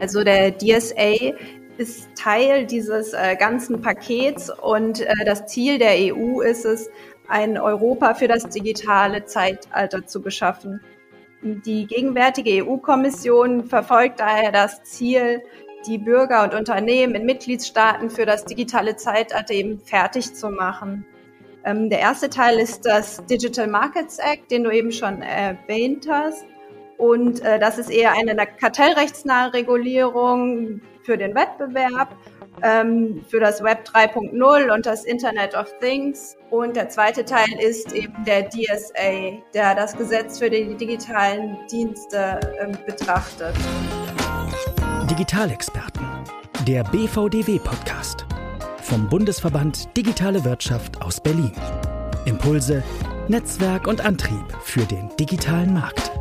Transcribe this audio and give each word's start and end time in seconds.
Also 0.00 0.24
der 0.24 0.56
DSA 0.56 1.34
ist 1.78 2.08
Teil 2.14 2.66
dieses 2.66 3.12
äh, 3.12 3.36
ganzen 3.36 3.80
Pakets 3.80 4.50
und 4.50 5.00
äh, 5.00 5.12
das 5.24 5.46
Ziel 5.46 5.78
der 5.78 6.14
EU 6.14 6.40
ist 6.40 6.64
es, 6.64 6.90
ein 7.28 7.58
Europa 7.58 8.14
für 8.14 8.28
das 8.28 8.48
digitale 8.48 9.24
Zeitalter 9.24 10.06
zu 10.06 10.22
beschaffen. 10.22 10.80
Die 11.42 11.86
gegenwärtige 11.86 12.64
EU-Kommission 12.64 13.64
verfolgt 13.64 14.20
daher 14.20 14.52
das 14.52 14.82
Ziel, 14.84 15.42
die 15.86 15.98
Bürger 15.98 16.44
und 16.44 16.54
Unternehmen 16.54 17.14
in 17.14 17.26
Mitgliedstaaten 17.26 18.10
für 18.10 18.26
das 18.26 18.44
digitale 18.44 18.96
Zeitalter 18.96 19.54
eben 19.54 19.80
fertig 19.80 20.34
zu 20.34 20.50
machen. 20.50 21.04
Ähm, 21.64 21.90
der 21.90 22.00
erste 22.00 22.30
Teil 22.30 22.58
ist 22.58 22.86
das 22.86 23.24
Digital 23.26 23.66
Markets 23.66 24.18
Act, 24.18 24.50
den 24.50 24.64
du 24.64 24.70
eben 24.70 24.92
schon 24.92 25.22
erwähnt 25.22 26.06
hast. 26.08 26.44
Und 26.98 27.42
äh, 27.44 27.58
das 27.58 27.78
ist 27.78 27.90
eher 27.90 28.12
eine 28.12 28.34
kartellrechtsnahe 28.34 29.52
Regulierung 29.52 30.80
für 31.02 31.16
den 31.16 31.34
Wettbewerb, 31.34 32.16
ähm, 32.62 33.22
für 33.28 33.40
das 33.40 33.62
Web 33.62 33.84
3.0 33.86 34.74
und 34.74 34.86
das 34.86 35.04
Internet 35.04 35.54
of 35.54 35.66
Things. 35.80 36.36
Und 36.50 36.76
der 36.76 36.88
zweite 36.88 37.24
Teil 37.24 37.48
ist 37.60 37.92
eben 37.92 38.24
der 38.24 38.48
DSA, 38.48 39.42
der 39.54 39.74
das 39.74 39.96
Gesetz 39.96 40.38
für 40.38 40.50
die 40.50 40.74
digitalen 40.74 41.58
Dienste 41.70 42.40
äh, 42.58 42.72
betrachtet. 42.86 43.54
Digitalexperten, 45.10 46.06
der 46.66 46.82
BVDW-Podcast 46.84 48.26
vom 48.82 49.08
Bundesverband 49.08 49.96
Digitale 49.96 50.44
Wirtschaft 50.44 51.02
aus 51.02 51.20
Berlin. 51.20 51.52
Impulse, 52.24 52.82
Netzwerk 53.28 53.86
und 53.86 54.00
Antrieb 54.04 54.44
für 54.62 54.84
den 54.84 55.10
digitalen 55.18 55.74
Markt. 55.74 56.12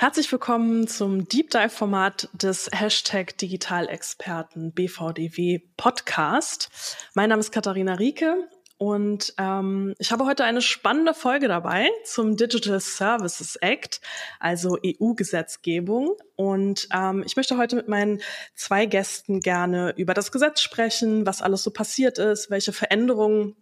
Herzlich 0.00 0.32
willkommen 0.32 0.88
zum 0.88 1.28
Deep 1.28 1.50
Dive 1.50 1.68
Format 1.68 2.30
des 2.32 2.70
Hashtag 2.72 3.36
Digitalexperten 3.36 4.72
BVDW 4.72 5.58
Podcast. 5.76 6.70
Mein 7.12 7.28
Name 7.28 7.40
ist 7.40 7.52
Katharina 7.52 7.96
Rieke 7.96 8.48
und 8.78 9.34
ähm, 9.36 9.94
ich 9.98 10.10
habe 10.10 10.24
heute 10.24 10.44
eine 10.44 10.62
spannende 10.62 11.12
Folge 11.12 11.48
dabei 11.48 11.90
zum 12.04 12.38
Digital 12.38 12.80
Services 12.80 13.56
Act, 13.56 14.00
also 14.38 14.78
EU-Gesetzgebung. 14.82 16.16
Und 16.34 16.88
ähm, 16.94 17.22
ich 17.26 17.36
möchte 17.36 17.58
heute 17.58 17.76
mit 17.76 17.86
meinen 17.86 18.22
zwei 18.54 18.86
Gästen 18.86 19.40
gerne 19.40 19.92
über 19.98 20.14
das 20.14 20.32
Gesetz 20.32 20.62
sprechen, 20.62 21.26
was 21.26 21.42
alles 21.42 21.62
so 21.62 21.72
passiert 21.72 22.18
ist, 22.18 22.50
welche 22.50 22.72
Veränderungen 22.72 23.54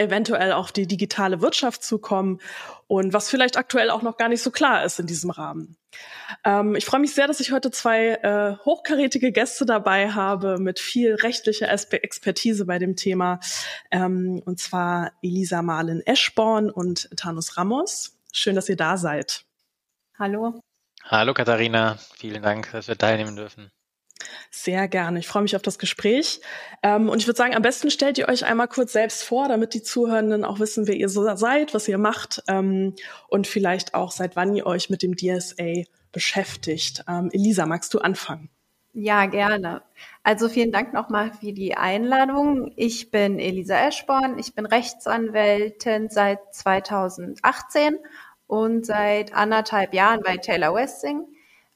eventuell 0.00 0.52
auf 0.52 0.72
die 0.72 0.86
digitale 0.86 1.40
Wirtschaft 1.40 1.84
zukommen 1.84 2.40
und 2.86 3.12
was 3.12 3.30
vielleicht 3.30 3.56
aktuell 3.56 3.90
auch 3.90 4.02
noch 4.02 4.16
gar 4.16 4.28
nicht 4.28 4.42
so 4.42 4.50
klar 4.50 4.84
ist 4.84 4.98
in 4.98 5.06
diesem 5.06 5.30
Rahmen. 5.30 5.76
Ähm, 6.44 6.74
ich 6.74 6.84
freue 6.84 7.00
mich 7.00 7.14
sehr, 7.14 7.26
dass 7.26 7.40
ich 7.40 7.52
heute 7.52 7.70
zwei 7.70 8.14
äh, 8.14 8.56
hochkarätige 8.64 9.30
Gäste 9.30 9.66
dabei 9.66 10.10
habe 10.10 10.58
mit 10.58 10.80
viel 10.80 11.14
rechtlicher 11.14 11.70
Expertise 11.70 12.64
bei 12.64 12.78
dem 12.78 12.96
Thema, 12.96 13.40
ähm, 13.90 14.42
und 14.44 14.58
zwar 14.58 15.12
Elisa 15.22 15.62
Marlin 15.62 16.00
Eschborn 16.04 16.70
und 16.70 17.08
Thanos 17.16 17.56
Ramos. 17.56 18.16
Schön, 18.32 18.54
dass 18.54 18.68
ihr 18.68 18.76
da 18.76 18.96
seid. 18.96 19.44
Hallo. 20.18 20.60
Hallo 21.04 21.34
Katharina, 21.34 21.98
vielen 22.16 22.42
Dank, 22.42 22.70
dass 22.72 22.88
wir 22.88 22.96
teilnehmen 22.96 23.36
dürfen. 23.36 23.70
Sehr 24.50 24.88
gerne. 24.88 25.18
Ich 25.18 25.28
freue 25.28 25.42
mich 25.42 25.56
auf 25.56 25.62
das 25.62 25.78
Gespräch. 25.78 26.40
Ähm, 26.82 27.08
und 27.08 27.20
ich 27.20 27.26
würde 27.26 27.36
sagen, 27.36 27.54
am 27.54 27.62
besten 27.62 27.90
stellt 27.90 28.18
ihr 28.18 28.28
euch 28.28 28.44
einmal 28.44 28.68
kurz 28.68 28.92
selbst 28.92 29.22
vor, 29.22 29.48
damit 29.48 29.74
die 29.74 29.82
Zuhörenden 29.82 30.44
auch 30.44 30.58
wissen, 30.58 30.86
wer 30.86 30.96
ihr 30.96 31.08
so 31.08 31.34
seid, 31.36 31.74
was 31.74 31.88
ihr 31.88 31.98
macht 31.98 32.42
ähm, 32.48 32.94
und 33.28 33.46
vielleicht 33.46 33.94
auch 33.94 34.12
seit 34.12 34.36
wann 34.36 34.54
ihr 34.54 34.66
euch 34.66 34.90
mit 34.90 35.02
dem 35.02 35.16
DSA 35.16 35.84
beschäftigt. 36.12 37.04
Ähm, 37.08 37.30
Elisa, 37.32 37.66
magst 37.66 37.94
du 37.94 37.98
anfangen? 37.98 38.50
Ja, 38.92 39.26
gerne. 39.26 39.82
Also 40.24 40.48
vielen 40.48 40.72
Dank 40.72 40.92
nochmal 40.92 41.32
für 41.32 41.52
die 41.52 41.76
Einladung. 41.76 42.72
Ich 42.74 43.12
bin 43.12 43.38
Elisa 43.38 43.76
Eschborn. 43.86 44.38
Ich 44.38 44.54
bin 44.54 44.66
Rechtsanwältin 44.66 46.08
seit 46.08 46.40
2018 46.52 47.98
und 48.48 48.84
seit 48.84 49.32
anderthalb 49.32 49.94
Jahren 49.94 50.22
bei 50.24 50.38
Taylor 50.38 50.74
Westing 50.74 51.24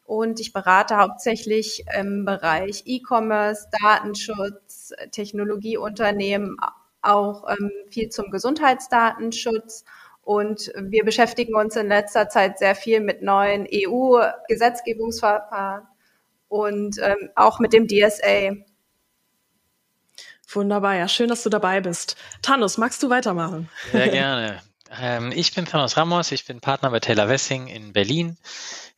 und 0.04 0.38
ich 0.38 0.52
berate 0.52 0.98
hauptsächlich 0.98 1.84
im 1.98 2.24
Bereich 2.24 2.84
E-Commerce, 2.86 3.66
Datenschutz, 3.82 4.92
Technologieunternehmen, 5.10 6.56
auch 7.00 7.48
ähm, 7.48 7.72
viel 7.90 8.10
zum 8.10 8.30
Gesundheitsdatenschutz. 8.30 9.84
Und 10.22 10.70
wir 10.76 11.04
beschäftigen 11.04 11.54
uns 11.54 11.76
in 11.76 11.88
letzter 11.88 12.28
Zeit 12.28 12.58
sehr 12.58 12.74
viel 12.74 13.00
mit 13.00 13.22
neuen 13.22 13.66
EU-Gesetzgebungsverfahren 13.70 15.86
und 16.48 16.98
ähm, 17.02 17.30
auch 17.34 17.58
mit 17.58 17.72
dem 17.72 17.88
DSA. 17.88 18.52
Wunderbar, 20.48 20.94
ja, 20.94 21.08
schön, 21.08 21.28
dass 21.28 21.42
du 21.42 21.50
dabei 21.50 21.80
bist. 21.80 22.14
Thanos, 22.42 22.78
magst 22.78 23.02
du 23.02 23.10
weitermachen? 23.10 23.68
Sehr 23.90 24.08
gerne. 24.08 24.62
Ähm, 25.00 25.32
ich 25.34 25.54
bin 25.54 25.64
Thanos 25.64 25.96
Ramos, 25.96 26.30
ich 26.32 26.44
bin 26.44 26.60
Partner 26.60 26.90
bei 26.90 27.00
Taylor 27.00 27.28
Wessing 27.28 27.68
in 27.68 27.92
Berlin. 27.92 28.36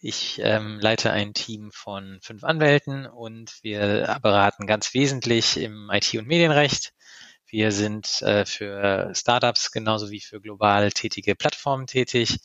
Ich 0.00 0.40
ähm, 0.42 0.78
leite 0.80 1.10
ein 1.10 1.32
Team 1.32 1.70
von 1.72 2.18
fünf 2.22 2.44
Anwälten 2.44 3.06
und 3.06 3.58
wir 3.62 4.18
beraten 4.22 4.66
ganz 4.66 4.94
wesentlich 4.94 5.56
im 5.56 5.90
IT- 5.90 6.14
und 6.18 6.26
Medienrecht. 6.26 6.92
Wir 7.46 7.72
sind 7.72 8.20
äh, 8.22 8.44
für 8.44 9.12
Startups 9.14 9.70
genauso 9.72 10.10
wie 10.10 10.20
für 10.20 10.40
global 10.40 10.90
tätige 10.92 11.34
Plattformen 11.34 11.86
tätig. 11.86 12.38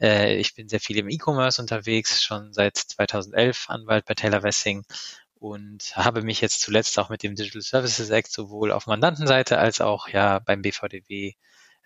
Äh, 0.00 0.36
ich 0.36 0.54
bin 0.54 0.68
sehr 0.68 0.80
viel 0.80 0.98
im 0.98 1.08
E-Commerce 1.08 1.60
unterwegs, 1.60 2.22
schon 2.22 2.52
seit 2.52 2.76
2011 2.76 3.68
Anwalt 3.68 4.06
bei 4.06 4.14
Taylor 4.14 4.42
Wessing 4.42 4.84
und 5.34 5.96
habe 5.96 6.22
mich 6.22 6.40
jetzt 6.40 6.60
zuletzt 6.62 6.98
auch 6.98 7.10
mit 7.10 7.22
dem 7.22 7.34
Digital 7.34 7.62
Services 7.62 8.10
Act 8.10 8.32
sowohl 8.32 8.72
auf 8.72 8.86
Mandantenseite 8.86 9.58
als 9.58 9.80
auch 9.80 10.08
ja 10.08 10.38
beim 10.38 10.62
BVDW 10.62 11.34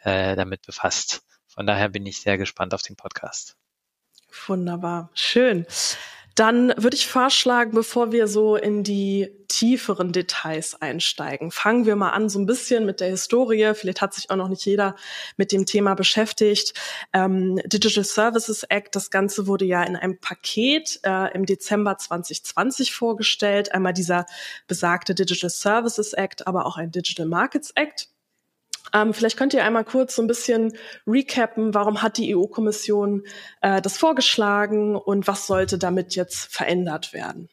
äh, 0.02 0.36
damit 0.36 0.62
befasst. 0.62 1.22
Von 1.46 1.66
daher 1.66 1.88
bin 1.88 2.06
ich 2.06 2.20
sehr 2.20 2.38
gespannt 2.38 2.74
auf 2.74 2.82
den 2.82 2.96
Podcast. 2.96 3.56
Wunderbar, 4.46 5.10
schön. 5.14 5.66
Dann 6.38 6.72
würde 6.76 6.94
ich 6.94 7.08
vorschlagen, 7.08 7.72
bevor 7.72 8.12
wir 8.12 8.28
so 8.28 8.54
in 8.54 8.84
die 8.84 9.28
tieferen 9.48 10.12
Details 10.12 10.80
einsteigen, 10.80 11.50
fangen 11.50 11.84
wir 11.84 11.96
mal 11.96 12.10
an 12.10 12.28
so 12.28 12.38
ein 12.38 12.46
bisschen 12.46 12.86
mit 12.86 13.00
der 13.00 13.08
Historie. 13.08 13.72
Vielleicht 13.74 14.00
hat 14.00 14.14
sich 14.14 14.30
auch 14.30 14.36
noch 14.36 14.46
nicht 14.46 14.64
jeder 14.64 14.94
mit 15.36 15.50
dem 15.50 15.66
Thema 15.66 15.94
beschäftigt. 15.94 16.74
Ähm, 17.12 17.56
Digital 17.64 18.04
Services 18.04 18.62
Act, 18.62 18.94
das 18.94 19.10
Ganze 19.10 19.48
wurde 19.48 19.64
ja 19.64 19.82
in 19.82 19.96
einem 19.96 20.20
Paket 20.20 21.00
äh, 21.02 21.34
im 21.34 21.44
Dezember 21.44 21.98
2020 21.98 22.94
vorgestellt. 22.94 23.74
Einmal 23.74 23.92
dieser 23.92 24.24
besagte 24.68 25.16
Digital 25.16 25.50
Services 25.50 26.12
Act, 26.12 26.46
aber 26.46 26.66
auch 26.66 26.76
ein 26.76 26.92
Digital 26.92 27.26
Markets 27.26 27.72
Act. 27.74 28.10
Ähm, 28.94 29.14
vielleicht 29.14 29.36
könnt 29.36 29.54
ihr 29.54 29.64
einmal 29.64 29.84
kurz 29.84 30.16
so 30.16 30.22
ein 30.22 30.28
bisschen 30.28 30.72
recappen, 31.06 31.74
warum 31.74 32.02
hat 32.02 32.16
die 32.16 32.34
EU-Kommission 32.36 33.24
äh, 33.60 33.80
das 33.82 33.98
vorgeschlagen 33.98 34.96
und 34.96 35.26
was 35.26 35.46
sollte 35.46 35.78
damit 35.78 36.14
jetzt 36.14 36.52
verändert 36.52 37.12
werden? 37.12 37.48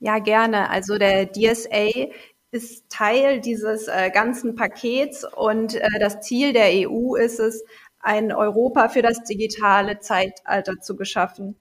Ja, 0.00 0.18
gerne. 0.18 0.70
Also 0.70 0.96
der 0.96 1.32
DSA 1.32 2.08
ist 2.50 2.88
Teil 2.88 3.40
dieses 3.40 3.88
äh, 3.88 4.10
ganzen 4.10 4.54
Pakets 4.54 5.24
und 5.24 5.74
äh, 5.74 5.88
das 5.98 6.20
Ziel 6.20 6.52
der 6.52 6.88
EU 6.88 7.16
ist 7.16 7.40
es, 7.40 7.64
ein 8.00 8.32
Europa 8.32 8.88
für 8.88 9.02
das 9.02 9.24
digitale 9.24 9.98
Zeitalter 9.98 10.80
zu 10.80 10.96
geschaffen. 10.96 11.56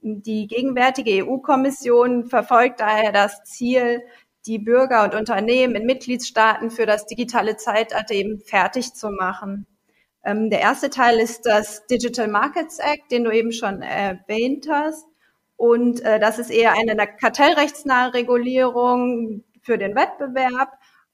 Die 0.00 0.46
gegenwärtige 0.46 1.24
EU-Kommission 1.24 2.24
verfolgt 2.24 2.80
daher 2.80 3.12
das 3.12 3.44
Ziel, 3.44 4.02
die 4.46 4.58
Bürger 4.58 5.04
und 5.04 5.14
Unternehmen 5.14 5.74
in 5.74 5.86
Mitgliedstaaten 5.86 6.70
für 6.70 6.86
das 6.86 7.06
digitale 7.06 7.56
Zeitalter 7.56 8.14
eben 8.14 8.40
fertig 8.40 8.94
zu 8.94 9.10
machen. 9.10 9.66
Ähm, 10.24 10.50
der 10.50 10.60
erste 10.60 10.90
Teil 10.90 11.18
ist 11.20 11.46
das 11.46 11.86
Digital 11.86 12.28
Markets 12.28 12.78
Act, 12.78 13.10
den 13.10 13.24
du 13.24 13.30
eben 13.30 13.52
schon 13.52 13.82
erwähnt 13.82 14.66
hast. 14.70 15.06
Und 15.56 16.00
äh, 16.02 16.18
das 16.18 16.38
ist 16.38 16.50
eher 16.50 16.72
eine 16.72 16.96
kartellrechtsnahe 17.06 18.14
Regulierung 18.14 19.44
für 19.62 19.78
den 19.78 19.94
Wettbewerb, 19.94 20.72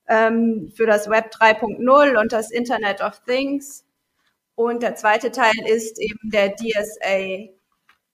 ähm, 0.08 0.72
für 0.74 0.86
das 0.86 1.08
Web 1.08 1.30
3.0 1.32 2.20
und 2.20 2.32
das 2.32 2.50
Internet 2.50 3.00
of 3.00 3.22
Things. 3.24 3.84
Und 4.54 4.82
der 4.82 4.94
zweite 4.94 5.30
Teil 5.30 5.54
ist 5.66 6.00
eben 6.00 6.30
der 6.30 6.54
DSA, 6.54 7.48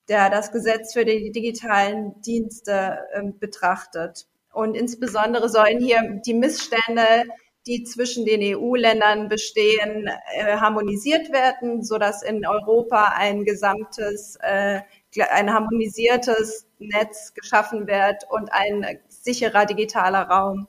der 0.09 0.31
das 0.31 0.53
Gesetz 0.53 0.93
für 0.93 1.05
die 1.05 1.33
digitalen 1.33 2.21
Dienste 2.23 2.99
ähm, 3.15 3.39
betrachtet. 3.39 4.27
Und 4.57 4.75
insbesondere 4.75 5.51
sollen 5.51 5.81
hier 5.81 6.19
die 6.25 6.33
Missstände, 6.33 7.25
die 7.67 7.85
zwischen 7.85 8.25
den 8.25 8.41
EU-Ländern 8.57 9.29
bestehen, 9.29 10.09
äh, 10.33 10.57
harmonisiert 10.57 11.31
werden, 11.31 11.85
so 11.85 11.99
dass 11.99 12.23
in 12.23 12.47
Europa 12.47 13.13
ein 13.15 13.45
gesamtes, 13.45 14.37
äh, 14.41 14.81
ein 15.29 15.53
harmonisiertes 15.53 16.69
Netz 16.79 17.35
geschaffen 17.35 17.87
wird 17.87 18.25
und 18.31 18.51
ein 18.51 18.99
sicherer 19.09 19.67
digitaler 19.67 20.23
Raum. 20.23 20.69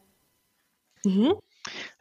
Mhm. 1.05 1.35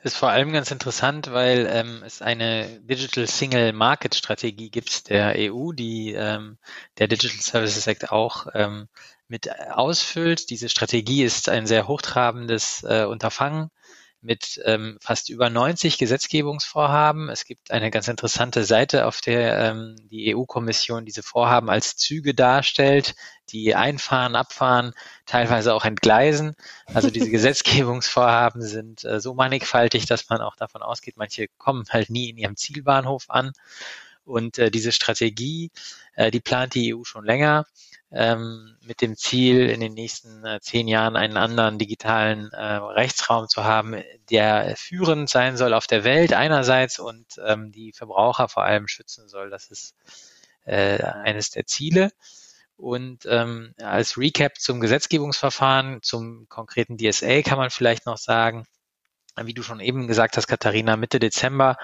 ist 0.02 0.16
vor 0.16 0.30
allem 0.30 0.50
ganz 0.50 0.72
interessant, 0.72 1.30
weil 1.32 1.68
ähm, 1.70 2.02
es 2.04 2.20
eine 2.20 2.66
Digital 2.80 3.28
Single 3.28 3.72
Market 3.72 4.16
Strategie 4.16 4.70
gibt 4.70 5.08
der 5.08 5.34
EU, 5.36 5.70
die 5.70 6.14
ähm, 6.14 6.58
der 6.98 7.06
Digital 7.06 7.38
Services 7.38 7.86
Act 7.86 8.10
auch 8.10 8.48
ähm, 8.54 8.88
mit 9.28 9.50
ausfüllt. 9.70 10.50
Diese 10.50 10.69
Strategie 10.69 11.25
ist 11.25 11.49
ein 11.49 11.67
sehr 11.67 11.88
hochtrabendes 11.88 12.84
äh, 12.84 13.05
Unterfangen 13.05 13.70
mit 14.26 14.61
ähm, 14.64 14.99
fast 15.00 15.28
über 15.28 15.50
90 15.50 15.99
Gesetzgebungsvorhaben. 15.99 17.28
Es 17.28 17.44
gibt 17.44 17.70
eine 17.70 17.90
ganz 17.90 18.08
interessante 18.08 18.64
Seite, 18.64 19.06
auf 19.06 19.20
der 19.20 19.58
ähm, 19.58 19.96
die 20.11 20.34
EU-Kommission 20.34 21.05
diese 21.05 21.23
Vorhaben 21.23 21.70
als 21.70 21.96
Züge 21.96 22.34
darstellt, 22.34 23.14
die 23.50 23.75
einfahren, 23.75 24.34
abfahren, 24.34 24.94
teilweise 25.26 25.75
auch 25.75 25.84
entgleisen. 25.84 26.55
Also 26.87 27.11
diese 27.11 27.31
Gesetzgebungsvorhaben 27.31 28.62
sind 28.62 29.05
äh, 29.05 29.20
so 29.20 29.34
mannigfaltig, 29.34 30.06
dass 30.06 30.28
man 30.28 30.40
auch 30.40 30.56
davon 30.56 30.82
ausgeht, 30.82 31.17
manche 31.17 31.46
kommen 31.56 31.84
halt 31.90 32.11
nie 32.11 32.31
in 32.31 32.37
ihrem 32.37 32.56
Zielbahnhof 32.56 33.26
an. 33.28 33.52
Und 34.26 34.58
äh, 34.58 34.70
diese 34.70 34.93
Strategie, 34.93 35.70
äh, 36.14 36.31
die 36.31 36.40
plant 36.40 36.75
die 36.75 36.94
EU 36.94 37.05
schon 37.05 37.25
länger 37.25 37.64
ähm, 38.11 38.76
mit 38.82 39.00
dem 39.00 39.17
Ziel, 39.17 39.69
in 39.69 39.81
den 39.81 39.94
nächsten 39.94 40.44
äh, 40.44 40.61
zehn 40.61 40.88
Jahren 40.88 41.17
einen 41.17 41.37
anderen 41.37 41.78
digitalen 41.78 42.50
äh, 42.52 42.62
Rechtsraum 42.62 43.49
zu 43.49 43.64
haben, 43.64 44.02
der 44.31 44.75
führend 44.76 45.28
sein 45.31 45.56
soll 45.56 45.75
auf 45.75 45.87
der 45.87 46.05
Welt 46.05 46.32
einerseits 46.32 46.99
und 46.99 47.26
ähm, 47.44 47.73
die 47.73 47.93
Verbraucher 47.93 48.49
vor 48.49 48.64
allem 48.64 48.88
schützen 48.88 49.28
soll. 49.28 49.50
Das 49.50 49.69
ist 49.69 49.94
äh, 50.64 51.02
eines 51.02 51.50
der 51.50 51.67
Ziele. 51.67 52.11
Und 52.76 53.25
ähm, 53.26 53.75
als 53.81 54.19
Recap 54.19 54.58
zum 54.58 54.81
Gesetzgebungsverfahren, 54.81 56.02
zum 56.02 56.46
konkreten 56.49 56.99
DSA 56.99 57.43
kann 57.43 57.58
man 57.58 57.70
vielleicht 57.70 58.05
noch 58.06 58.19
sagen, 58.19 58.67
wie 59.44 59.54
du 59.54 59.62
schon 59.62 59.80
eben 59.80 60.06
gesagt 60.06 60.36
hast, 60.36 60.46
Katharina, 60.46 60.96
Mitte 60.96 61.18
Dezember 61.18 61.76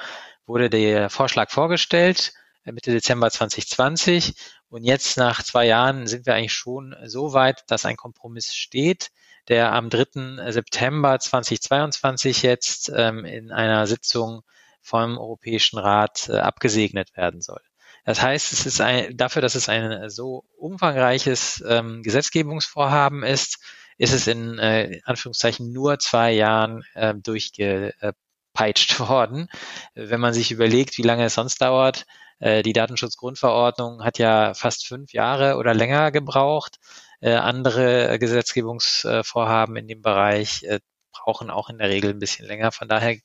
wurde 0.46 0.70
der 0.70 1.10
Vorschlag 1.10 1.50
vorgestellt, 1.50 2.32
äh, 2.64 2.72
Mitte 2.72 2.90
Dezember 2.90 3.30
2020 3.30 4.34
und 4.68 4.84
jetzt 4.84 5.18
nach 5.18 5.42
zwei 5.42 5.66
Jahren 5.66 6.06
sind 6.06 6.26
wir 6.26 6.34
eigentlich 6.34 6.54
schon 6.54 6.96
so 7.04 7.32
weit, 7.34 7.64
dass 7.68 7.84
ein 7.84 7.96
Kompromiss 7.96 8.54
steht, 8.54 9.10
der 9.48 9.72
am 9.72 9.90
3. 9.90 10.50
September 10.50 11.18
2022 11.18 12.42
jetzt 12.42 12.90
ähm, 12.94 13.24
in 13.24 13.50
einer 13.52 13.86
Sitzung 13.86 14.42
vom 14.80 15.18
Europäischen 15.18 15.78
Rat 15.78 16.28
äh, 16.28 16.38
abgesegnet 16.38 17.16
werden 17.16 17.40
soll. 17.40 17.60
Das 18.04 18.20
heißt, 18.20 18.52
es 18.52 18.66
ist 18.66 18.80
ein, 18.80 19.16
dafür, 19.16 19.42
dass 19.42 19.54
es 19.54 19.68
ein 19.68 20.10
so 20.10 20.44
umfangreiches 20.56 21.62
ähm, 21.66 22.02
Gesetzgebungsvorhaben 22.02 23.22
ist, 23.22 23.58
ist 23.98 24.12
es 24.12 24.26
in 24.26 24.58
äh, 24.58 25.00
Anführungszeichen 25.04 25.72
nur 25.72 25.98
zwei 25.98 26.32
Jahren 26.32 26.84
äh, 26.94 27.14
durchgepeitscht 27.14 28.98
worden. 29.00 29.48
Wenn 29.94 30.20
man 30.20 30.34
sich 30.34 30.50
überlegt, 30.50 30.98
wie 30.98 31.02
lange 31.02 31.24
es 31.24 31.34
sonst 31.34 31.60
dauert, 31.60 32.06
äh, 32.38 32.62
die 32.62 32.72
Datenschutzgrundverordnung 32.72 34.04
hat 34.04 34.18
ja 34.18 34.54
fast 34.54 34.86
fünf 34.86 35.12
Jahre 35.12 35.56
oder 35.56 35.74
länger 35.74 36.10
gebraucht. 36.10 36.78
Äh, 37.20 37.34
andere 37.34 38.18
Gesetzgebungsvorhaben 38.18 39.76
in 39.76 39.86
dem 39.86 40.02
Bereich 40.02 40.64
äh, 40.64 40.80
brauchen 41.12 41.50
auch 41.50 41.70
in 41.70 41.78
der 41.78 41.88
Regel 41.88 42.10
ein 42.10 42.18
bisschen 42.18 42.46
länger. 42.46 42.72
Von 42.72 42.88
daher, 42.88 43.16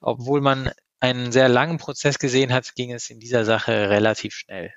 obwohl 0.00 0.40
man 0.42 0.70
einen 1.00 1.32
sehr 1.32 1.48
langen 1.48 1.78
Prozess 1.78 2.18
gesehen 2.18 2.52
hat, 2.52 2.74
ging 2.74 2.92
es 2.92 3.08
in 3.08 3.20
dieser 3.20 3.44
Sache 3.44 3.88
relativ 3.88 4.34
schnell. 4.34 4.74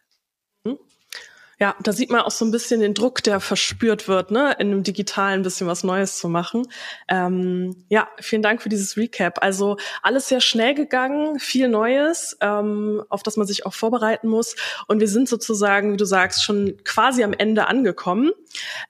Ja, 1.62 1.76
da 1.80 1.94
sieht 1.94 2.10
man 2.10 2.22
auch 2.22 2.32
so 2.32 2.44
ein 2.44 2.50
bisschen 2.50 2.82
den 2.82 2.96
Druck, 2.96 3.22
der 3.22 3.40
verspürt 3.40 4.08
wird, 4.08 4.32
ne, 4.32 4.56
in 4.58 4.72
einem 4.72 4.82
digitalen 4.82 5.42
ein 5.42 5.44
bisschen 5.44 5.68
was 5.68 5.84
Neues 5.84 6.18
zu 6.18 6.28
machen. 6.28 6.68
Ähm, 7.08 7.86
ja, 7.88 8.08
vielen 8.20 8.42
Dank 8.42 8.64
für 8.64 8.70
dieses 8.70 8.98
Recap. 8.98 9.44
Also 9.44 9.78
alles 10.02 10.28
sehr 10.28 10.42
schnell 10.42 10.74
gegangen, 10.74 11.38
viel 11.40 11.68
Neues, 11.68 12.36
ähm, 12.42 13.04
auf 13.10 13.22
das 13.22 13.38
man 13.38 13.46
sich 13.46 13.68
auch 13.68 13.76
vorbereiten 13.76 14.28
muss. 14.28 14.56
Und 14.88 15.02
wir 15.02 15.08
sind 15.08 15.30
sozusagen, 15.30 15.94
wie 15.94 15.98
du 15.98 16.06
sagst, 16.06 16.44
schon 16.44 16.78
quasi 16.84 17.24
am 17.24 17.32
Ende 17.34 17.68
angekommen. 17.68 18.32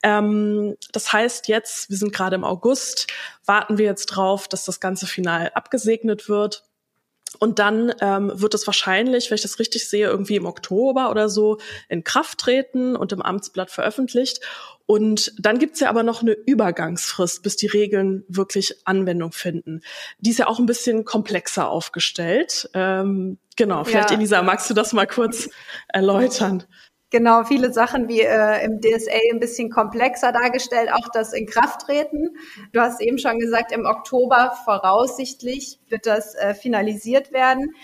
Ähm, 0.02 0.78
das 0.94 1.12
heißt 1.12 1.50
jetzt, 1.50 1.90
wir 1.90 1.98
sind 1.98 2.14
gerade 2.14 2.38
im 2.38 2.46
August, 2.46 3.08
warten 3.46 3.80
wir 3.80 3.86
jetzt 3.86 4.06
drauf, 4.06 4.48
dass 4.48 4.64
das 4.64 4.80
Ganze 4.80 5.08
final 5.08 5.52
abgesegnet 5.56 6.30
wird. 6.30 6.64
Und 7.40 7.60
dann 7.60 7.94
ähm, 8.02 8.32
wird 8.34 8.54
es 8.54 8.68
wahrscheinlich, 8.68 9.30
wenn 9.30 9.36
ich 9.36 9.42
das 9.42 9.60
richtig 9.60 9.88
sehe, 9.88 10.08
irgendwie 10.08 10.36
im 10.36 10.46
Oktober 10.46 11.10
oder 11.10 11.30
so 11.30 11.58
in 11.90 12.04
Kraft 12.04 12.40
treten 12.40 12.96
und 12.96 13.12
im 13.14 13.22
Amtsblatt 13.22 13.72
veröffentlicht. 13.72 14.42
Und 14.86 15.34
dann 15.40 15.58
gibt's 15.58 15.80
ja 15.80 15.90
aber 15.90 16.04
noch 16.04 16.22
eine 16.22 16.34
Übergangsfrist, 16.34 17.44
bis 17.44 17.56
die 17.56 17.68
Regeln 17.68 18.26
wirklich 18.28 18.86
Anwendung 18.86 19.32
finden. 19.32 19.82
Die 20.20 20.32
ist 20.32 20.40
ja 20.40 20.48
auch 20.48 20.60
ein 20.60 20.66
bisschen 20.66 21.06
komplexer 21.06 21.70
aufgestellt. 21.70 22.70
Ähm, 22.74 23.38
genau, 23.56 23.86
vielleicht 23.86 24.12
ja. 24.12 24.18
Elisa, 24.18 24.42
magst 24.42 24.70
du 24.70 24.74
das 24.74 24.92
mal 24.92 25.08
kurz 25.08 25.50
erläutern? 25.88 26.66
Genau, 27.12 27.44
viele 27.44 27.74
Sachen 27.74 28.08
wie 28.08 28.22
äh, 28.22 28.64
im 28.64 28.80
DSA 28.80 29.12
ein 29.34 29.42
bisschen 29.42 29.70
komplexer 29.70 30.32
dargestellt, 30.32 30.94
auch 30.94 31.10
das 31.14 31.34
Inkrafttreten. 31.34 32.38
Du 32.72 32.80
hast 32.80 33.02
eben 33.02 33.18
schon 33.18 33.38
gesagt, 33.38 33.74
im 33.74 33.86
Oktober 33.86 34.54
voraussichtlich 34.64 35.78
wird 35.90 36.06
das 36.06 36.36
äh, 36.36 36.54
finalisiert 36.54 37.34
werden. 37.34 37.76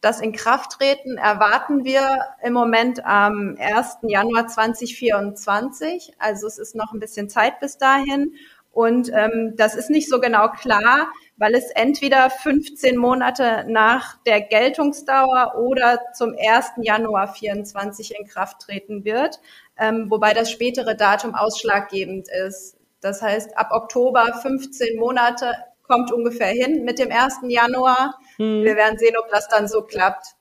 Das 0.00 0.20
Inkrafttreten 0.20 1.18
erwarten 1.18 1.84
wir 1.84 2.06
im 2.44 2.52
Moment 2.52 3.04
am 3.04 3.56
1. 3.58 3.98
Januar 4.02 4.46
2024. 4.46 6.12
Also 6.20 6.46
es 6.46 6.58
ist 6.58 6.76
noch 6.76 6.92
ein 6.92 7.00
bisschen 7.00 7.28
Zeit 7.28 7.58
bis 7.58 7.78
dahin. 7.78 8.34
Und 8.70 9.10
ähm, 9.12 9.54
das 9.56 9.74
ist 9.74 9.90
nicht 9.90 10.08
so 10.08 10.20
genau 10.20 10.50
klar, 10.50 11.08
weil 11.36 11.54
es 11.54 11.70
entweder 11.70 12.30
15 12.30 12.96
Monate 12.96 13.64
nach 13.68 14.16
der 14.24 14.40
Geltungsdauer 14.40 15.54
oder 15.58 16.00
zum 16.14 16.34
1. 16.38 16.72
Januar 16.82 17.28
24 17.28 18.18
in 18.18 18.26
Kraft 18.26 18.60
treten 18.60 19.04
wird, 19.04 19.40
ähm, 19.78 20.10
wobei 20.10 20.32
das 20.34 20.50
spätere 20.50 20.96
Datum 20.96 21.34
ausschlaggebend 21.34 22.28
ist. 22.28 22.76
Das 23.00 23.22
heißt, 23.22 23.56
ab 23.56 23.68
Oktober 23.72 24.38
15 24.42 24.98
Monate 24.98 25.54
kommt 25.82 26.12
ungefähr 26.12 26.48
hin 26.48 26.84
mit 26.84 26.98
dem 26.98 27.10
1. 27.12 27.40
Januar. 27.48 28.18
Hm. 28.36 28.64
Wir 28.64 28.76
werden 28.76 28.98
sehen, 28.98 29.16
ob 29.18 29.30
das 29.30 29.48
dann 29.48 29.68
so 29.68 29.82
klappt. 29.82 30.34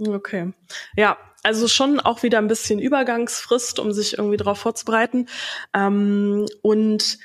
Okay. 0.00 0.52
Ja, 0.96 1.16
also 1.42 1.68
schon 1.68 2.00
auch 2.00 2.22
wieder 2.22 2.38
ein 2.38 2.48
bisschen 2.48 2.78
Übergangsfrist, 2.78 3.78
um 3.78 3.92
sich 3.92 4.18
irgendwie 4.18 4.36
darauf 4.36 4.58
vorzubereiten. 4.58 5.28
Ähm, 5.74 6.46
und 6.62 7.18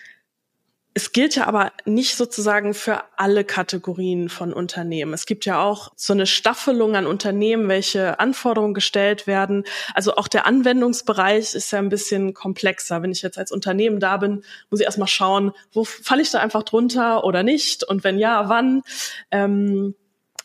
es 0.96 1.12
gilt 1.12 1.36
ja 1.36 1.48
aber 1.48 1.72
nicht 1.86 2.16
sozusagen 2.16 2.74
für 2.76 3.04
alle 3.18 3.44
Kategorien 3.44 4.30
von 4.30 4.54
Unternehmen. 4.54 5.14
Es 5.14 5.26
gibt 5.26 5.46
ja 5.46 5.62
auch 5.64 5.92
so 5.96 6.14
eine 6.14 6.28
Staffelung 6.28 6.96
an 6.96 7.08
Unternehmen, 7.08 7.68
welche 7.68 8.20
Anforderungen 8.20 8.76
gestellt 8.76 9.26
werden. 9.26 9.64
Also 9.96 10.16
auch 10.16 10.28
der 10.28 10.46
Anwendungsbereich 10.46 11.56
ist 11.56 11.72
ja 11.72 11.80
ein 11.80 11.90
bisschen 11.90 12.36
komplexer. 12.36 13.02
Wenn 13.02 13.12
ich 13.12 13.24
jetzt 13.24 13.40
als 13.40 13.52
Unternehmen 13.52 14.00
da 14.00 14.18
bin, 14.18 14.44
muss 14.70 14.82
ich 14.82 14.86
erstmal 14.86 15.08
schauen, 15.08 15.52
wo 15.72 15.84
falle 15.84 16.22
ich 16.22 16.30
da 16.30 16.40
einfach 16.40 16.64
drunter 16.64 17.24
oder 17.24 17.42
nicht? 17.42 17.84
Und 17.84 18.04
wenn 18.04 18.20
ja, 18.20 18.50
wann? 18.50 18.84
Ähm, 19.32 19.96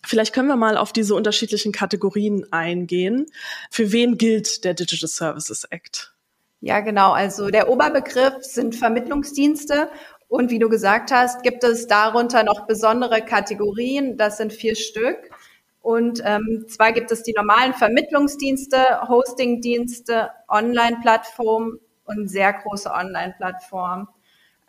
Vielleicht 0.07 0.33
können 0.33 0.49
wir 0.49 0.57
mal 0.57 0.79
auf 0.79 0.93
diese 0.93 1.15
unterschiedlichen 1.15 1.73
Kategorien 1.73 2.47
eingehen. 2.53 3.27
Für 3.69 3.93
wen 3.93 4.17
gilt 4.17 4.65
der 4.65 4.73
Digital 4.73 5.09
Services 5.09 5.65
Act? 5.65 6.15
Ja, 6.61 6.81
genau. 6.81 7.13
Also 7.13 7.51
der 7.51 7.69
Oberbegriff 7.69 8.43
sind 8.43 8.75
Vermittlungsdienste 8.75 9.91
und 10.29 10.51
wie 10.51 10.59
du 10.59 10.69
gesagt 10.69 11.11
hast, 11.11 11.43
gibt 11.43 11.65
es 11.65 11.87
darunter 11.87 12.45
noch 12.45 12.67
besondere 12.67 13.23
Kategorien. 13.23 14.17
Das 14.19 14.37
sind 14.37 14.53
vier 14.53 14.77
Stück. 14.77 15.17
Und 15.81 16.23
ähm, 16.25 16.67
zwar 16.69 16.93
gibt 16.93 17.11
es 17.11 17.23
die 17.23 17.33
normalen 17.35 17.73
Vermittlungsdienste, 17.73 19.09
Hostingdienste, 19.09 20.31
Online-Plattformen 20.49 21.79
und 22.05 22.29
sehr 22.29 22.53
große 22.53 22.91
Online-Plattformen. 22.91 24.09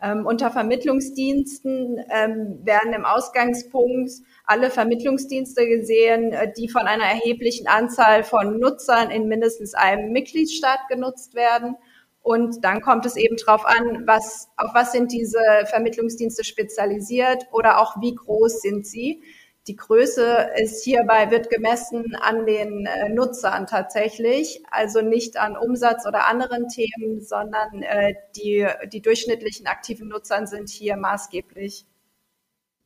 Ähm, 0.02 0.24
unter 0.24 0.50
Vermittlungsdiensten 0.50 2.00
ähm, 2.08 2.60
werden 2.64 2.94
im 2.94 3.04
Ausgangspunkt 3.04 4.12
alle 4.46 4.70
Vermittlungsdienste 4.70 5.66
gesehen, 5.68 6.32
äh, 6.32 6.50
die 6.56 6.70
von 6.70 6.86
einer 6.86 7.04
erheblichen 7.04 7.66
Anzahl 7.66 8.24
von 8.24 8.58
Nutzern 8.58 9.10
in 9.10 9.28
mindestens 9.28 9.74
einem 9.74 10.10
Mitgliedstaat 10.12 10.88
genutzt 10.88 11.34
werden. 11.34 11.76
Und 12.22 12.64
dann 12.64 12.80
kommt 12.82 13.06
es 13.06 13.16
eben 13.16 13.36
drauf 13.36 13.64
an, 13.64 14.06
was, 14.06 14.48
auf 14.56 14.74
was 14.74 14.92
sind 14.92 15.10
diese 15.10 15.40
Vermittlungsdienste 15.66 16.44
spezialisiert 16.44 17.46
oder 17.50 17.80
auch 17.80 18.00
wie 18.00 18.14
groß 18.14 18.60
sind 18.60 18.86
sie. 18.86 19.22
Die 19.66 19.76
Größe 19.76 20.50
ist 20.56 20.84
hierbei, 20.84 21.30
wird 21.30 21.50
gemessen 21.50 22.16
an 22.20 22.46
den 22.46 22.86
äh, 22.86 23.08
Nutzern 23.10 23.66
tatsächlich, 23.66 24.62
also 24.70 25.00
nicht 25.00 25.36
an 25.36 25.56
Umsatz 25.56 26.06
oder 26.06 26.26
anderen 26.26 26.68
Themen, 26.68 27.20
sondern 27.20 27.82
äh, 27.82 28.14
die, 28.36 28.66
die 28.92 29.02
durchschnittlichen 29.02 29.66
aktiven 29.66 30.08
Nutzern 30.08 30.46
sind 30.46 30.70
hier 30.70 30.96
maßgeblich. 30.96 31.84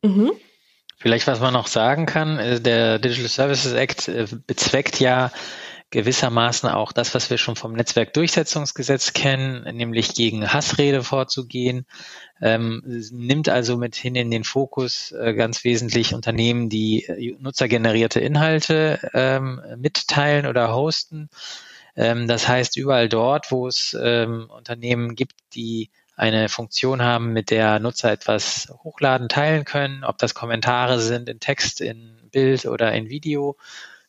Mhm. 0.03 0.33
Vielleicht, 0.97 1.27
was 1.27 1.41
man 1.41 1.53
noch 1.53 1.69
sagen 1.69 2.07
kann, 2.07 2.39
äh, 2.39 2.61
der 2.61 2.99
Digital 2.99 3.29
Services 3.29 3.73
Act 3.73 4.11
bezweckt 4.47 5.01
ja 5.01 5.31
gewissermaßen 5.95 6.69
auch 6.69 6.91
das, 6.91 7.15
was 7.15 7.31
wir 7.31 7.39
schon 7.39 7.55
vom 7.55 7.73
Netzwerkdurchsetzungsgesetz 7.73 9.13
kennen, 9.13 9.63
nämlich 9.77 10.13
gegen 10.13 10.53
Hassrede 10.53 11.05
vorzugehen, 11.05 11.87
ähm, 12.43 12.83
nimmt 13.13 13.49
also 13.49 13.77
mithin 13.77 14.17
in 14.17 14.31
den 14.31 14.43
Fokus 14.43 15.13
äh, 15.13 15.35
ganz 15.35 15.63
wesentlich 15.63 16.13
Unternehmen, 16.13 16.69
die 16.69 17.05
äh, 17.05 17.37
nutzergenerierte 17.39 18.19
Inhalte 18.19 18.99
ähm, 19.15 19.63
mitteilen 19.79 20.47
oder 20.47 20.75
hosten. 20.75 21.31
Ähm, 21.95 22.27
das 22.27 22.49
heißt, 22.49 22.77
überall 22.77 23.09
dort, 23.09 23.53
wo 23.53 23.69
es 23.69 23.97
ähm, 23.99 24.51
Unternehmen 24.51 25.15
gibt, 25.15 25.37
die 25.55 25.91
eine 26.17 26.49
Funktion 26.49 27.03
haben, 27.03 27.33
mit 27.33 27.51
der 27.51 27.79
Nutzer 27.79 28.11
etwas 28.11 28.69
hochladen, 28.83 29.29
teilen 29.29 29.65
können, 29.65 30.03
ob 30.03 30.19
das 30.19 30.35
Kommentare 30.35 30.99
sind 30.99 31.29
in 31.29 31.39
Text, 31.39 31.81
in 31.81 32.19
Bild 32.33 32.67
oder 32.67 32.93
in 32.93 33.09
Video, 33.09 33.57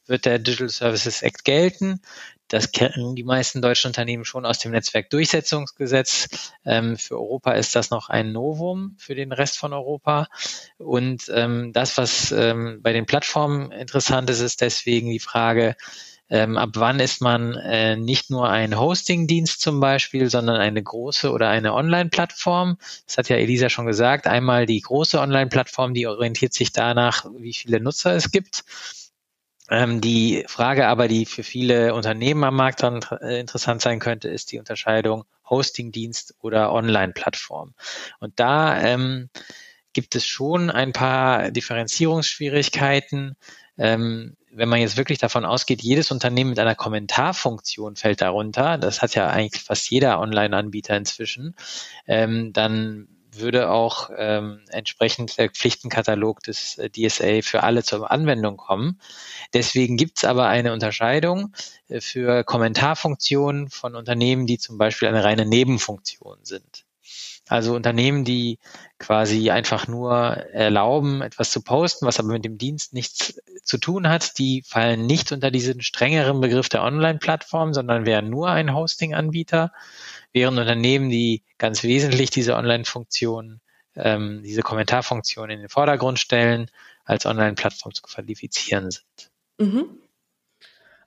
wird 0.07 0.25
der 0.25 0.39
Digital 0.39 0.69
Services 0.69 1.21
Act 1.21 1.45
gelten. 1.45 2.01
Das 2.47 2.71
kennen 2.71 3.15
die 3.15 3.23
meisten 3.23 3.61
deutschen 3.61 3.87
Unternehmen 3.87 4.23
schon 4.23 4.45
aus 4.45 4.59
dem 4.59 4.71
Netzwerkdurchsetzungsgesetz. 4.71 6.51
Ähm, 6.63 6.95
für 6.97 7.15
Europa 7.15 7.53
ist 7.53 7.75
das 7.75 7.89
noch 7.89 8.09
ein 8.09 8.31
Novum 8.31 8.95
für 8.99 9.15
den 9.15 9.31
Rest 9.31 9.57
von 9.57 9.73
Europa. 9.73 10.27
Und 10.77 11.31
ähm, 11.33 11.73
das, 11.73 11.97
was 11.97 12.31
ähm, 12.31 12.81
bei 12.83 12.93
den 12.93 13.07
Plattformen 13.07 13.71
interessant 13.71 14.29
ist, 14.29 14.41
ist 14.41 14.61
deswegen 14.61 15.09
die 15.09 15.19
Frage, 15.19 15.75
ähm, 16.29 16.57
ab 16.57 16.69
wann 16.73 16.99
ist 16.99 17.21
man 17.21 17.53
äh, 17.55 17.95
nicht 17.95 18.31
nur 18.31 18.49
ein 18.49 18.79
Hosting-Dienst 18.79 19.61
zum 19.61 19.79
Beispiel, 19.79 20.29
sondern 20.29 20.57
eine 20.57 20.81
große 20.81 21.31
oder 21.31 21.49
eine 21.49 21.73
Online-Plattform. 21.73 22.77
Das 23.05 23.17
hat 23.17 23.29
ja 23.29 23.35
Elisa 23.37 23.69
schon 23.69 23.85
gesagt. 23.85 24.25
Einmal 24.25 24.65
die 24.65 24.81
große 24.81 25.19
Online-Plattform, 25.19 25.93
die 25.93 26.07
orientiert 26.07 26.53
sich 26.53 26.71
danach, 26.71 27.25
wie 27.37 27.53
viele 27.53 27.79
Nutzer 27.79 28.15
es 28.15 28.31
gibt. 28.31 28.63
Ähm, 29.69 30.01
die 30.01 30.45
Frage 30.47 30.87
aber, 30.87 31.07
die 31.07 31.25
für 31.25 31.43
viele 31.43 31.93
Unternehmen 31.93 32.43
am 32.43 32.55
Markt 32.55 32.83
dann 32.83 33.01
äh, 33.21 33.39
interessant 33.39 33.81
sein 33.81 33.99
könnte, 33.99 34.29
ist 34.29 34.51
die 34.51 34.59
Unterscheidung 34.59 35.25
Hosting-Dienst 35.49 36.35
oder 36.41 36.71
Online-Plattform. 36.71 37.73
Und 38.19 38.39
da 38.39 38.79
ähm, 38.81 39.29
gibt 39.93 40.15
es 40.15 40.25
schon 40.25 40.69
ein 40.69 40.91
paar 40.91 41.51
Differenzierungsschwierigkeiten. 41.51 43.35
Ähm, 43.77 44.35
wenn 44.51 44.69
man 44.69 44.79
jetzt 44.79 44.97
wirklich 44.97 45.19
davon 45.19 45.45
ausgeht, 45.45 45.81
jedes 45.81 46.11
Unternehmen 46.11 46.51
mit 46.51 46.59
einer 46.59 46.75
Kommentarfunktion 46.75 47.95
fällt 47.95 48.21
darunter, 48.21 48.77
das 48.77 49.01
hat 49.01 49.15
ja 49.15 49.27
eigentlich 49.27 49.63
fast 49.63 49.89
jeder 49.89 50.19
Online-Anbieter 50.19 50.95
inzwischen, 50.95 51.55
ähm, 52.07 52.53
dann 52.53 53.07
würde 53.37 53.69
auch 53.69 54.09
ähm, 54.15 54.61
entsprechend 54.69 55.37
der 55.37 55.49
Pflichtenkatalog 55.49 56.41
des 56.41 56.77
äh, 56.77 56.89
DSA 56.89 57.41
für 57.41 57.63
alle 57.63 57.83
zur 57.83 58.11
Anwendung 58.11 58.57
kommen. 58.57 58.99
Deswegen 59.53 59.97
gibt 59.97 60.17
es 60.17 60.23
aber 60.25 60.47
eine 60.47 60.73
Unterscheidung 60.73 61.53
äh, 61.87 62.01
für 62.01 62.43
Kommentarfunktionen 62.43 63.69
von 63.69 63.95
Unternehmen, 63.95 64.47
die 64.47 64.57
zum 64.57 64.77
Beispiel 64.77 65.07
eine 65.07 65.23
reine 65.23 65.45
Nebenfunktion 65.45 66.37
sind. 66.43 66.84
Also 67.47 67.75
Unternehmen, 67.75 68.25
die 68.25 68.57
quasi 68.97 69.51
einfach 69.51 69.87
nur 69.87 70.15
erlauben, 70.15 71.21
etwas 71.21 71.51
zu 71.51 71.61
posten, 71.61 72.07
was 72.07 72.19
aber 72.19 72.29
mit 72.29 72.43
dem 72.43 72.57
Dienst 72.57 72.93
nichts 72.93 73.39
zu 73.63 73.77
tun 73.77 74.09
hat, 74.09 74.39
die 74.39 74.63
fallen 74.65 75.05
nicht 75.05 75.31
unter 75.31 75.51
diesen 75.51 75.81
strengeren 75.81 76.41
Begriff 76.41 76.69
der 76.69 76.83
Online-Plattform, 76.83 77.73
sondern 77.73 78.05
wären 78.05 78.29
nur 78.29 78.49
ein 78.49 78.73
Hosting-Anbieter 78.73 79.71
während 80.33 80.57
Unternehmen, 80.57 81.09
die 81.09 81.43
ganz 81.57 81.83
wesentlich 81.83 82.31
diese 82.31 82.55
Online-Funktion, 82.55 83.61
ähm, 83.95 84.41
diese 84.43 84.63
Kommentarfunktion 84.63 85.49
in 85.51 85.59
den 85.59 85.69
Vordergrund 85.69 86.19
stellen, 86.19 86.69
als 87.05 87.27
Online-Plattform 87.27 87.93
zu 87.93 88.01
qualifizieren 88.01 88.89
sind. 88.89 89.31
Mhm. 89.59 89.99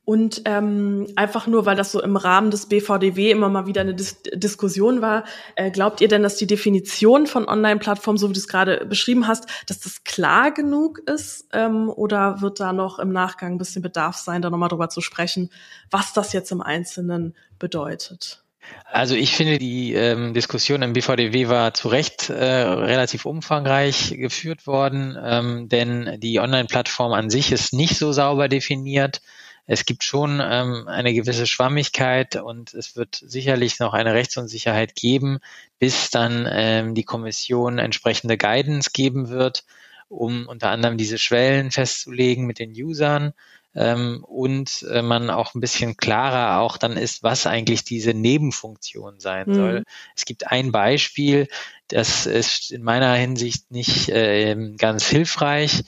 Und 0.08 0.40
ähm, 0.46 1.06
einfach 1.16 1.46
nur, 1.46 1.66
weil 1.66 1.76
das 1.76 1.92
so 1.92 2.00
im 2.00 2.16
Rahmen 2.16 2.50
des 2.50 2.64
BVDW 2.64 3.30
immer 3.30 3.50
mal 3.50 3.66
wieder 3.66 3.82
eine 3.82 3.94
Dis 3.94 4.22
Diskussion 4.32 5.02
war, 5.02 5.24
äh, 5.54 5.70
glaubt 5.70 6.00
ihr 6.00 6.08
denn, 6.08 6.22
dass 6.22 6.36
die 6.36 6.46
Definition 6.46 7.26
von 7.26 7.46
Online-Plattformen, 7.46 8.16
so 8.16 8.30
wie 8.30 8.32
du 8.32 8.38
es 8.38 8.48
gerade 8.48 8.86
beschrieben 8.86 9.26
hast, 9.26 9.44
dass 9.66 9.80
das 9.80 10.04
klar 10.04 10.50
genug 10.50 11.00
ist? 11.00 11.48
Ähm, 11.52 11.90
oder 11.90 12.40
wird 12.40 12.58
da 12.58 12.72
noch 12.72 12.98
im 12.98 13.12
Nachgang 13.12 13.52
ein 13.52 13.58
bisschen 13.58 13.82
Bedarf 13.82 14.16
sein, 14.16 14.40
da 14.40 14.48
nochmal 14.48 14.70
drüber 14.70 14.88
zu 14.88 15.02
sprechen, 15.02 15.50
was 15.90 16.14
das 16.14 16.32
jetzt 16.32 16.52
im 16.52 16.62
Einzelnen 16.62 17.34
bedeutet? 17.58 18.42
Also 18.86 19.14
ich 19.14 19.32
finde, 19.36 19.58
die 19.58 19.92
ähm, 19.92 20.32
Diskussion 20.32 20.80
im 20.80 20.94
BVDW 20.94 21.48
war 21.48 21.74
zu 21.74 21.88
Recht 21.88 22.30
äh, 22.30 22.34
relativ 22.34 23.26
umfangreich 23.26 24.14
geführt 24.16 24.66
worden, 24.66 25.18
ähm, 25.22 25.68
denn 25.68 26.18
die 26.18 26.40
Online-Plattform 26.40 27.12
an 27.12 27.28
sich 27.28 27.52
ist 27.52 27.74
nicht 27.74 27.98
so 27.98 28.10
sauber 28.12 28.48
definiert. 28.48 29.20
Es 29.68 29.84
gibt 29.84 30.02
schon 30.02 30.40
ähm, 30.42 30.88
eine 30.88 31.12
gewisse 31.12 31.46
Schwammigkeit 31.46 32.36
und 32.36 32.72
es 32.72 32.96
wird 32.96 33.22
sicherlich 33.24 33.78
noch 33.78 33.92
eine 33.92 34.14
Rechtsunsicherheit 34.14 34.94
geben, 34.94 35.40
bis 35.78 36.08
dann 36.08 36.48
ähm, 36.50 36.94
die 36.94 37.04
Kommission 37.04 37.78
entsprechende 37.78 38.38
Guidance 38.38 38.90
geben 38.94 39.28
wird, 39.28 39.64
um 40.08 40.48
unter 40.48 40.70
anderem 40.70 40.96
diese 40.96 41.18
Schwellen 41.18 41.70
festzulegen 41.70 42.46
mit 42.46 42.58
den 42.58 42.72
Usern 42.72 43.34
ähm, 43.74 44.24
und 44.26 44.86
äh, 44.90 45.02
man 45.02 45.28
auch 45.28 45.54
ein 45.54 45.60
bisschen 45.60 45.98
klarer 45.98 46.60
auch 46.60 46.78
dann 46.78 46.96
ist, 46.96 47.22
was 47.22 47.46
eigentlich 47.46 47.84
diese 47.84 48.14
Nebenfunktion 48.14 49.20
sein 49.20 49.50
mhm. 49.50 49.54
soll. 49.54 49.84
Es 50.16 50.24
gibt 50.24 50.50
ein 50.50 50.72
Beispiel, 50.72 51.46
das 51.88 52.24
ist 52.24 52.72
in 52.72 52.82
meiner 52.82 53.12
Hinsicht 53.14 53.70
nicht 53.70 54.08
äh, 54.08 54.56
ganz 54.78 55.06
hilfreich. 55.06 55.84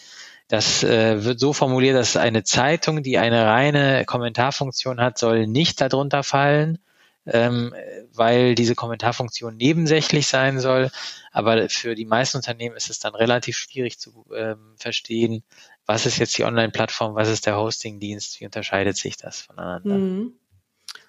Das 0.51 0.83
äh, 0.83 1.25
wird 1.25 1.39
so 1.39 1.53
formuliert, 1.53 1.97
dass 1.97 2.17
eine 2.17 2.43
Zeitung, 2.43 3.05
die 3.05 3.19
eine 3.19 3.47
reine 3.47 4.05
Kommentarfunktion 4.05 5.01
hat, 5.01 5.17
soll 5.17 5.47
nicht 5.47 5.81
darunter 5.81 6.25
fallen, 6.25 6.79
ähm, 7.25 7.73
weil 8.13 8.57
diese 8.57 8.75
Kommentarfunktion 8.75 9.57
nebensächlich 9.57 10.27
sein 10.27 10.59
soll. 10.59 10.91
Aber 11.31 11.69
für 11.69 11.95
die 11.95 12.05
meisten 12.05 12.39
Unternehmen 12.39 12.77
ist 12.77 12.91
es 12.91 12.99
dann 12.99 13.15
relativ 13.15 13.57
schwierig 13.57 14.01
zu 14.01 14.27
ähm, 14.37 14.75
verstehen, 14.77 15.45
was 15.87 16.05
ist 16.05 16.19
jetzt 16.19 16.37
die 16.37 16.43
Online-Plattform, 16.43 17.15
was 17.15 17.29
ist 17.29 17.47
der 17.47 17.57
Hosting-Dienst, 17.57 18.41
wie 18.41 18.47
unterscheidet 18.47 18.97
sich 18.97 19.17
das 19.17 19.43
voneinander. 19.43 19.95
Mhm. 19.95 20.33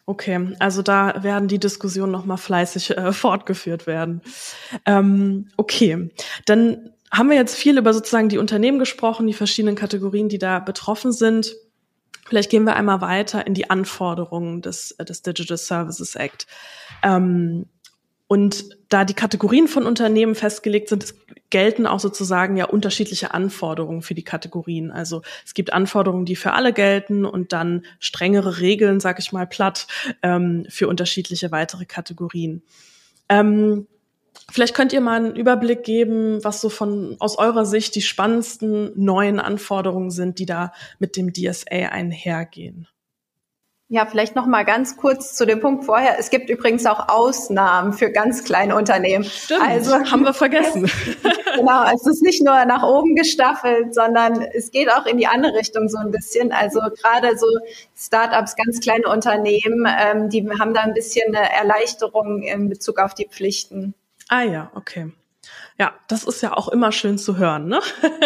Okay, 0.05 0.55
also 0.59 0.83
da 0.83 1.23
werden 1.23 1.47
die 1.47 1.59
Diskussionen 1.59 2.11
nochmal 2.11 2.37
fleißig 2.37 2.91
äh, 2.91 3.11
fortgeführt 3.11 3.87
werden. 3.87 4.21
Ähm, 4.85 5.49
okay, 5.57 6.11
dann 6.45 6.91
haben 7.11 7.29
wir 7.29 7.35
jetzt 7.35 7.55
viel 7.55 7.77
über 7.77 7.93
sozusagen 7.93 8.29
die 8.29 8.37
Unternehmen 8.37 8.79
gesprochen, 8.79 9.27
die 9.27 9.33
verschiedenen 9.33 9.75
Kategorien, 9.75 10.29
die 10.29 10.39
da 10.39 10.59
betroffen 10.59 11.11
sind. 11.11 11.55
Vielleicht 12.25 12.49
gehen 12.49 12.63
wir 12.63 12.75
einmal 12.75 13.01
weiter 13.01 13.45
in 13.45 13.53
die 13.53 13.69
Anforderungen 13.69 14.61
des, 14.61 14.91
äh, 14.91 15.05
des 15.05 15.21
Digital 15.21 15.57
Services 15.57 16.15
Act. 16.15 16.47
Ähm, 17.03 17.65
und 18.27 18.77
da 18.87 19.03
die 19.03 19.13
Kategorien 19.13 19.67
von 19.67 19.85
Unternehmen 19.85 20.35
festgelegt 20.35 20.87
sind, 20.87 21.13
gelten 21.49 21.85
auch 21.85 21.99
sozusagen 21.99 22.55
ja 22.55 22.63
unterschiedliche 22.63 23.33
Anforderungen 23.33 24.01
für 24.01 24.15
die 24.15 24.23
Kategorien. 24.23 24.89
Also 24.89 25.21
es 25.45 25.53
gibt 25.53 25.73
Anforderungen, 25.73 26.23
die 26.23 26.37
für 26.37 26.53
alle 26.53 26.71
gelten 26.71 27.25
und 27.25 27.51
dann 27.51 27.83
strengere 27.99 28.61
Regeln, 28.61 29.01
sag 29.01 29.19
ich 29.19 29.33
mal 29.33 29.47
platt, 29.47 29.87
ähm, 30.21 30.65
für 30.69 30.87
unterschiedliche 30.87 31.51
weitere 31.51 31.85
Kategorien. 31.85 32.63
Ähm, 33.27 33.87
vielleicht 34.49 34.73
könnt 34.73 34.93
ihr 34.93 35.01
mal 35.01 35.17
einen 35.17 35.35
Überblick 35.35 35.83
geben, 35.83 36.43
was 36.43 36.61
so 36.61 36.69
von 36.69 37.15
aus 37.19 37.37
eurer 37.37 37.65
Sicht 37.65 37.95
die 37.95 38.01
spannendsten 38.01 38.91
neuen 38.95 39.39
Anforderungen 39.39 40.11
sind, 40.11 40.39
die 40.39 40.45
da 40.45 40.73
mit 40.99 41.17
dem 41.17 41.33
DSA 41.33 41.89
einhergehen. 41.91 42.87
Ja, 43.93 44.05
vielleicht 44.05 44.37
noch 44.37 44.45
mal 44.45 44.63
ganz 44.63 44.95
kurz 44.95 45.35
zu 45.35 45.45
dem 45.45 45.59
Punkt 45.59 45.83
vorher. 45.83 46.17
Es 46.17 46.29
gibt 46.29 46.49
übrigens 46.49 46.85
auch 46.85 47.09
Ausnahmen 47.09 47.91
für 47.91 48.09
ganz 48.09 48.45
kleine 48.45 48.77
Unternehmen. 48.77 49.25
Stimmt, 49.25 49.67
also 49.67 49.91
haben 50.09 50.23
wir 50.23 50.33
vergessen. 50.33 50.89
genau, 51.57 51.83
es 51.93 52.07
ist 52.07 52.21
nicht 52.21 52.41
nur 52.41 52.63
nach 52.63 52.83
oben 52.83 53.15
gestaffelt, 53.15 53.93
sondern 53.93 54.43
es 54.53 54.71
geht 54.71 54.89
auch 54.89 55.05
in 55.05 55.17
die 55.17 55.27
andere 55.27 55.57
Richtung 55.57 55.89
so 55.89 55.97
ein 55.97 56.09
bisschen. 56.09 56.53
Also 56.53 56.79
gerade 56.79 57.37
so 57.37 57.47
Startups, 57.93 58.55
ganz 58.55 58.79
kleine 58.79 59.09
Unternehmen, 59.09 59.85
ähm, 59.85 60.29
die 60.29 60.49
haben 60.57 60.73
da 60.73 60.83
ein 60.83 60.93
bisschen 60.93 61.35
eine 61.35 61.51
Erleichterung 61.51 62.43
in 62.43 62.69
Bezug 62.69 62.97
auf 62.97 63.13
die 63.13 63.27
Pflichten. 63.27 63.93
Ah 64.31 64.43
ja, 64.43 64.71
okay. 64.75 65.11
Ja, 65.77 65.93
das 66.07 66.23
ist 66.23 66.41
ja 66.41 66.55
auch 66.55 66.69
immer 66.69 66.93
schön 66.93 67.17
zu 67.17 67.37
hören, 67.37 67.67
ne? 67.67 67.81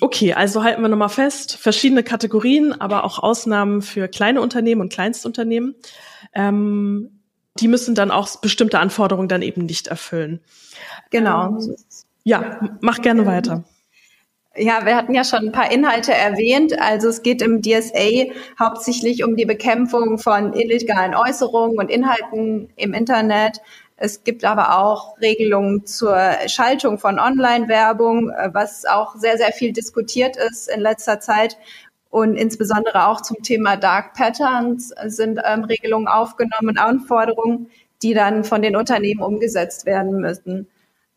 Okay, 0.00 0.32
also 0.32 0.62
halten 0.62 0.80
wir 0.80 0.88
nochmal 0.88 1.08
fest, 1.08 1.56
verschiedene 1.56 2.04
Kategorien, 2.04 2.72
aber 2.72 3.02
auch 3.02 3.18
Ausnahmen 3.18 3.82
für 3.82 4.06
kleine 4.06 4.40
Unternehmen 4.40 4.80
und 4.80 4.92
Kleinstunternehmen. 4.92 5.74
Ähm, 6.32 7.20
die 7.58 7.66
müssen 7.66 7.96
dann 7.96 8.12
auch 8.12 8.40
bestimmte 8.40 8.78
Anforderungen 8.78 9.26
dann 9.26 9.42
eben 9.42 9.66
nicht 9.66 9.88
erfüllen. 9.88 10.38
Genau. 11.10 11.46
Ähm, 11.46 11.74
ja, 12.22 12.60
mach 12.80 13.02
gerne 13.02 13.26
weiter. 13.26 13.64
Ja, 14.54 14.86
wir 14.86 14.94
hatten 14.94 15.14
ja 15.14 15.24
schon 15.24 15.46
ein 15.46 15.52
paar 15.52 15.72
Inhalte 15.72 16.14
erwähnt. 16.14 16.80
Also 16.80 17.08
es 17.08 17.22
geht 17.22 17.42
im 17.42 17.60
DSA 17.60 18.32
hauptsächlich 18.56 19.24
um 19.24 19.34
die 19.34 19.46
Bekämpfung 19.46 20.18
von 20.18 20.52
illegalen 20.52 21.16
Äußerungen 21.16 21.76
und 21.76 21.90
Inhalten 21.90 22.70
im 22.76 22.94
Internet, 22.94 23.60
es 24.00 24.22
gibt 24.22 24.44
aber 24.44 24.78
auch 24.78 25.20
Regelungen 25.20 25.84
zur 25.84 26.16
Schaltung 26.46 26.98
von 26.98 27.18
Online-Werbung, 27.18 28.30
äh, 28.30 28.50
was 28.52 28.84
auch 28.84 29.16
sehr, 29.16 29.36
sehr 29.36 29.52
viel 29.52 29.72
diskutiert 29.72 30.36
ist 30.36 30.68
in 30.68 30.80
letzter 30.80 31.18
Zeit. 31.18 31.58
Und 32.08 32.36
insbesondere 32.36 33.08
auch 33.08 33.20
zum 33.20 33.42
Thema 33.42 33.76
Dark 33.76 34.14
Patterns 34.14 34.94
sind 35.06 35.40
ähm, 35.44 35.64
Regelungen 35.64 36.08
aufgenommen 36.08 36.78
Anforderungen, 36.78 37.70
die 38.02 38.14
dann 38.14 38.44
von 38.44 38.62
den 38.62 38.76
Unternehmen 38.76 39.20
umgesetzt 39.20 39.84
werden 39.84 40.20
müssen. 40.20 40.68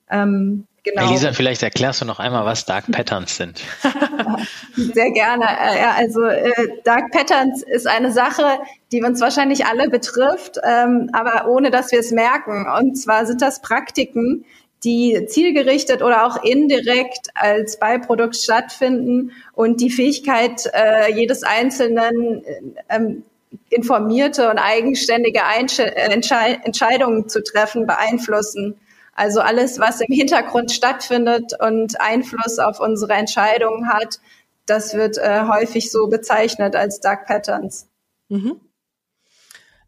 Ähm, 0.10 0.68
genau. 0.84 1.08
Elisa, 1.10 1.34
vielleicht 1.34 1.64
erklärst 1.64 2.02
du 2.02 2.06
noch 2.06 2.20
einmal, 2.20 2.46
was 2.46 2.66
Dark 2.66 2.92
Patterns 2.92 3.38
sind. 3.38 3.62
Sehr 4.76 5.12
gerne. 5.12 5.46
Äh, 5.46 5.86
also 5.98 6.24
äh, 6.24 6.52
Dark 6.84 7.12
Patterns 7.12 7.64
ist 7.64 7.88
eine 7.88 8.12
Sache, 8.12 8.60
die 8.92 9.02
uns 9.04 9.22
wahrscheinlich 9.22 9.66
alle 9.66 9.90
betrifft, 9.90 10.58
ähm, 10.64 11.10
aber 11.14 11.50
ohne 11.50 11.72
dass 11.72 11.92
wir 11.92 12.00
es 12.00 12.12
merken. 12.12 12.68
Und 12.68 12.96
zwar 12.96 13.26
sind 13.26 13.42
das 13.42 13.62
Praktiken, 13.62 14.46
die 14.84 15.26
zielgerichtet 15.28 16.02
oder 16.02 16.26
auch 16.26 16.44
indirekt 16.44 17.30
als 17.36 17.78
Beiprodukt 17.78 18.36
stattfinden 18.36 19.32
und 19.54 19.80
die 19.80 19.92
Fähigkeit 19.92 20.70
äh, 20.74 21.14
jedes 21.14 21.44
Einzelnen 21.44 22.44
ähm, 22.90 23.24
informierte 23.70 24.50
und 24.50 24.58
eigenständige 24.58 25.46
Einche 25.46 25.96
Entscheidungen 25.96 27.30
zu 27.30 27.44
treffen 27.44 27.86
beeinflussen. 27.86 28.76
Also 29.22 29.40
alles, 29.40 29.78
was 29.78 30.02
im 30.02 30.12
Hintergrund 30.12 30.72
stattfindet 30.72 31.54
und 31.60 32.02
Einfluss 32.02 32.58
auf 32.58 32.80
unsere 32.80 33.14
Entscheidungen 33.14 33.88
hat, 33.88 34.20
das 34.66 34.96
wird 34.96 35.20
äh, 35.20 35.44
häufig 35.48 35.92
so 35.92 36.08
bezeichnet 36.08 36.76
als 36.76 37.02
Dark 37.02 37.28
Patterns. 37.28 37.88
Mhm. 38.30 38.60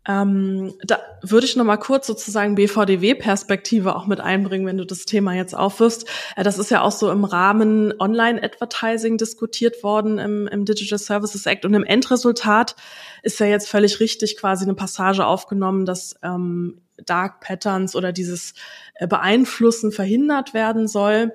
Ähm, 0.07 0.75
da 0.83 0.99
würde 1.23 1.47
ich 1.47 1.55
noch 1.55 1.65
mal 1.65 1.77
kurz 1.77 2.05
sozusagen 2.05 2.53
BVDW-Perspektive 2.53 3.95
auch 3.95 4.05
mit 4.05 4.19
einbringen, 4.19 4.67
wenn 4.67 4.77
du 4.77 4.85
das 4.85 5.05
Thema 5.05 5.33
jetzt 5.33 5.55
aufwirfst. 5.55 6.07
Äh, 6.35 6.43
das 6.43 6.59
ist 6.59 6.69
ja 6.69 6.83
auch 6.83 6.91
so 6.91 7.09
im 7.09 7.23
Rahmen 7.23 7.91
Online-Advertising 7.99 9.17
diskutiert 9.17 9.81
worden 9.81 10.19
im, 10.19 10.45
im, 10.45 10.63
Digital 10.65 10.99
Services 10.99 11.47
Act 11.47 11.65
und 11.65 11.73
im 11.73 11.83
Endresultat 11.83 12.75
ist 13.23 13.39
ja 13.39 13.47
jetzt 13.47 13.67
völlig 13.67 13.99
richtig 13.99 14.37
quasi 14.37 14.65
eine 14.65 14.75
Passage 14.75 15.25
aufgenommen, 15.25 15.87
dass 15.87 16.17
ähm, 16.21 16.82
Dark 17.05 17.41
Patterns 17.41 17.95
oder 17.95 18.11
dieses 18.11 18.53
äh, 18.95 19.07
Beeinflussen 19.07 19.91
verhindert 19.91 20.53
werden 20.53 20.87
soll. 20.87 21.33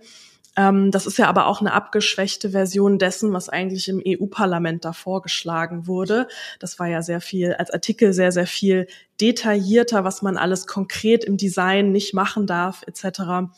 Ähm, 0.58 0.90
das 0.90 1.06
ist 1.06 1.18
ja 1.18 1.28
aber 1.28 1.46
auch 1.46 1.60
eine 1.60 1.72
abgeschwächte 1.72 2.50
Version 2.50 2.98
dessen, 2.98 3.32
was 3.32 3.48
eigentlich 3.48 3.88
im 3.88 4.02
EU-Parlament 4.04 4.84
da 4.84 4.92
vorgeschlagen 4.92 5.86
wurde. 5.86 6.26
Das 6.58 6.80
war 6.80 6.88
ja 6.88 7.00
sehr 7.00 7.20
viel, 7.20 7.54
als 7.54 7.70
Artikel 7.70 8.12
sehr, 8.12 8.32
sehr 8.32 8.46
viel 8.46 8.88
detaillierter, 9.20 10.02
was 10.02 10.20
man 10.20 10.36
alles 10.36 10.66
konkret 10.66 11.24
im 11.24 11.36
Design 11.36 11.92
nicht 11.92 12.12
machen 12.12 12.48
darf, 12.48 12.82
etc. 12.86 13.52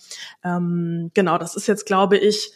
Ähm, 0.45 1.11
genau, 1.15 1.39
das 1.39 1.57
ist 1.57 1.67
jetzt, 1.67 1.87
glaube 1.87 2.19
ich, 2.19 2.53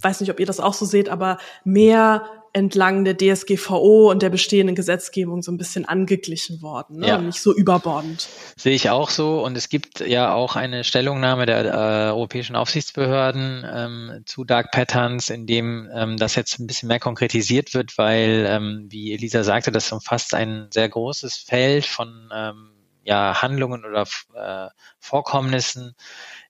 weiß 0.00 0.20
nicht, 0.20 0.30
ob 0.30 0.40
ihr 0.40 0.46
das 0.46 0.60
auch 0.60 0.74
so 0.74 0.84
seht, 0.84 1.08
aber 1.08 1.38
mehr 1.64 2.28
entlang 2.58 3.04
der 3.04 3.16
DSGVO 3.16 4.10
und 4.10 4.22
der 4.22 4.30
bestehenden 4.30 4.76
Gesetzgebung 4.76 5.42
so 5.42 5.50
ein 5.50 5.56
bisschen 5.56 5.84
angeglichen 5.84 6.60
worden, 6.60 6.98
ne? 6.98 7.08
Ja. 7.08 7.18
nicht 7.18 7.40
so 7.40 7.54
überbordend. 7.54 8.28
Sehe 8.56 8.74
ich 8.74 8.90
auch 8.90 9.08
so. 9.08 9.42
Und 9.44 9.56
es 9.56 9.68
gibt 9.68 10.00
ja 10.00 10.34
auch 10.34 10.56
eine 10.56 10.84
Stellungnahme 10.84 11.46
der 11.46 11.64
äh, 11.64 12.10
europäischen 12.10 12.56
Aufsichtsbehörden 12.56 13.64
ähm, 13.72 14.22
zu 14.26 14.44
Dark 14.44 14.72
Patterns, 14.72 15.30
in 15.30 15.46
dem 15.46 15.88
ähm, 15.94 16.16
das 16.16 16.34
jetzt 16.34 16.58
ein 16.58 16.66
bisschen 16.66 16.88
mehr 16.88 17.00
konkretisiert 17.00 17.72
wird, 17.74 17.96
weil, 17.96 18.44
ähm, 18.48 18.86
wie 18.90 19.12
Elisa 19.14 19.44
sagte, 19.44 19.72
das 19.72 19.90
umfasst 19.92 20.34
ein 20.34 20.68
sehr 20.72 20.88
großes 20.88 21.36
Feld 21.36 21.86
von 21.86 22.28
ähm, 22.34 22.72
ja, 23.04 23.40
Handlungen 23.40 23.86
oder 23.86 24.06
äh, 24.34 24.68
Vorkommnissen, 24.98 25.94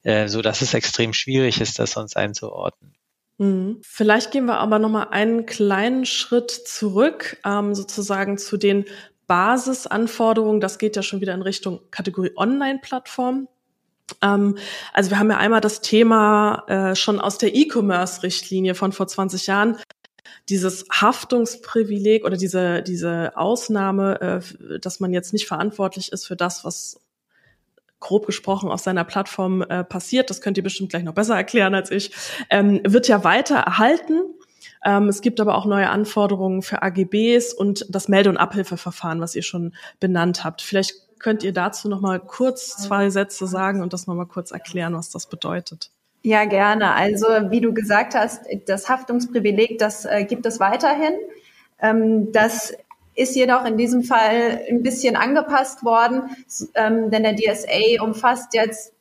äh, 0.02 0.26
so 0.26 0.42
dass 0.42 0.60
es 0.60 0.74
extrem 0.74 1.12
schwierig 1.12 1.60
ist, 1.60 1.78
das 1.78 1.92
sonst 1.92 2.16
einzuordnen. 2.16 2.97
Mhm. 3.38 3.78
Vielleicht 3.82 4.32
gehen 4.32 4.46
wir 4.46 4.58
aber 4.58 4.78
noch 4.78 4.90
mal 4.90 5.04
einen 5.04 5.46
kleinen 5.46 6.04
Schritt 6.04 6.50
zurück, 6.50 7.38
ähm, 7.44 7.74
sozusagen 7.74 8.36
zu 8.36 8.56
den 8.56 8.84
Basisanforderungen. 9.26 10.60
Das 10.60 10.78
geht 10.78 10.96
ja 10.96 11.02
schon 11.02 11.20
wieder 11.20 11.34
in 11.34 11.42
Richtung 11.42 11.80
Kategorie 11.90 12.32
Online-Plattform. 12.36 13.48
Ähm, 14.22 14.58
also 14.92 15.10
wir 15.10 15.18
haben 15.18 15.30
ja 15.30 15.36
einmal 15.36 15.60
das 15.60 15.80
Thema 15.80 16.64
äh, 16.66 16.96
schon 16.96 17.20
aus 17.20 17.38
der 17.38 17.54
E-Commerce-Richtlinie 17.54 18.74
von 18.74 18.92
vor 18.92 19.06
20 19.06 19.46
Jahren, 19.46 19.76
dieses 20.48 20.86
Haftungsprivileg 20.90 22.24
oder 22.24 22.36
diese, 22.36 22.82
diese 22.82 23.36
Ausnahme, 23.36 24.20
äh, 24.20 24.78
dass 24.80 24.98
man 24.98 25.12
jetzt 25.12 25.32
nicht 25.32 25.46
verantwortlich 25.46 26.10
ist 26.10 26.26
für 26.26 26.36
das, 26.36 26.64
was 26.64 27.00
grob 28.00 28.26
gesprochen 28.26 28.70
auf 28.70 28.80
seiner 28.80 29.04
Plattform 29.04 29.62
äh, 29.62 29.84
passiert, 29.84 30.30
das 30.30 30.40
könnt 30.40 30.56
ihr 30.56 30.62
bestimmt 30.62 30.90
gleich 30.90 31.04
noch 31.04 31.14
besser 31.14 31.36
erklären 31.36 31.74
als 31.74 31.90
ich, 31.90 32.12
ähm, 32.50 32.80
wird 32.84 33.08
ja 33.08 33.24
weiter 33.24 33.56
erhalten. 33.56 34.22
Ähm, 34.84 35.08
es 35.08 35.22
gibt 35.22 35.40
aber 35.40 35.56
auch 35.56 35.66
neue 35.66 35.90
Anforderungen 35.90 36.62
für 36.62 36.82
AGBs 36.82 37.52
und 37.52 37.86
das 37.88 38.08
Melde- 38.08 38.30
und 38.30 38.36
Abhilfeverfahren, 38.36 39.20
was 39.20 39.34
ihr 39.34 39.42
schon 39.42 39.74
benannt 39.98 40.44
habt. 40.44 40.62
Vielleicht 40.62 40.94
könnt 41.18 41.42
ihr 41.42 41.52
dazu 41.52 41.88
noch 41.88 42.00
mal 42.00 42.20
kurz 42.20 42.76
zwei 42.76 43.10
Sätze 43.10 43.46
sagen 43.46 43.82
und 43.82 43.92
das 43.92 44.06
noch 44.06 44.14
mal 44.14 44.26
kurz 44.26 44.52
erklären, 44.52 44.94
was 44.94 45.10
das 45.10 45.26
bedeutet. 45.26 45.90
Ja, 46.22 46.44
gerne. 46.44 46.94
Also 46.94 47.26
wie 47.50 47.60
du 47.60 47.72
gesagt 47.72 48.14
hast, 48.14 48.42
das 48.66 48.88
Haftungsprivileg, 48.88 49.78
das 49.78 50.04
äh, 50.04 50.24
gibt 50.24 50.46
es 50.46 50.60
weiterhin. 50.60 51.14
Ähm, 51.80 52.32
das 52.32 52.72
ist 53.18 53.34
jedoch 53.34 53.64
in 53.64 53.76
diesem 53.76 54.04
Fall 54.04 54.62
ein 54.68 54.82
bisschen 54.82 55.16
angepasst 55.16 55.84
worden, 55.84 56.30
ähm, 56.74 57.10
denn 57.10 57.24
der 57.24 57.34
DSA 57.34 58.00
umfasst 58.02 58.54
jetzt 58.54 58.94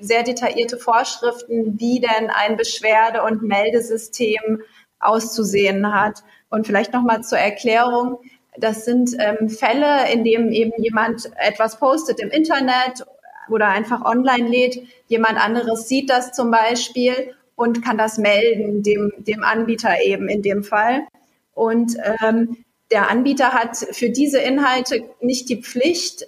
sehr 0.00 0.24
detaillierte 0.24 0.78
Vorschriften, 0.78 1.78
wie 1.78 2.00
denn 2.00 2.30
ein 2.30 2.56
Beschwerde- 2.56 3.22
und 3.22 3.42
Meldesystem 3.42 4.62
auszusehen 4.98 5.94
hat. 5.94 6.24
Und 6.50 6.66
vielleicht 6.66 6.92
nochmal 6.92 7.22
zur 7.22 7.38
Erklärung. 7.38 8.18
Das 8.58 8.84
sind 8.84 9.12
ähm, 9.18 9.48
Fälle, 9.48 10.12
in 10.12 10.24
denen 10.24 10.50
eben 10.52 10.72
jemand 10.82 11.30
etwas 11.36 11.78
postet 11.78 12.18
im 12.18 12.30
Internet 12.30 13.06
oder 13.48 13.68
einfach 13.68 14.04
online 14.04 14.48
lädt. 14.48 14.82
Jemand 15.06 15.42
anderes 15.42 15.86
sieht 15.86 16.10
das 16.10 16.32
zum 16.32 16.50
Beispiel 16.50 17.34
und 17.54 17.84
kann 17.84 17.96
das 17.96 18.18
melden, 18.18 18.82
dem, 18.82 19.12
dem 19.18 19.44
Anbieter 19.44 20.02
eben 20.04 20.28
in 20.28 20.42
dem 20.42 20.64
Fall. 20.64 21.06
Und 21.54 21.96
ähm, 22.20 22.64
der 22.92 23.10
Anbieter 23.10 23.52
hat 23.52 23.76
für 23.76 24.10
diese 24.10 24.38
Inhalte 24.38 25.02
nicht 25.20 25.48
die 25.48 25.62
Pflicht, 25.62 26.26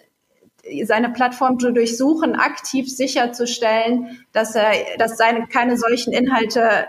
seine 0.84 1.10
Plattform 1.10 1.60
zu 1.60 1.72
durchsuchen, 1.72 2.34
aktiv 2.34 2.90
sicherzustellen, 2.90 4.24
dass 4.32 4.54
er, 4.54 4.72
dass 4.98 5.18
seine, 5.18 5.46
keine 5.46 5.76
solchen 5.76 6.12
Inhalte 6.12 6.86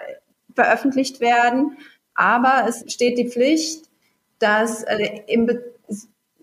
veröffentlicht 0.56 1.20
werden. 1.20 1.78
Aber 2.14 2.66
es 2.70 2.86
steht 2.92 3.18
die 3.18 3.30
Pflicht, 3.30 3.90
dass 4.40 4.84
äh, 4.84 5.22
im 5.28 5.50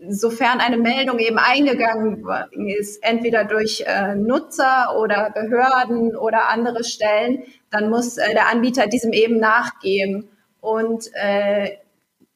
sofern 0.09 0.59
eine 0.59 0.79
Meldung 0.79 1.21
eben 1.21 1.39
eingegangen 1.39 2.27
ist, 2.77 3.03
entweder 3.05 3.45
durch 3.45 3.85
äh, 3.87 4.17
Nutzer 4.17 4.99
oder 4.99 5.31
Behörden 5.31 6.17
oder 6.17 6.49
andere 6.49 6.83
Stellen, 6.83 7.45
dann 7.71 7.89
muss 7.89 8.19
äh, 8.19 8.33
der 8.33 8.49
Anbieter 8.49 8.89
diesem 8.89 9.13
eben 9.13 9.39
nachgeben. 9.39 10.29
Und 10.61 11.09
äh, 11.15 11.77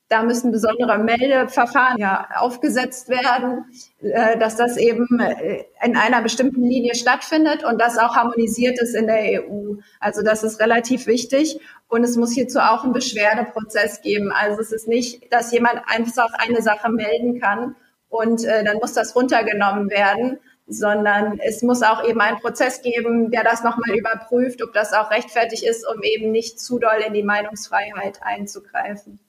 da 0.08 0.22
müssen 0.22 0.52
besondere 0.52 0.98
Meldeverfahren 0.98 1.98
ja 1.98 2.28
aufgesetzt 2.36 3.08
werden, 3.08 3.64
äh, 4.00 4.38
dass 4.38 4.56
das 4.56 4.76
eben 4.76 5.18
äh, 5.18 5.64
in 5.82 5.96
einer 5.96 6.22
bestimmten 6.22 6.62
Linie 6.62 6.94
stattfindet 6.94 7.64
und 7.64 7.80
das 7.80 7.98
auch 7.98 8.14
harmonisiert 8.14 8.80
ist 8.80 8.94
in 8.94 9.08
der 9.08 9.42
EU. 9.42 9.74
Also 9.98 10.22
das 10.22 10.44
ist 10.44 10.60
relativ 10.60 11.06
wichtig 11.06 11.58
und 11.88 12.04
es 12.04 12.16
muss 12.16 12.32
hierzu 12.32 12.60
auch 12.60 12.84
einen 12.84 12.92
Beschwerdeprozess 12.92 14.00
geben. 14.00 14.30
Also 14.32 14.60
es 14.60 14.72
ist 14.72 14.86
nicht, 14.86 15.32
dass 15.32 15.52
jemand 15.52 15.82
einfach 15.86 16.32
eine 16.34 16.62
Sache 16.62 16.90
melden 16.90 17.40
kann 17.40 17.74
und 18.08 18.44
äh, 18.44 18.62
dann 18.62 18.76
muss 18.76 18.92
das 18.92 19.16
runtergenommen 19.16 19.90
werden, 19.90 20.38
sondern 20.68 21.40
es 21.40 21.62
muss 21.62 21.82
auch 21.82 22.04
eben 22.04 22.20
einen 22.20 22.38
Prozess 22.38 22.82
geben, 22.82 23.30
der 23.32 23.42
das 23.42 23.64
nochmal 23.64 23.96
überprüft, 23.96 24.62
ob 24.62 24.72
das 24.72 24.92
auch 24.92 25.10
rechtfertig 25.10 25.66
ist, 25.66 25.84
um 25.86 26.02
eben 26.02 26.30
nicht 26.30 26.60
zu 26.60 26.78
doll 26.78 27.02
in 27.06 27.14
die 27.14 27.22
Meinungsfreiheit 27.22 28.20
einzugreifen. 28.22 29.20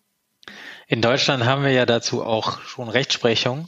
In 0.90 1.02
Deutschland 1.02 1.44
haben 1.44 1.64
wir 1.64 1.72
ja 1.72 1.86
dazu 1.86 2.24
auch 2.24 2.62
schon 2.62 2.88
Rechtsprechung. 2.88 3.68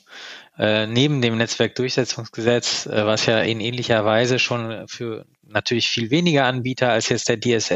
Äh, 0.58 0.88
neben 0.88 1.22
dem 1.22 1.38
Netzwerkdurchsetzungsgesetz, 1.38 2.86
äh, 2.86 3.06
was 3.06 3.26
ja 3.26 3.40
in 3.40 3.60
ähnlicher 3.60 4.06
Weise 4.06 4.40
schon 4.40 4.88
für 4.88 5.26
natürlich 5.44 5.90
viel 5.90 6.12
weniger 6.12 6.46
Anbieter 6.46 6.92
als 6.92 7.10
jetzt 7.10 7.28
der 7.28 7.40
DSA 7.40 7.76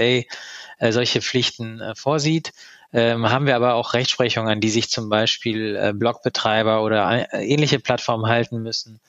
äh, 0.79 0.91
solche 0.91 1.21
Pflichten 1.21 1.81
äh, 1.81 1.93
vorsieht, 1.95 2.53
ähm, 2.93 3.29
haben 3.29 3.45
wir 3.45 3.55
aber 3.55 3.73
auch 3.73 3.93
Rechtsprechung, 3.93 4.47
an 4.47 4.61
die 4.61 4.69
sich 4.69 4.89
zum 4.89 5.09
Beispiel 5.09 5.75
äh, 5.75 5.93
Blogbetreiber 5.93 6.83
oder 6.83 7.33
äh, 7.33 7.45
ähnliche 7.45 7.79
Plattformen 7.79 8.27
halten 8.27 8.61
müssen, 8.61 8.99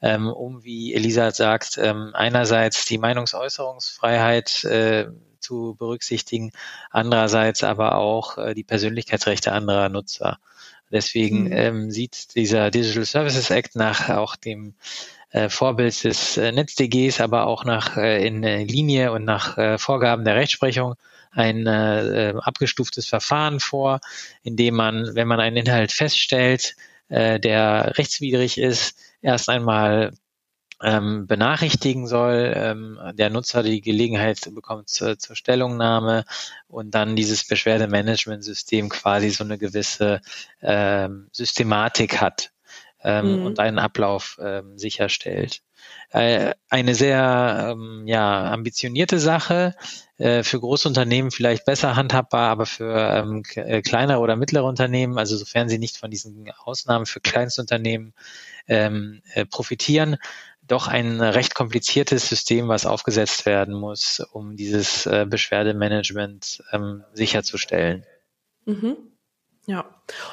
ähm, 0.00 0.28
um, 0.28 0.64
wie 0.64 0.94
Elisa 0.94 1.30
sagt, 1.30 1.78
ähm, 1.78 2.10
einerseits 2.14 2.84
die 2.84 2.98
Meinungsäußerungsfreiheit 2.98 4.64
zu 5.44 5.76
berücksichtigen, 5.78 6.52
andererseits 6.90 7.62
aber 7.62 7.96
auch 7.96 8.38
äh, 8.38 8.54
die 8.54 8.64
Persönlichkeitsrechte 8.64 9.52
anderer 9.52 9.88
Nutzer. 9.88 10.38
Deswegen 10.90 11.44
mhm. 11.44 11.52
ähm, 11.52 11.90
sieht 11.90 12.34
dieser 12.34 12.70
Digital 12.70 13.04
Services 13.04 13.50
Act 13.50 13.76
nach 13.76 14.10
auch 14.10 14.36
dem 14.36 14.74
äh, 15.30 15.48
Vorbild 15.48 16.04
des 16.04 16.36
äh, 16.36 16.52
NetzDGs, 16.52 17.20
aber 17.20 17.46
auch 17.46 17.64
nach 17.64 17.96
äh, 17.96 18.26
in 18.26 18.42
Linie 18.42 19.12
und 19.12 19.24
nach 19.24 19.58
äh, 19.58 19.78
Vorgaben 19.78 20.24
der 20.24 20.36
Rechtsprechung 20.36 20.94
ein 21.32 21.66
äh, 21.66 22.34
abgestuftes 22.38 23.08
Verfahren 23.08 23.60
vor, 23.60 24.00
in 24.42 24.56
dem 24.56 24.74
man, 24.74 25.14
wenn 25.14 25.26
man 25.26 25.40
einen 25.40 25.56
Inhalt 25.56 25.90
feststellt, 25.90 26.76
äh, 27.08 27.40
der 27.40 27.98
rechtswidrig 27.98 28.58
ist, 28.58 28.96
erst 29.20 29.48
einmal 29.48 30.12
ähm, 30.84 31.26
benachrichtigen 31.26 32.06
soll, 32.06 32.52
ähm, 32.54 32.98
der 33.14 33.30
Nutzer 33.30 33.62
die 33.62 33.80
Gelegenheit 33.80 34.54
bekommt 34.54 34.90
zur, 34.90 35.18
zur 35.18 35.34
Stellungnahme 35.34 36.24
und 36.68 36.94
dann 36.94 37.16
dieses 37.16 37.46
Beschwerdemanagementsystem 37.46 38.90
quasi 38.90 39.30
so 39.30 39.44
eine 39.44 39.56
gewisse 39.56 40.20
ähm, 40.60 41.28
Systematik 41.32 42.20
hat 42.20 42.50
ähm, 43.02 43.40
mhm. 43.40 43.46
und 43.46 43.58
einen 43.60 43.78
Ablauf 43.78 44.38
ähm, 44.42 44.78
sicherstellt. 44.78 45.62
Äh, 46.10 46.54
eine 46.68 46.94
sehr 46.94 47.70
ähm, 47.72 48.04
ja, 48.06 48.50
ambitionierte 48.50 49.18
Sache, 49.18 49.74
äh, 50.16 50.44
für 50.44 50.60
Großunternehmen 50.60 51.30
vielleicht 51.30 51.64
besser 51.64 51.96
handhabbar, 51.96 52.48
aber 52.50 52.66
für 52.66 52.94
ähm, 52.94 53.42
äh, 53.54 53.82
kleinere 53.82 54.20
oder 54.20 54.36
mittlere 54.36 54.64
Unternehmen, 54.64 55.18
also 55.18 55.36
sofern 55.36 55.68
sie 55.68 55.78
nicht 55.78 55.96
von 55.96 56.10
diesen 56.10 56.50
Ausnahmen 56.64 57.04
für 57.06 57.20
Kleinstunternehmen 57.20 58.14
ähm, 58.68 59.22
äh, 59.34 59.44
profitieren, 59.44 60.16
doch 60.66 60.88
ein 60.88 61.20
recht 61.20 61.54
kompliziertes 61.54 62.28
System, 62.28 62.68
was 62.68 62.86
aufgesetzt 62.86 63.46
werden 63.46 63.74
muss, 63.74 64.20
um 64.32 64.56
dieses 64.56 65.06
äh, 65.06 65.26
Beschwerdemanagement 65.28 66.62
ähm, 66.72 67.04
sicherzustellen. 67.12 68.04
Mhm. 68.64 68.96
Ja, 69.66 69.84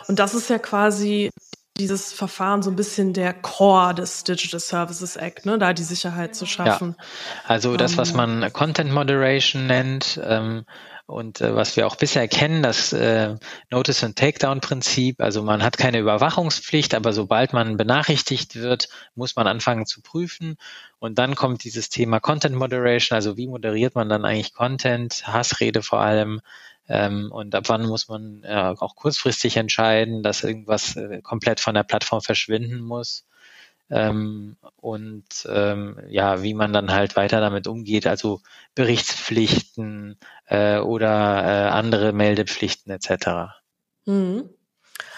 und 0.07 0.19
das 0.19 0.33
ist 0.33 0.49
ja 0.49 0.59
quasi 0.59 1.31
dieses 1.77 2.11
Verfahren 2.13 2.61
so 2.61 2.69
ein 2.69 2.75
bisschen 2.75 3.13
der 3.13 3.33
Core 3.33 3.95
des 3.95 4.23
Digital 4.23 4.59
Services 4.59 5.15
Act, 5.15 5.45
ne, 5.45 5.57
da 5.57 5.73
die 5.73 5.83
Sicherheit 5.83 6.35
zu 6.35 6.45
schaffen. 6.45 6.95
Ja, 6.97 7.05
also 7.45 7.77
das, 7.77 7.97
was 7.97 8.11
ähm, 8.11 8.17
man 8.17 8.53
Content 8.53 8.91
Moderation 8.91 9.67
nennt, 9.67 10.19
ähm, 10.23 10.65
und 11.11 11.41
äh, 11.41 11.55
was 11.55 11.75
wir 11.75 11.85
auch 11.85 11.95
bisher 11.95 12.27
kennen, 12.27 12.63
das 12.63 12.93
äh, 12.93 13.35
Notice 13.69 14.03
and 14.03 14.17
Takedown 14.17 14.61
Prinzip, 14.61 15.21
also 15.21 15.43
man 15.43 15.63
hat 15.63 15.77
keine 15.77 15.99
Überwachungspflicht, 15.99 16.95
aber 16.95 17.13
sobald 17.13 17.53
man 17.53 17.77
benachrichtigt 17.77 18.55
wird, 18.55 18.89
muss 19.15 19.35
man 19.35 19.47
anfangen 19.47 19.85
zu 19.85 20.01
prüfen. 20.01 20.57
Und 20.99 21.19
dann 21.19 21.35
kommt 21.35 21.63
dieses 21.63 21.89
Thema 21.89 22.19
Content 22.19 22.55
Moderation, 22.55 23.15
also 23.15 23.37
wie 23.37 23.47
moderiert 23.47 23.95
man 23.95 24.09
dann 24.09 24.25
eigentlich 24.25 24.53
Content, 24.53 25.27
Hassrede 25.27 25.83
vor 25.83 25.99
allem, 25.99 26.41
ähm, 26.87 27.31
und 27.31 27.53
ab 27.55 27.65
wann 27.67 27.85
muss 27.87 28.07
man 28.07 28.43
äh, 28.43 28.73
auch 28.77 28.95
kurzfristig 28.95 29.57
entscheiden, 29.57 30.23
dass 30.23 30.43
irgendwas 30.43 30.95
äh, 30.95 31.21
komplett 31.21 31.59
von 31.59 31.75
der 31.75 31.83
Plattform 31.83 32.21
verschwinden 32.21 32.79
muss 32.81 33.25
ähm, 33.91 34.55
und 34.77 35.25
ähm, 35.49 35.97
ja, 36.07 36.41
wie 36.43 36.53
man 36.53 36.71
dann 36.71 36.91
halt 36.91 37.15
weiter 37.15 37.41
damit 37.41 37.67
umgeht, 37.67 38.07
also 38.07 38.41
Berichtspflichten 38.73 40.17
äh, 40.45 40.79
oder 40.79 41.09
äh, 41.09 41.69
andere 41.69 42.13
Meldepflichten 42.13 42.91
etc. 42.91 43.51
Mhm. 44.05 44.49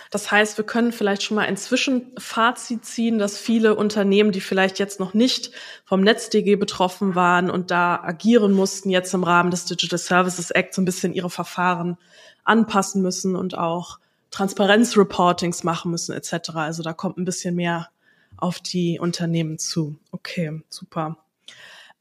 Das 0.09 0.29
heißt, 0.29 0.57
wir 0.57 0.65
können 0.65 0.91
vielleicht 0.91 1.23
schon 1.23 1.35
mal 1.35 1.47
ein 1.47 1.57
Zwischenfazit 1.57 2.85
ziehen, 2.85 3.17
dass 3.17 3.37
viele 3.37 3.75
Unternehmen, 3.75 4.31
die 4.31 4.41
vielleicht 4.41 4.77
jetzt 4.77 4.99
noch 4.99 5.15
nicht 5.15 5.51
vom 5.85 6.01
NetzDG 6.01 6.55
betroffen 6.55 7.15
waren 7.15 7.49
und 7.49 7.71
da 7.71 7.95
agieren 7.95 8.51
mussten, 8.51 8.91
jetzt 8.91 9.13
im 9.15 9.23
Rahmen 9.23 9.49
des 9.49 9.65
Digital 9.65 9.97
Services 9.97 10.51
Act 10.51 10.75
so 10.75 10.83
ein 10.83 10.85
bisschen 10.85 11.13
ihre 11.13 11.31
Verfahren 11.31 11.97
anpassen 12.43 13.01
müssen 13.01 13.35
und 13.35 13.57
auch 13.57 13.97
Transparenzreportings 14.29 15.63
machen 15.63 15.89
müssen 15.89 16.13
etc. 16.13 16.51
Also 16.55 16.83
da 16.83 16.93
kommt 16.93 17.17
ein 17.17 17.25
bisschen 17.25 17.55
mehr 17.55 17.89
auf 18.37 18.59
die 18.59 18.99
Unternehmen 18.99 19.57
zu. 19.57 19.99
Okay, 20.11 20.61
super. 20.69 21.17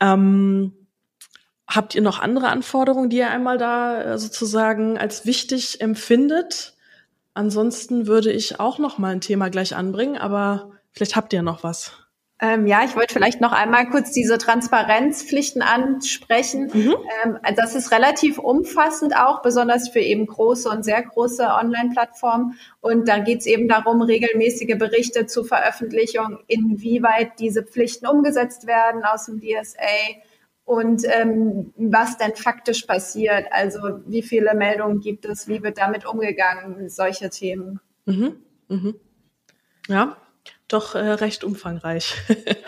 Ähm, 0.00 0.72
habt 1.66 1.94
ihr 1.94 2.02
noch 2.02 2.18
andere 2.20 2.48
Anforderungen, 2.48 3.10
die 3.10 3.18
ihr 3.18 3.30
einmal 3.30 3.58
da 3.58 4.02
äh, 4.02 4.18
sozusagen 4.18 4.98
als 4.98 5.26
wichtig 5.26 5.80
empfindet? 5.80 6.74
Ansonsten 7.34 8.06
würde 8.06 8.32
ich 8.32 8.60
auch 8.60 8.78
noch 8.78 8.98
mal 8.98 9.12
ein 9.12 9.20
Thema 9.20 9.48
gleich 9.48 9.74
anbringen, 9.74 10.18
aber 10.18 10.72
vielleicht 10.90 11.16
habt 11.16 11.32
ihr 11.32 11.42
noch 11.42 11.62
was. 11.62 12.01
Ähm, 12.42 12.66
ja, 12.66 12.82
ich 12.84 12.96
wollte 12.96 13.14
vielleicht 13.14 13.40
noch 13.40 13.52
einmal 13.52 13.88
kurz 13.88 14.10
diese 14.10 14.36
Transparenzpflichten 14.36 15.62
ansprechen. 15.62 16.72
Mhm. 16.74 16.96
Ähm, 17.24 17.38
also 17.40 17.62
das 17.62 17.76
ist 17.76 17.92
relativ 17.92 18.38
umfassend 18.38 19.16
auch, 19.16 19.42
besonders 19.42 19.88
für 19.88 20.00
eben 20.00 20.26
große 20.26 20.68
und 20.68 20.84
sehr 20.84 21.00
große 21.02 21.44
Online-Plattformen. 21.44 22.58
Und 22.80 23.06
da 23.06 23.18
geht 23.18 23.38
es 23.38 23.46
eben 23.46 23.68
darum, 23.68 24.02
regelmäßige 24.02 24.76
Berichte 24.76 25.26
zur 25.26 25.44
Veröffentlichung, 25.44 26.40
inwieweit 26.48 27.38
diese 27.38 27.62
Pflichten 27.62 28.08
umgesetzt 28.08 28.66
werden 28.66 29.04
aus 29.04 29.26
dem 29.26 29.40
DSA 29.40 30.18
und 30.64 31.04
ähm, 31.04 31.72
was 31.76 32.18
denn 32.18 32.34
faktisch 32.34 32.82
passiert. 32.86 33.46
Also 33.52 34.00
wie 34.06 34.22
viele 34.22 34.54
Meldungen 34.56 34.98
gibt 34.98 35.26
es, 35.26 35.46
wie 35.46 35.62
wird 35.62 35.78
damit 35.78 36.06
umgegangen, 36.06 36.88
solche 36.88 37.30
Themen. 37.30 37.78
Mhm. 38.04 38.34
Mhm. 38.66 38.96
Ja, 39.86 40.16
doch 40.72 40.94
äh, 40.94 40.98
recht 40.98 41.44
umfangreich. 41.44 42.14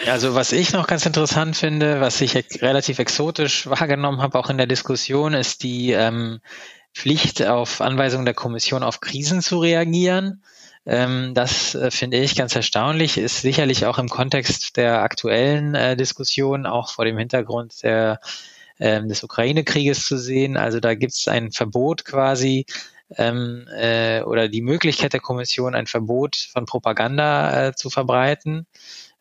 also 0.06 0.34
was 0.34 0.52
ich 0.52 0.72
noch 0.72 0.86
ganz 0.86 1.06
interessant 1.06 1.56
finde, 1.56 2.00
was 2.00 2.20
ich 2.20 2.34
relativ 2.62 2.98
exotisch 2.98 3.68
wahrgenommen 3.68 4.20
habe, 4.20 4.38
auch 4.38 4.50
in 4.50 4.58
der 4.58 4.66
Diskussion, 4.66 5.34
ist 5.34 5.62
die 5.62 5.92
ähm, 5.92 6.40
Pflicht 6.94 7.44
auf 7.44 7.80
Anweisung 7.80 8.24
der 8.24 8.34
Kommission 8.34 8.82
auf 8.82 9.00
Krisen 9.00 9.42
zu 9.42 9.58
reagieren. 9.58 10.42
Ähm, 10.86 11.32
das 11.34 11.74
äh, 11.74 11.90
finde 11.90 12.18
ich 12.18 12.36
ganz 12.36 12.54
erstaunlich, 12.54 13.16
ist 13.16 13.40
sicherlich 13.40 13.86
auch 13.86 13.98
im 13.98 14.08
Kontext 14.08 14.76
der 14.76 15.02
aktuellen 15.02 15.74
äh, 15.74 15.96
Diskussion, 15.96 16.66
auch 16.66 16.92
vor 16.92 17.04
dem 17.04 17.16
Hintergrund 17.16 17.82
der, 17.82 18.20
ähm, 18.78 19.08
des 19.08 19.24
Ukraine-Krieges 19.24 20.06
zu 20.06 20.18
sehen. 20.18 20.56
Also 20.56 20.80
da 20.80 20.94
gibt 20.94 21.14
es 21.14 21.26
ein 21.26 21.52
Verbot 21.52 22.04
quasi 22.04 22.66
ähm, 23.10 23.66
äh, 23.74 24.22
oder 24.22 24.48
die 24.48 24.62
Möglichkeit 24.62 25.12
der 25.12 25.20
Kommission, 25.20 25.74
ein 25.74 25.86
Verbot 25.86 26.36
von 26.36 26.66
Propaganda 26.66 27.68
äh, 27.68 27.74
zu 27.74 27.90
verbreiten. 27.90 28.66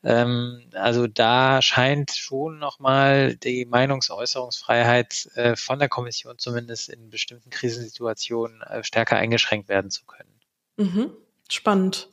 Ähm, 0.03 0.63
also 0.73 1.07
da 1.07 1.61
scheint 1.61 2.11
schon 2.11 2.59
nochmal 2.59 3.35
die 3.37 3.65
Meinungsäußerungsfreiheit 3.65 5.29
äh, 5.35 5.55
von 5.55 5.79
der 5.79 5.89
Kommission 5.89 6.37
zumindest 6.37 6.89
in 6.89 7.09
bestimmten 7.09 7.49
Krisensituationen 7.49 8.61
äh, 8.61 8.83
stärker 8.83 9.15
eingeschränkt 9.15 9.69
werden 9.69 9.91
zu 9.91 10.05
können. 10.05 10.33
Mhm. 10.77 11.11
Spannend. 11.49 12.09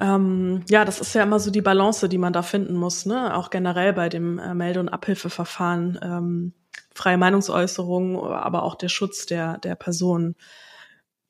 Ähm, 0.00 0.64
ja, 0.68 0.84
das 0.84 1.00
ist 1.00 1.14
ja 1.14 1.22
immer 1.22 1.40
so 1.40 1.50
die 1.50 1.62
Balance, 1.62 2.08
die 2.08 2.18
man 2.18 2.32
da 2.32 2.42
finden 2.42 2.74
muss, 2.74 3.04
ne? 3.04 3.34
Auch 3.34 3.50
generell 3.50 3.92
bei 3.92 4.08
dem 4.08 4.38
äh, 4.38 4.54
Melde- 4.54 4.80
und 4.80 4.88
Abhilfeverfahren. 4.88 5.98
Ähm, 6.02 6.52
freie 6.94 7.18
Meinungsäußerung, 7.18 8.22
aber 8.24 8.62
auch 8.62 8.74
der 8.74 8.88
Schutz 8.88 9.26
der, 9.26 9.58
der 9.58 9.74
Personen. 9.74 10.36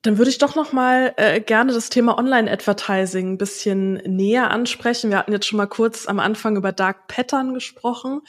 Dann 0.03 0.17
würde 0.17 0.31
ich 0.31 0.39
doch 0.39 0.55
noch 0.55 0.73
mal 0.73 1.13
äh, 1.17 1.41
gerne 1.41 1.73
das 1.73 1.91
Thema 1.91 2.19
Online-Advertising 2.19 3.33
ein 3.33 3.39
bisschen 3.39 3.95
näher 3.95 4.51
ansprechen. 4.51 5.11
Wir 5.11 5.19
hatten 5.19 5.33
jetzt 5.33 5.47
schon 5.47 5.57
mal 5.57 5.67
kurz 5.67 6.07
am 6.07 6.21
Anfang 6.21 6.57
über 6.57 6.71
Dark 6.71 7.09
Pattern 7.09 7.53
gesprochen. 7.53 8.21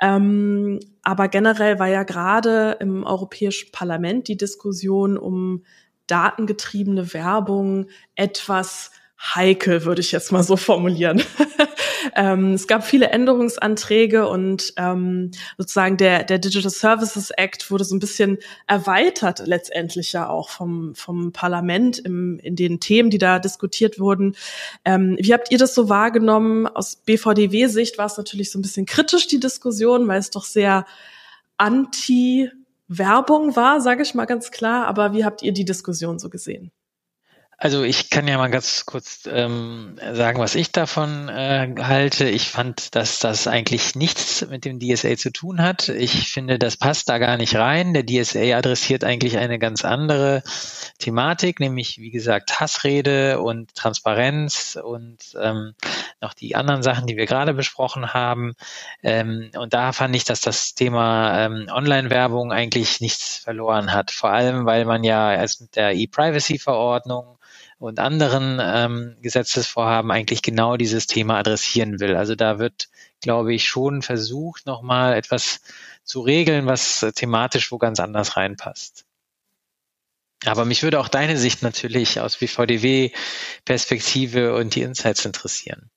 Ähm, 0.00 0.80
aber 1.02 1.28
generell 1.28 1.78
war 1.78 1.88
ja 1.88 2.04
gerade 2.04 2.78
im 2.80 3.04
Europäischen 3.04 3.70
Parlament 3.70 4.28
die 4.28 4.38
Diskussion 4.38 5.18
um 5.18 5.64
datengetriebene 6.06 7.12
Werbung 7.12 7.88
etwas 8.14 8.90
heikel, 9.20 9.84
würde 9.84 10.00
ich 10.00 10.12
jetzt 10.12 10.32
mal 10.32 10.42
so 10.42 10.56
formulieren. 10.56 11.22
ähm, 12.16 12.54
es 12.54 12.66
gab 12.66 12.84
viele 12.84 13.10
Änderungsanträge 13.10 14.26
und 14.26 14.72
ähm, 14.78 15.30
sozusagen 15.58 15.98
der, 15.98 16.24
der 16.24 16.38
Digital 16.38 16.70
Services 16.70 17.30
Act 17.30 17.70
wurde 17.70 17.84
so 17.84 17.94
ein 17.94 17.98
bisschen 17.98 18.38
erweitert 18.66 19.42
letztendlich 19.46 20.12
ja 20.12 20.28
auch 20.28 20.48
vom, 20.48 20.94
vom 20.94 21.32
Parlament 21.32 21.98
im, 21.98 22.38
in 22.38 22.56
den 22.56 22.80
Themen, 22.80 23.10
die 23.10 23.18
da 23.18 23.38
diskutiert 23.38 23.98
wurden. 23.98 24.36
Ähm, 24.86 25.16
wie 25.20 25.34
habt 25.34 25.52
ihr 25.52 25.58
das 25.58 25.74
so 25.74 25.90
wahrgenommen? 25.90 26.66
Aus 26.66 26.96
BVDW-Sicht 26.96 27.98
war 27.98 28.06
es 28.06 28.16
natürlich 28.16 28.50
so 28.50 28.58
ein 28.58 28.62
bisschen 28.62 28.86
kritisch, 28.86 29.26
die 29.26 29.40
Diskussion, 29.40 30.08
weil 30.08 30.18
es 30.18 30.30
doch 30.30 30.44
sehr 30.44 30.86
anti 31.58 32.50
Werbung 32.88 33.54
war, 33.54 33.80
sage 33.82 34.02
ich 34.02 34.14
mal 34.14 34.24
ganz 34.24 34.50
klar. 34.50 34.86
Aber 34.86 35.12
wie 35.12 35.24
habt 35.26 35.42
ihr 35.42 35.52
die 35.52 35.66
Diskussion 35.66 36.18
so 36.18 36.30
gesehen? 36.30 36.72
Also 37.62 37.82
ich 37.82 38.08
kann 38.08 38.26
ja 38.26 38.38
mal 38.38 38.48
ganz 38.48 38.86
kurz 38.86 39.28
ähm, 39.30 39.98
sagen, 40.14 40.38
was 40.38 40.54
ich 40.54 40.72
davon 40.72 41.28
äh, 41.28 41.68
halte. 41.78 42.26
Ich 42.26 42.48
fand, 42.48 42.94
dass 42.94 43.18
das 43.18 43.46
eigentlich 43.46 43.94
nichts 43.94 44.46
mit 44.48 44.64
dem 44.64 44.80
DSA 44.80 45.18
zu 45.18 45.30
tun 45.30 45.60
hat. 45.60 45.90
Ich 45.90 46.32
finde, 46.32 46.58
das 46.58 46.78
passt 46.78 47.10
da 47.10 47.18
gar 47.18 47.36
nicht 47.36 47.54
rein. 47.56 47.92
Der 47.92 48.06
DSA 48.06 48.56
adressiert 48.56 49.04
eigentlich 49.04 49.36
eine 49.36 49.58
ganz 49.58 49.84
andere 49.84 50.42
Thematik, 51.00 51.60
nämlich 51.60 51.98
wie 51.98 52.10
gesagt 52.10 52.60
Hassrede 52.60 53.42
und 53.42 53.74
Transparenz 53.74 54.78
und 54.82 55.18
ähm, 55.38 55.74
noch 56.22 56.32
die 56.32 56.56
anderen 56.56 56.82
Sachen, 56.82 57.06
die 57.06 57.18
wir 57.18 57.26
gerade 57.26 57.52
besprochen 57.52 58.14
haben. 58.14 58.54
Ähm, 59.02 59.50
und 59.54 59.74
da 59.74 59.92
fand 59.92 60.16
ich, 60.16 60.24
dass 60.24 60.40
das 60.40 60.74
Thema 60.74 61.44
ähm, 61.44 61.66
Online-Werbung 61.70 62.52
eigentlich 62.52 63.02
nichts 63.02 63.36
verloren 63.36 63.92
hat. 63.92 64.12
Vor 64.12 64.30
allem, 64.30 64.64
weil 64.64 64.86
man 64.86 65.04
ja 65.04 65.28
als 65.28 65.60
mit 65.60 65.76
der 65.76 65.92
E-Privacy-Verordnung 65.94 67.36
und 67.80 67.98
anderen 67.98 68.60
ähm, 68.62 69.16
Gesetzesvorhaben 69.22 70.10
eigentlich 70.10 70.42
genau 70.42 70.76
dieses 70.76 71.06
Thema 71.06 71.38
adressieren 71.38 71.98
will. 71.98 72.14
Also 72.14 72.34
da 72.34 72.58
wird, 72.58 72.90
glaube 73.22 73.54
ich, 73.54 73.64
schon 73.64 74.02
versucht, 74.02 74.66
nochmal 74.66 75.14
etwas 75.14 75.62
zu 76.04 76.20
regeln, 76.20 76.66
was 76.66 77.06
thematisch 77.14 77.72
wo 77.72 77.78
ganz 77.78 77.98
anders 77.98 78.36
reinpasst. 78.36 79.06
Aber 80.44 80.66
mich 80.66 80.82
würde 80.82 81.00
auch 81.00 81.08
deine 81.08 81.38
Sicht 81.38 81.62
natürlich 81.62 82.20
aus 82.20 82.36
BVDW-Perspektive 82.36 84.54
und 84.54 84.74
die 84.74 84.82
Insights 84.82 85.24
interessieren. 85.24 85.90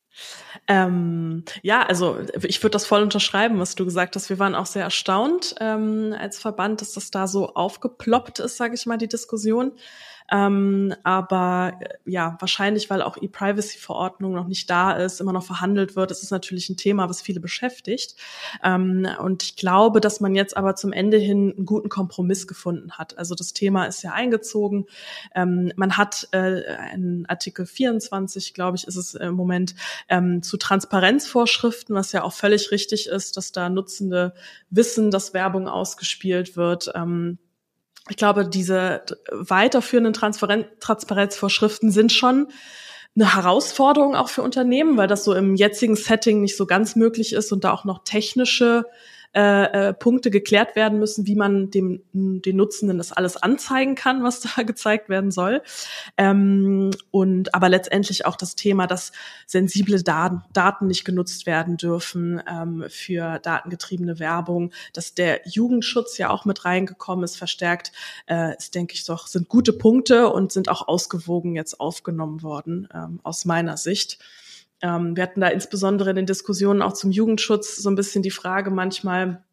Ähm, 0.70 1.44
ja, 1.64 1.86
also 1.86 2.18
ich 2.44 2.64
würde 2.64 2.72
das 2.72 2.86
voll 2.86 3.02
unterschreiben, 3.02 3.60
was 3.60 3.76
du 3.76 3.84
gesagt 3.84 4.16
hast. 4.16 4.30
Wir 4.30 4.40
waren 4.40 4.56
auch 4.56 4.68
sehr 4.68 4.84
erstaunt 4.84 5.56
ähm, 5.60 6.16
als 6.18 6.40
Verband, 6.40 6.80
dass 6.80 6.94
das 6.94 7.12
da 7.12 7.28
so 7.28 7.56
aufgeploppt 7.56 8.40
ist, 8.40 8.56
sage 8.56 8.76
ich 8.76 8.86
mal, 8.86 8.98
die 8.98 9.10
Diskussion. 9.10 9.74
Ähm, 10.34 10.96
aber 11.04 11.74
äh, 11.80 11.90
ja, 12.06 12.38
wahrscheinlich, 12.40 12.90
weil 12.90 13.04
auch 13.04 13.18
E-Privacy-Verordnung 13.18 14.34
noch 14.34 14.48
nicht 14.48 14.68
da 14.68 14.94
ist, 14.94 15.22
immer 15.22 15.32
noch 15.32 15.44
verhandelt 15.44 15.96
wird, 15.96 16.10
ist 16.10 16.24
es 16.24 16.32
natürlich 16.32 16.70
ein 16.70 16.78
Thema, 16.78 17.08
was 17.08 17.22
viele 17.22 17.40
beschäftigt. 17.40 18.16
Ähm, 18.64 19.08
und 19.20 19.44
ich 19.44 19.56
glaube, 19.56 20.02
dass 20.02 20.22
man 20.22 20.34
jetzt 20.34 20.58
aber 20.58 20.76
zum 20.76 20.92
Ende 20.92 21.18
hin 21.18 21.54
einen 21.56 21.66
guten 21.68 21.88
Kompromiss 21.88 22.48
gefunden 22.48 22.94
hat. 22.94 23.16
Also 23.20 23.36
das 23.36 23.54
Thema 23.54 23.86
ist 23.86 24.02
ja 24.02 24.14
eingezogen. 24.14 24.88
Ähm, 25.36 25.72
man 25.76 25.98
hat 25.98 26.28
äh, 26.32 26.64
einen 26.66 27.28
Artikel 27.28 27.68
24, 27.68 28.56
glaube 28.56 28.78
ich, 28.78 28.88
ist 28.88 28.96
es 28.96 29.14
im 29.14 29.36
Moment 29.36 29.76
ähm, 30.10 30.42
zu 30.42 30.58
Transparenzvorschriften, 30.58 31.94
was 31.94 32.12
ja 32.12 32.24
auch 32.24 32.34
völlig 32.34 32.72
richtig 32.72 33.06
ist, 33.06 33.38
dass 33.38 33.52
da 33.52 33.70
Nutzende 33.70 34.34
wissen, 34.72 35.12
dass 35.12 35.36
Werbung 35.36 35.68
ausgespielt 35.68 36.58
wird. 36.58 36.92
Ähm, 36.96 37.38
ich 38.10 38.18
glaube, 38.18 38.48
diese 38.48 39.04
weiterführenden 39.32 40.14
Transparenzvorschriften 40.14 41.92
sind 41.92 42.12
schon 42.12 42.48
eine 43.16 43.36
Herausforderung 43.36 44.16
auch 44.16 44.30
für 44.30 44.42
Unternehmen, 44.42 44.98
weil 44.98 45.08
das 45.08 45.24
so 45.24 45.34
im 45.34 45.56
jetzigen 45.56 45.96
Setting 45.96 46.42
nicht 46.42 46.58
so 46.58 46.66
ganz 46.66 46.96
möglich 46.96 47.34
ist 47.34 47.52
und 47.52 47.64
da 47.64 47.72
auch 47.72 47.86
noch 47.86 48.04
technische 48.04 48.86
äh, 49.36 49.90
äh, 49.90 49.94
Punkte 49.94 50.30
geklärt 50.30 50.76
werden 50.76 51.00
müssen, 51.00 51.26
wie 51.26 51.36
man 51.36 51.72
dem 51.72 52.04
den 52.14 52.56
Nutzenden 52.56 53.00
das 53.00 53.12
alles 53.12 53.36
anzeigen 53.36 53.96
kann, 53.96 54.24
was 54.24 54.42
da 54.56 54.62
gezeigt 54.64 55.10
werden 55.10 55.32
soll. 55.32 55.64
Ähm, 56.18 56.92
und 57.10 57.56
aber 57.56 57.70
letztendlich 57.70 58.26
auch 58.26 58.36
das 58.36 58.56
Thema, 58.56 58.86
dass 58.86 59.12
sensible 59.48 60.04
Daten, 60.04 60.44
Daten 60.54 60.88
nicht 60.88 61.04
genutzt 61.04 61.46
werden 61.46 61.78
dürfen 61.78 62.42
ähm, 62.48 62.86
für 62.90 63.40
datengetriebene 63.40 64.20
Werbung, 64.20 64.72
dass 64.94 65.16
der 65.16 65.42
Jugendschutz 65.46 66.18
ja 66.18 66.30
auch 66.30 66.46
mit 66.46 66.66
reingekommen 66.66 67.26
ist, 67.26 67.36
verstärkt, 67.36 67.92
äh, 68.28 68.56
ist, 68.56 68.76
denke 68.76 68.94
ich 68.94 69.06
doch, 69.06 69.26
sind 69.26 69.50
gute 69.50 69.74
Punkte 69.74 70.30
und 70.30 70.52
sind 70.52 70.70
auch 70.70 70.88
ausgewogen 70.88 71.56
jetzt 71.56 71.80
aufgenommen 71.80 72.44
worden, 72.44 72.88
ähm, 72.94 73.20
aus 73.24 73.46
meiner 73.46 73.78
Sicht. 73.78 74.20
Ähm, 74.84 75.16
wir 75.16 75.24
hatten 75.24 75.42
da 75.42 75.48
insbesondere 75.48 76.12
in 76.12 76.18
den 76.18 76.26
Diskussionen 76.28 76.84
auch 76.84 76.94
zum 76.94 77.10
Jugendschutz 77.10 77.78
so 77.78 77.90
ein 77.90 77.96
bisschen 77.96 78.22
die 78.22 78.32
Frage 78.32 78.70
manchmal, 78.70 79.44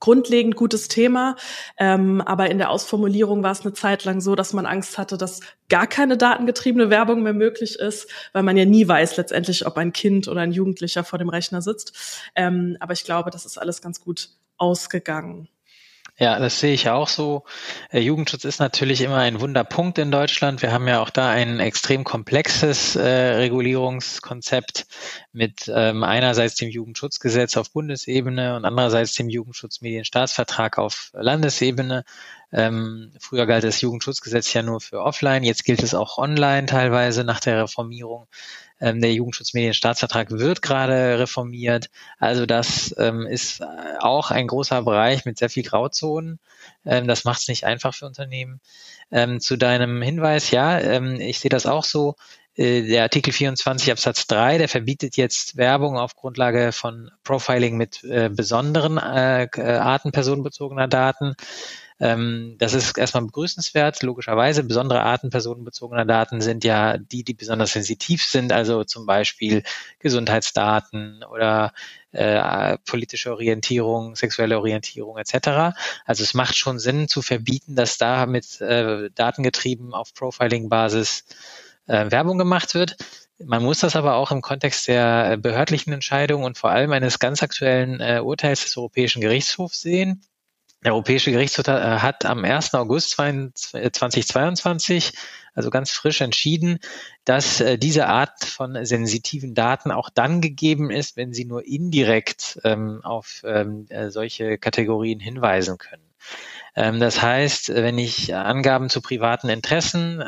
grundlegend 0.00 0.56
gutes 0.56 0.88
Thema, 0.88 1.36
ähm, 1.78 2.20
aber 2.20 2.50
in 2.50 2.58
der 2.58 2.70
Ausformulierung 2.70 3.42
war 3.42 3.52
es 3.52 3.62
eine 3.62 3.72
Zeit 3.72 4.04
lang 4.04 4.20
so, 4.20 4.34
dass 4.34 4.52
man 4.52 4.66
Angst 4.66 4.98
hatte, 4.98 5.16
dass 5.16 5.40
gar 5.68 5.86
keine 5.86 6.16
datengetriebene 6.16 6.90
Werbung 6.90 7.22
mehr 7.22 7.32
möglich 7.32 7.78
ist, 7.78 8.10
weil 8.32 8.42
man 8.42 8.56
ja 8.56 8.64
nie 8.64 8.86
weiß 8.86 9.16
letztendlich, 9.16 9.66
ob 9.66 9.76
ein 9.78 9.92
Kind 9.92 10.28
oder 10.28 10.42
ein 10.42 10.52
Jugendlicher 10.52 11.04
vor 11.04 11.18
dem 11.18 11.28
Rechner 11.28 11.62
sitzt. 11.62 12.22
Ähm, 12.34 12.76
aber 12.80 12.92
ich 12.92 13.04
glaube, 13.04 13.30
das 13.30 13.46
ist 13.46 13.58
alles 13.58 13.80
ganz 13.82 14.00
gut 14.00 14.30
ausgegangen. 14.58 15.48
Ja, 16.18 16.38
das 16.38 16.60
sehe 16.60 16.72
ich 16.72 16.88
auch 16.88 17.08
so. 17.08 17.44
Äh, 17.90 18.00
Jugendschutz 18.00 18.44
ist 18.44 18.58
natürlich 18.58 19.02
immer 19.02 19.18
ein 19.18 19.38
Wunderpunkt 19.40 19.98
in 19.98 20.10
Deutschland. 20.10 20.62
Wir 20.62 20.72
haben 20.72 20.88
ja 20.88 21.02
auch 21.02 21.10
da 21.10 21.28
ein 21.28 21.60
extrem 21.60 22.04
komplexes 22.04 22.96
äh, 22.96 23.06
Regulierungskonzept 23.06 24.86
mit 25.32 25.70
ähm, 25.74 26.02
einerseits 26.04 26.54
dem 26.54 26.70
Jugendschutzgesetz 26.70 27.58
auf 27.58 27.70
Bundesebene 27.70 28.56
und 28.56 28.64
andererseits 28.64 29.12
dem 29.12 29.28
Jugendschutzmedienstaatsvertrag 29.28 30.78
auf 30.78 31.10
Landesebene. 31.12 32.04
Ähm, 32.52 33.12
früher 33.20 33.46
galt 33.46 33.64
das 33.64 33.80
Jugendschutzgesetz 33.80 34.52
ja 34.52 34.62
nur 34.62 34.80
für 34.80 35.00
offline, 35.00 35.42
jetzt 35.42 35.64
gilt 35.64 35.82
es 35.82 35.94
auch 35.94 36.18
online 36.18 36.66
teilweise 36.66 37.24
nach 37.24 37.40
der 37.40 37.62
Reformierung. 37.64 38.28
Ähm, 38.80 39.00
der 39.00 39.12
Jugendschutzmedienstaatsvertrag 39.14 40.30
wird 40.30 40.60
gerade 40.60 41.18
reformiert. 41.18 41.88
Also 42.18 42.44
das 42.44 42.94
ähm, 42.98 43.26
ist 43.26 43.60
äh, 43.60 43.64
auch 44.00 44.30
ein 44.30 44.46
großer 44.46 44.82
Bereich 44.82 45.24
mit 45.24 45.38
sehr 45.38 45.48
viel 45.48 45.62
Grauzonen. 45.62 46.38
Ähm, 46.84 47.08
das 47.08 47.24
macht 47.24 47.40
es 47.40 47.48
nicht 47.48 47.64
einfach 47.64 47.94
für 47.94 48.06
Unternehmen. 48.06 48.60
Ähm, 49.10 49.40
zu 49.40 49.56
deinem 49.56 50.02
Hinweis, 50.02 50.50
ja, 50.50 50.78
ähm, 50.78 51.20
ich 51.20 51.40
sehe 51.40 51.48
das 51.48 51.66
auch 51.66 51.84
so. 51.84 52.16
Äh, 52.54 52.82
der 52.82 53.02
Artikel 53.02 53.32
24 53.32 53.92
Absatz 53.92 54.26
3, 54.26 54.58
der 54.58 54.68
verbietet 54.68 55.16
jetzt 55.16 55.56
Werbung 55.56 55.96
auf 55.96 56.16
Grundlage 56.16 56.72
von 56.72 57.10
Profiling 57.24 57.76
mit 57.76 58.04
äh, 58.04 58.28
besonderen 58.28 58.98
äh, 58.98 59.48
Arten 59.56 60.12
personenbezogener 60.12 60.88
Daten. 60.88 61.34
Ähm, 61.98 62.56
das 62.58 62.74
ist 62.74 62.98
erstmal 62.98 63.24
begrüßenswert. 63.24 64.02
Logischerweise 64.02 64.62
besondere 64.64 65.02
Arten 65.02 65.30
personenbezogener 65.30 66.04
Daten 66.04 66.40
sind 66.40 66.62
ja 66.64 66.98
die, 66.98 67.24
die 67.24 67.34
besonders 67.34 67.72
sensitiv 67.72 68.24
sind, 68.24 68.52
also 68.52 68.84
zum 68.84 69.06
Beispiel 69.06 69.62
Gesundheitsdaten 69.98 71.24
oder 71.24 71.72
äh, 72.12 72.76
politische 72.84 73.32
Orientierung, 73.32 74.14
sexuelle 74.14 74.58
Orientierung 74.58 75.16
etc. 75.16 75.76
Also 76.04 76.22
es 76.22 76.34
macht 76.34 76.56
schon 76.56 76.78
Sinn 76.78 77.08
zu 77.08 77.22
verbieten, 77.22 77.76
dass 77.76 77.96
da 77.96 78.26
mit 78.26 78.60
äh, 78.60 79.10
Datengetrieben 79.14 79.94
auf 79.94 80.12
Profiling-Basis 80.12 81.24
äh, 81.86 82.10
Werbung 82.10 82.36
gemacht 82.36 82.74
wird. 82.74 82.96
Man 83.38 83.62
muss 83.62 83.80
das 83.80 83.96
aber 83.96 84.14
auch 84.14 84.30
im 84.30 84.40
Kontext 84.40 84.88
der 84.88 85.36
behördlichen 85.36 85.92
Entscheidung 85.92 86.42
und 86.44 86.56
vor 86.56 86.70
allem 86.70 86.92
eines 86.92 87.18
ganz 87.18 87.42
aktuellen 87.42 88.00
äh, 88.00 88.20
Urteils 88.22 88.64
des 88.64 88.76
Europäischen 88.76 89.20
Gerichtshofs 89.20 89.82
sehen. 89.82 90.22
Der 90.86 90.94
Europäische 90.94 91.32
Gerichtshof 91.32 91.66
äh, 91.66 91.98
hat 91.98 92.24
am 92.24 92.44
1. 92.44 92.72
August 92.74 93.10
2022, 93.10 95.14
also 95.52 95.70
ganz 95.70 95.90
frisch 95.90 96.20
entschieden, 96.20 96.78
dass 97.24 97.60
äh, 97.60 97.76
diese 97.76 98.06
Art 98.06 98.44
von 98.44 98.86
sensitiven 98.86 99.52
Daten 99.52 99.90
auch 99.90 100.10
dann 100.10 100.40
gegeben 100.40 100.92
ist, 100.92 101.16
wenn 101.16 101.32
sie 101.32 101.44
nur 101.44 101.66
indirekt 101.66 102.60
ähm, 102.62 103.00
auf 103.02 103.42
ähm, 103.44 103.86
äh, 103.88 104.10
solche 104.10 104.58
Kategorien 104.58 105.18
hinweisen 105.18 105.76
können. 105.76 106.06
Ähm, 106.76 107.00
das 107.00 107.20
heißt, 107.20 107.74
wenn 107.74 107.98
ich 107.98 108.32
Angaben 108.32 108.88
zu 108.88 109.00
privaten 109.00 109.48
Interessen 109.48 110.22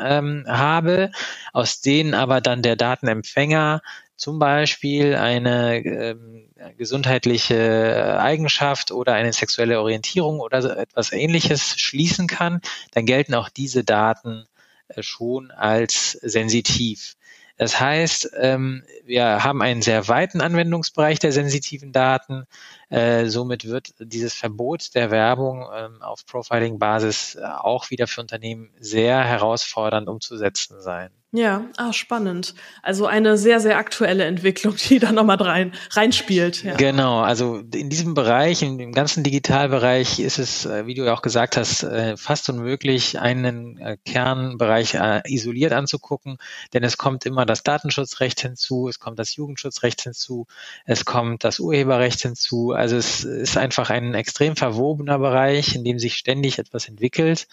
habe, 0.45 1.11
aus 1.53 1.79
denen 1.79 2.13
aber 2.13 2.41
dann 2.41 2.63
der 2.63 2.75
Datenempfänger 2.75 3.81
zum 4.19 4.37
Beispiel 4.37 5.15
eine 5.15 5.77
ähm, 5.77 6.49
gesundheitliche 6.77 8.19
Eigenschaft 8.19 8.91
oder 8.91 9.13
eine 9.13 9.31
sexuelle 9.31 9.79
Orientierung 9.79 10.41
oder 10.41 10.61
so 10.61 10.67
etwas 10.67 11.13
ähnliches 11.13 11.79
schließen 11.79 12.27
kann, 12.27 12.59
dann 12.91 13.05
gelten 13.05 13.33
auch 13.33 13.47
diese 13.47 13.85
Daten 13.85 14.45
äh, 14.89 15.01
schon 15.01 15.51
als 15.51 16.11
sensitiv. 16.11 17.15
Das 17.55 17.79
heißt, 17.79 18.31
ähm, 18.39 18.83
wir 19.05 19.43
haben 19.43 19.61
einen 19.61 19.81
sehr 19.81 20.07
weiten 20.09 20.41
Anwendungsbereich 20.41 21.19
der 21.19 21.31
sensitiven 21.31 21.93
Daten. 21.93 22.45
Äh, 22.89 23.27
somit 23.27 23.65
wird 23.65 23.93
dieses 23.99 24.33
Verbot 24.33 24.95
der 24.95 25.11
Werbung 25.11 25.65
ähm, 25.73 26.01
auf 26.01 26.25
Profiling-Basis 26.25 27.37
auch 27.37 27.89
wieder 27.89 28.07
für 28.07 28.21
Unternehmen 28.21 28.69
sehr 28.79 29.23
herausfordernd 29.23 30.09
umzusetzen 30.09 30.81
sein. 30.81 31.11
Ja, 31.31 31.67
ah, 31.77 31.93
spannend. 31.93 32.55
Also 32.81 33.05
eine 33.05 33.37
sehr, 33.37 33.59
sehr 33.59 33.77
aktuelle 33.77 34.23
Entwicklung, 34.23 34.75
die 34.89 34.97
da 34.97 35.11
nochmal 35.11 35.37
rein, 35.37 35.73
reinspielt. 35.91 36.63
Ja. 36.63 36.75
Genau, 36.75 37.19
also 37.19 37.57
in 37.71 37.91
diesem 37.91 38.15
Bereich, 38.15 38.59
dem 38.59 38.93
ganzen 38.93 39.23
Digitalbereich 39.23 40.19
ist 40.19 40.39
es, 40.39 40.65
äh, 40.65 40.87
wie 40.87 40.95
du 40.95 41.05
ja 41.05 41.13
auch 41.13 41.21
gesagt 41.21 41.55
hast, 41.55 41.83
äh, 41.83 42.17
fast 42.17 42.49
unmöglich, 42.49 43.19
einen 43.19 43.77
äh, 43.77 43.97
Kernbereich 44.05 44.97
isoliert 45.25 45.71
anzugucken, 45.71 46.37
denn 46.73 46.83
es 46.83 46.97
kommt 46.97 47.27
immer 47.27 47.45
das 47.45 47.61
Datenschutzrecht 47.61 48.41
hinzu, 48.41 48.87
es 48.87 48.99
kommt 48.99 49.19
das 49.19 49.35
Jugendschutzrecht 49.35 50.01
hinzu, 50.01 50.47
es 50.85 51.05
kommt 51.05 51.43
das 51.43 51.59
Urheberrecht 51.59 52.21
hinzu. 52.21 52.71
Also 52.71 52.95
es 52.95 53.23
ist 53.23 53.55
einfach 53.55 53.91
ein 53.91 54.15
extrem 54.15 54.55
verwobener 54.55 55.19
Bereich, 55.19 55.75
in 55.75 55.83
dem 55.83 55.99
sich 55.99 56.15
ständig 56.15 56.57
etwas 56.57 56.87
entwickelt. 56.87 57.47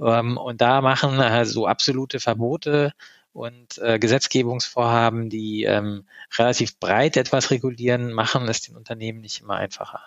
Ähm, 0.00 0.36
und 0.36 0.60
da 0.60 0.80
machen 0.80 1.18
äh, 1.20 1.44
so 1.44 1.66
absolute 1.66 2.20
Verbote 2.20 2.92
und 3.32 3.78
äh, 3.78 3.98
Gesetzgebungsvorhaben, 3.98 5.30
die 5.30 5.64
ähm, 5.64 6.04
relativ 6.36 6.78
breit 6.78 7.16
etwas 7.16 7.50
regulieren, 7.50 8.12
machen 8.12 8.48
es 8.48 8.62
den 8.62 8.76
Unternehmen 8.76 9.20
nicht 9.20 9.40
immer 9.40 9.56
einfacher. 9.56 10.00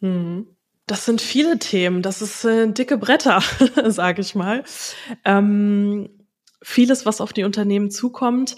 Hm. 0.00 0.46
Das 0.86 1.04
sind 1.04 1.20
viele 1.20 1.58
Themen. 1.58 2.02
Das 2.02 2.20
ist 2.20 2.44
äh, 2.44 2.66
dicke 2.72 2.98
Bretter, 2.98 3.42
sage 3.86 4.20
ich 4.20 4.34
mal. 4.34 4.64
Ähm, 5.24 6.10
vieles, 6.62 7.06
was 7.06 7.20
auf 7.20 7.32
die 7.32 7.44
Unternehmen 7.44 7.90
zukommt. 7.90 8.56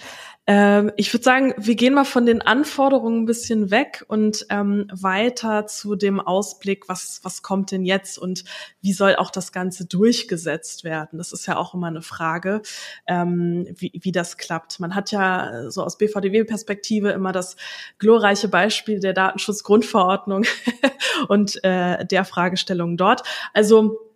Ähm, 0.49 0.91
ich 0.97 1.13
würde 1.15 1.23
sagen, 1.23 1.55
wir 1.57 1.77
gehen 1.77 1.95
mal 1.95 2.05
von 2.05 2.27
den 2.27 2.43
Anforderungen 2.43 3.23
ein 3.23 3.27
bisschen 3.27 3.71
weg 3.71 4.05
und 4.09 4.45
ähm, 4.51 4.89
weiter 4.93 5.69
zu 5.69 5.95
dem 5.95 6.19
Ausblick, 6.19 6.89
was, 6.89 7.21
was 7.23 7.43
kommt 7.43 7.71
denn 7.71 7.85
jetzt 7.85 8.19
und 8.19 8.43
wie 8.81 8.93
soll 8.93 9.15
auch 9.15 9.31
das 9.31 9.53
Ganze 9.53 9.87
durchgesetzt 9.87 10.83
werden? 10.83 11.19
Das 11.19 11.33
ist 11.33 11.47
ja 11.47 11.57
auch 11.57 11.75
immer 11.75 11.87
eine 11.87 12.03
Frage, 12.03 12.63
ähm, 13.07 13.69
wie, 13.77 13.93
wie 13.95 14.11
das 14.11 14.37
klappt. 14.37 14.81
Man 14.81 14.97
hat 14.97 15.13
ja 15.13 15.71
so 15.71 15.85
aus 15.85 15.97
BVDW-Perspektive 15.97 17.11
immer 17.11 17.31
das 17.31 17.57
glorreiche 17.99 18.49
Beispiel 18.49 18.99
der 18.99 19.13
Datenschutzgrundverordnung 19.13 20.45
und 21.29 21.63
äh, 21.63 22.05
der 22.05 22.25
Fragestellung 22.25 22.97
dort. 22.97 23.23
Also 23.55 24.12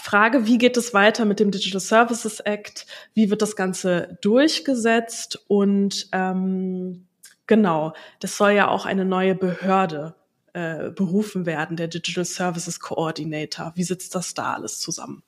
Frage, 0.00 0.46
wie 0.46 0.58
geht 0.58 0.76
es 0.76 0.94
weiter 0.94 1.24
mit 1.24 1.40
dem 1.40 1.50
Digital 1.50 1.80
Services 1.80 2.40
Act? 2.40 2.86
Wie 3.14 3.30
wird 3.30 3.42
das 3.42 3.56
Ganze 3.56 4.18
durchgesetzt? 4.22 5.44
Und 5.48 6.08
ähm, 6.12 7.06
genau, 7.46 7.92
das 8.20 8.36
soll 8.36 8.52
ja 8.52 8.68
auch 8.68 8.86
eine 8.86 9.04
neue 9.04 9.34
Behörde 9.34 10.14
äh, 10.52 10.90
berufen 10.90 11.46
werden, 11.46 11.76
der 11.76 11.88
Digital 11.88 12.24
Services 12.24 12.80
Coordinator. 12.80 13.72
Wie 13.74 13.84
sitzt 13.84 14.14
das 14.14 14.34
da 14.34 14.54
alles 14.54 14.80
zusammen? 14.80 15.22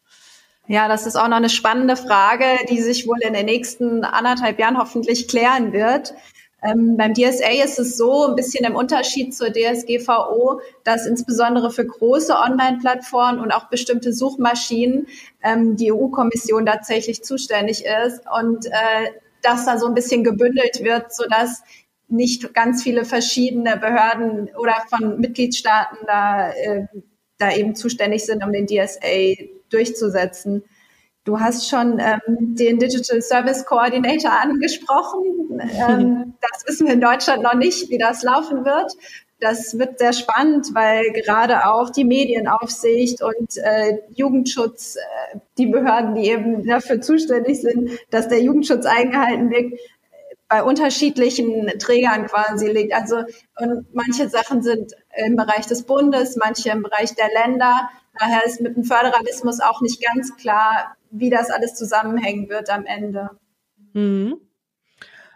Ja, 0.66 0.88
das 0.88 1.06
ist 1.06 1.16
auch 1.16 1.28
noch 1.28 1.37
eine 1.37 1.50
spannende 1.50 1.96
Frage, 1.96 2.44
die 2.68 2.80
sich 2.80 3.06
wohl 3.09 3.18
in 3.22 3.35
den 3.35 3.46
nächsten 3.46 4.04
anderthalb 4.04 4.59
Jahren 4.59 4.78
hoffentlich 4.78 5.26
klären 5.26 5.72
wird. 5.72 6.14
Ähm, 6.62 6.96
beim 6.96 7.14
DSA 7.14 7.64
ist 7.64 7.78
es 7.78 7.96
so, 7.96 8.26
ein 8.26 8.36
bisschen 8.36 8.64
im 8.64 8.76
Unterschied 8.76 9.34
zur 9.34 9.50
DSGVO, 9.50 10.60
dass 10.84 11.06
insbesondere 11.06 11.70
für 11.70 11.86
große 11.86 12.34
Online-Plattformen 12.34 13.40
und 13.40 13.52
auch 13.52 13.68
bestimmte 13.68 14.12
Suchmaschinen 14.12 15.06
ähm, 15.42 15.76
die 15.76 15.92
EU-Kommission 15.92 16.66
tatsächlich 16.66 17.22
zuständig 17.24 17.84
ist 17.84 18.22
und 18.38 18.66
äh, 18.66 19.10
dass 19.42 19.64
da 19.64 19.78
so 19.78 19.86
ein 19.86 19.94
bisschen 19.94 20.22
gebündelt 20.22 20.82
wird, 20.82 21.14
sodass 21.14 21.62
nicht 22.08 22.52
ganz 22.54 22.82
viele 22.82 23.04
verschiedene 23.04 23.76
Behörden 23.76 24.50
oder 24.58 24.74
von 24.88 25.20
Mitgliedstaaten 25.20 25.98
da, 26.06 26.50
äh, 26.50 26.86
da 27.38 27.52
eben 27.52 27.74
zuständig 27.74 28.26
sind, 28.26 28.44
um 28.44 28.52
den 28.52 28.66
DSA 28.66 29.46
durchzusetzen. 29.70 30.64
Du 31.24 31.38
hast 31.38 31.68
schon 31.68 31.98
ähm, 31.98 32.20
den 32.56 32.78
Digital 32.78 33.20
Service 33.20 33.66
Coordinator 33.66 34.33
angesprochen. 34.33 35.61
Ähm, 35.61 36.35
das 36.40 36.66
wissen 36.66 36.87
wir 36.87 36.94
in 36.94 37.00
Deutschland 37.00 37.42
noch 37.42 37.54
nicht, 37.54 37.90
wie 37.90 37.98
das 37.98 38.22
laufen 38.22 38.64
wird. 38.64 38.92
Das 39.38 39.78
wird 39.78 39.98
sehr 39.98 40.12
spannend, 40.12 40.74
weil 40.74 41.12
gerade 41.12 41.66
auch 41.66 41.90
die 41.90 42.04
Medienaufsicht 42.04 43.22
und 43.22 43.56
äh, 43.56 43.98
Jugendschutz, 44.14 44.96
äh, 44.96 45.38
die 45.59 45.66
Behörden, 45.66 46.14
die 46.14 46.28
eben 46.28 46.66
dafür 46.66 47.00
zuständig 47.00 47.61
sind, 47.61 47.90
dass 48.11 48.28
der 48.28 48.42
Jugendschutz 48.42 48.87
eingehalten 48.87 49.50
wird, 49.50 49.78
bei 50.48 50.62
unterschiedlichen 50.62 51.66
Trägern 51.78 52.26
quasi 52.26 52.68
liegt. 52.68 52.92
Also 52.92 53.18
und 53.59 53.87
manche 53.94 54.28
Sachen 54.28 54.62
sind 54.62 54.94
im 55.16 55.37
Bereich 55.37 55.66
des 55.66 55.85
Bundes, 55.85 56.37
manche 56.37 56.70
im 56.70 56.83
Bereich 56.83 57.14
der 57.14 57.28
Länder. 57.28 57.88
Daher 58.18 58.44
ist 58.44 58.61
mit 58.61 58.76
dem 58.76 58.85
Föderalismus 58.85 59.61
auch 59.61 59.80
nicht 59.80 60.02
ganz 60.02 60.37
klar, 60.37 60.96
wie 61.10 61.30
das 61.30 61.50
alles 61.50 61.74
zusammenhängen 61.74 62.48
wird 62.48 62.70
am 62.70 62.86
Ende. 62.86 63.30
Mhm. 63.92 64.36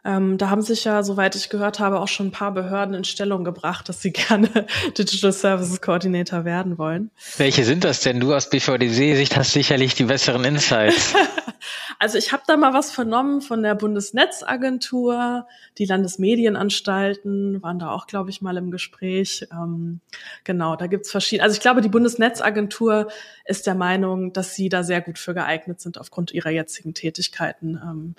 Ähm, 0.07 0.37
da 0.37 0.51
haben 0.51 0.61
sich 0.61 0.85
ja, 0.85 1.03
soweit 1.03 1.35
ich 1.35 1.49
gehört 1.49 1.81
habe, 1.81 1.99
auch 1.99 2.09
schon 2.09 2.27
ein 2.27 2.31
paar 2.31 2.53
Behörden 2.53 2.95
in 2.95 3.05
Stellung 3.05 3.43
gebracht, 3.43 3.89
dass 3.89 4.03
sie 4.03 4.13
gerne 4.13 4.67
Digital 4.99 5.33
Services 5.33 5.81
Coordinator 5.81 6.45
werden 6.45 6.77
wollen. 6.77 7.11
Welche 7.39 7.65
sind 7.65 7.85
das 7.85 8.01
denn? 8.01 8.21
Du 8.21 8.35
aus 8.35 8.51
BVDC-Sicht 8.51 9.37
hast 9.37 9.53
sicherlich 9.53 9.95
die 9.95 10.05
besseren 10.05 10.45
Insights. 10.45 11.15
also 11.99 12.19
ich 12.19 12.33
habe 12.33 12.43
da 12.47 12.57
mal 12.57 12.73
was 12.73 12.91
vernommen 12.91 13.41
von 13.41 13.63
der 13.63 13.75
Bundesnetzagentur, 13.75 15.47
die 15.79 15.85
Landesmedienanstalten 15.85 17.63
waren 17.63 17.79
da 17.79 17.91
auch, 17.91 18.07
glaube 18.07 18.31
ich, 18.31 18.43
mal 18.43 18.57
im 18.57 18.71
Gespräch. 18.71 19.47
Ähm, 19.53 20.01
genau, 20.45 20.77
da 20.77 20.87
gibt's 20.87 21.11
verschiedene. 21.11 21.45
Also 21.45 21.55
ich 21.55 21.61
glaube, 21.61 21.81
die 21.81 21.89
Bundesnetzagentur 21.89 23.09
ist 23.45 23.67
der 23.67 23.75
Meinung, 23.75 24.33
dass 24.33 24.55
sie 24.55 24.69
da 24.69 24.83
sehr 24.83 25.01
gut 25.01 25.19
für 25.19 25.35
geeignet 25.35 25.81
sind 25.81 25.99
aufgrund 25.99 26.33
ihrer 26.33 26.51
jetzigen 26.51 26.95
Tätigkeiten. 26.95 27.81
Ähm, 27.83 28.15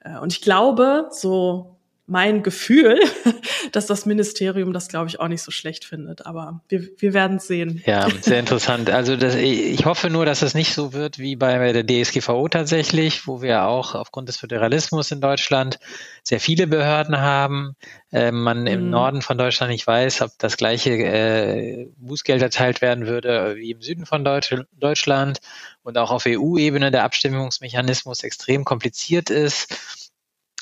äh, 0.00 0.18
und 0.18 0.32
ich 0.32 0.42
glaube, 0.42 1.08
so 1.10 1.79
mein 2.10 2.42
Gefühl, 2.42 2.98
dass 3.72 3.86
das 3.86 4.04
Ministerium 4.04 4.72
das, 4.72 4.88
glaube 4.88 5.08
ich, 5.08 5.20
auch 5.20 5.28
nicht 5.28 5.42
so 5.42 5.52
schlecht 5.52 5.84
findet. 5.84 6.26
Aber 6.26 6.60
wir, 6.68 6.88
wir 6.98 7.14
werden 7.14 7.38
sehen. 7.38 7.82
Ja, 7.86 8.08
sehr 8.20 8.40
interessant. 8.40 8.90
Also 8.90 9.16
das, 9.16 9.36
ich 9.36 9.84
hoffe 9.86 10.10
nur, 10.10 10.26
dass 10.26 10.42
es 10.42 10.54
nicht 10.54 10.74
so 10.74 10.92
wird 10.92 11.18
wie 11.18 11.36
bei 11.36 11.72
der 11.72 11.86
DSGVO 11.86 12.48
tatsächlich, 12.48 13.26
wo 13.28 13.42
wir 13.42 13.64
auch 13.64 13.94
aufgrund 13.94 14.28
des 14.28 14.36
Föderalismus 14.36 15.12
in 15.12 15.20
Deutschland 15.20 15.78
sehr 16.24 16.40
viele 16.40 16.66
Behörden 16.66 17.20
haben. 17.20 17.76
Äh, 18.12 18.32
man 18.32 18.66
im 18.66 18.86
mhm. 18.86 18.90
Norden 18.90 19.22
von 19.22 19.38
Deutschland 19.38 19.70
nicht 19.70 19.86
weiß, 19.86 20.22
ob 20.22 20.32
das 20.38 20.56
gleiche 20.56 20.90
äh, 20.90 21.88
Bußgeld 21.96 22.42
erteilt 22.42 22.82
werden 22.82 23.06
würde 23.06 23.54
wie 23.56 23.70
im 23.70 23.82
Süden 23.82 24.04
von 24.04 24.24
Deutsch 24.24 24.52
Deutschland 24.72 25.38
und 25.84 25.96
auch 25.96 26.10
auf 26.10 26.24
EU-Ebene 26.26 26.90
der 26.90 27.04
Abstimmungsmechanismus 27.04 28.24
extrem 28.24 28.64
kompliziert 28.64 29.30
ist 29.30 29.99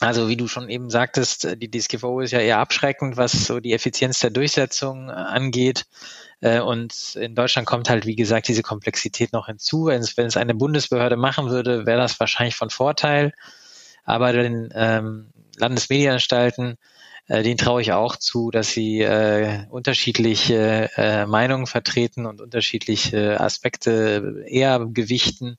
also 0.01 0.29
wie 0.29 0.37
du 0.37 0.47
schon 0.47 0.69
eben 0.69 0.91
sagtest, 0.91 1.45
äh, 1.45 1.57
die 1.57 1.71
DSGVO 1.71 2.21
ist 2.21 2.31
ja 2.33 2.41
eher 2.41 2.59
abschreckend, 2.59 3.17
was 3.17 3.33
so 3.33 3.61
die 3.61 3.73
Effizienz 3.73 4.21
der 4.21 4.31
Durchsetzung 4.31 5.09
äh, 5.09 5.13
angeht. 5.13 5.87
Äh, 6.41 6.61
und 6.61 7.17
in 7.17 7.35
Deutschland 7.35 7.67
kommt 7.67 7.91
halt, 7.91 8.07
wie 8.07 8.17
gesagt, 8.17 8.49
diese 8.49 8.63
Komplexität 8.63 9.33
noch 9.33 9.47
hinzu. 9.47 9.87
Wenn 9.87 10.01
es, 10.01 10.17
wenn 10.17 10.27
es 10.27 10.37
eine 10.37 10.55
Bundesbehörde 10.55 11.17
machen 11.17 11.51
würde, 11.51 11.87
wäre 11.87 11.99
das 12.01 12.21
wahrscheinlich 12.21 12.57
von 12.57 12.71
Vorteil. 12.71 13.33
Aber 14.05 14.33
den 14.33 14.71
ähm, 14.75 15.31
Landesmedienanstalten, 15.57 16.77
äh, 17.27 17.43
denen 17.43 17.59
traue 17.59 17.83
ich 17.83 17.93
auch 17.93 18.17
zu, 18.17 18.51
dass 18.51 18.71
sie 18.71 19.01
äh, 19.01 19.67
unterschiedliche 19.69 20.91
äh, 20.97 21.27
Meinungen 21.27 21.67
vertreten 21.67 22.25
und 22.25 22.41
unterschiedliche 22.41 23.41
Aspekte 23.41 24.45
eher 24.47 24.87
gewichten, 24.87 25.59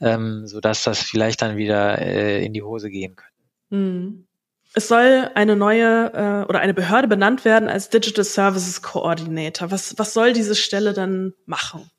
ähm, 0.00 0.46
sodass 0.48 0.82
das 0.82 1.00
vielleicht 1.00 1.42
dann 1.42 1.56
wieder 1.56 1.98
äh, 2.00 2.44
in 2.44 2.52
die 2.52 2.62
Hose 2.62 2.90
gehen 2.90 3.14
könnte. 3.16 3.31
Hm. 3.72 4.26
Es 4.74 4.88
soll 4.88 5.30
eine 5.34 5.56
neue 5.56 6.12
äh, 6.14 6.48
oder 6.48 6.60
eine 6.60 6.72
Behörde 6.72 7.08
benannt 7.08 7.44
werden 7.44 7.68
als 7.68 7.90
Digital 7.90 8.24
Services 8.24 8.80
Coordinator. 8.80 9.70
Was, 9.70 9.98
was 9.98 10.14
soll 10.14 10.32
diese 10.32 10.54
Stelle 10.54 10.92
dann 10.92 11.34
machen? 11.44 11.90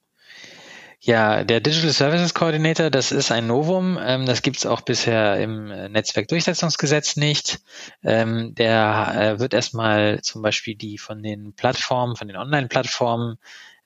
Ja, 0.99 1.43
der 1.43 1.59
Digital 1.59 1.91
Services 1.91 2.33
Coordinator, 2.33 2.89
das 2.89 3.11
ist 3.11 3.31
ein 3.31 3.45
Novum. 3.45 3.99
Ähm, 4.01 4.25
das 4.25 4.41
gibt 4.41 4.57
es 4.57 4.65
auch 4.65 4.81
bisher 4.81 5.39
im 5.39 5.67
Netzwerkdurchsetzungsgesetz 5.91 7.15
nicht. 7.15 7.59
Ähm, 8.03 8.55
der 8.55 9.35
äh, 9.35 9.39
wird 9.39 9.53
erstmal 9.53 10.21
zum 10.21 10.41
Beispiel 10.41 10.75
die 10.75 10.97
von 10.97 11.21
den 11.21 11.53
Plattformen, 11.53 12.15
von 12.15 12.27
den 12.27 12.37
Online-Plattformen 12.37 13.37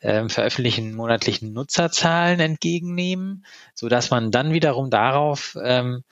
ähm, 0.01 0.29
veröffentlichten 0.29 0.93
monatlichen 0.93 1.53
Nutzerzahlen 1.53 2.39
entgegennehmen, 2.39 3.45
so 3.73 3.89
dass 3.89 4.11
man 4.11 4.31
dann 4.31 4.53
wiederum 4.53 4.89
darauf 4.89 5.57
ähm, 5.61 6.03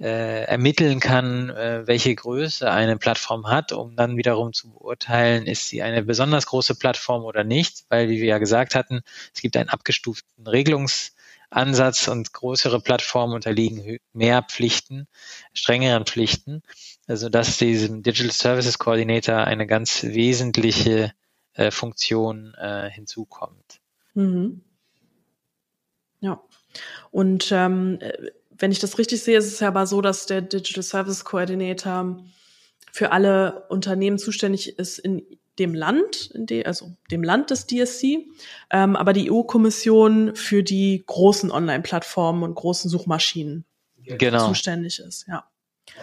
äh, 0.00 0.44
ermitteln 0.44 1.00
kann, 1.00 1.50
äh, 1.50 1.86
welche 1.86 2.14
Größe 2.14 2.70
eine 2.70 2.96
Plattform 2.96 3.48
hat, 3.48 3.72
um 3.72 3.96
dann 3.96 4.16
wiederum 4.16 4.52
zu 4.52 4.70
beurteilen, 4.70 5.46
ist 5.46 5.68
sie 5.68 5.82
eine 5.82 6.02
besonders 6.02 6.46
große 6.46 6.76
Plattform 6.76 7.24
oder 7.24 7.44
nicht, 7.44 7.84
weil, 7.88 8.08
wie 8.08 8.20
wir 8.20 8.28
ja 8.28 8.38
gesagt 8.38 8.74
hatten, 8.74 9.00
es 9.34 9.40
gibt 9.40 9.56
einen 9.56 9.68
abgestuften 9.68 10.46
Regelungsansatz 10.46 12.06
und 12.08 12.32
größere 12.32 12.80
Plattformen 12.80 13.34
unterliegen 13.34 13.98
mehr 14.12 14.42
Pflichten, 14.42 15.08
strengeren 15.52 16.06
Pflichten, 16.06 16.62
also 17.08 17.28
dass 17.28 17.58
diesem 17.58 18.02
Digital 18.02 18.32
Services 18.32 18.78
Coordinator 18.78 19.38
eine 19.38 19.66
ganz 19.66 20.04
wesentliche 20.04 21.12
äh, 21.54 21.72
Funktion 21.72 22.54
äh, 22.54 22.88
hinzukommt. 22.88 23.80
Mhm. 24.14 24.62
Ja. 26.20 26.40
Und 27.10 27.50
ähm, 27.52 27.98
wenn 28.58 28.72
ich 28.72 28.78
das 28.78 28.98
richtig 28.98 29.22
sehe, 29.22 29.38
ist 29.38 29.52
es 29.52 29.60
ja 29.60 29.68
aber 29.68 29.86
so, 29.86 30.00
dass 30.00 30.26
der 30.26 30.42
Digital 30.42 30.82
Service 30.82 31.24
Coordinator 31.24 32.18
für 32.92 33.12
alle 33.12 33.66
Unternehmen 33.68 34.18
zuständig 34.18 34.78
ist 34.78 34.98
in 34.98 35.22
dem 35.58 35.74
Land, 35.74 36.30
in 36.34 36.46
de, 36.46 36.64
also 36.64 36.92
dem 37.10 37.22
Land 37.22 37.50
des 37.50 37.66
DSC, 37.66 38.26
ähm, 38.70 38.96
aber 38.96 39.12
die 39.12 39.30
EU-Kommission 39.30 40.34
für 40.36 40.62
die 40.62 41.02
großen 41.06 41.50
Online-Plattformen 41.50 42.42
und 42.42 42.54
großen 42.54 42.90
Suchmaschinen 42.90 43.64
genau. 44.04 44.48
zuständig 44.48 45.00
ist. 45.00 45.26
Ja. 45.26 45.44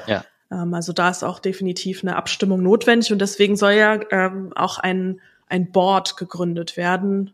ja. 0.07 0.25
Ähm, 0.51 0.73
also 0.73 0.93
da 0.93 1.09
ist 1.09 1.23
auch 1.23 1.39
definitiv 1.39 2.03
eine 2.03 2.15
Abstimmung 2.15 2.61
notwendig 2.61 3.11
und 3.11 3.19
deswegen 3.19 3.55
soll 3.55 3.73
ja 3.73 3.99
ähm, 4.11 4.51
auch 4.55 4.77
ein, 4.77 5.21
ein 5.47 5.71
Board 5.71 6.17
gegründet 6.17 6.77
werden, 6.77 7.31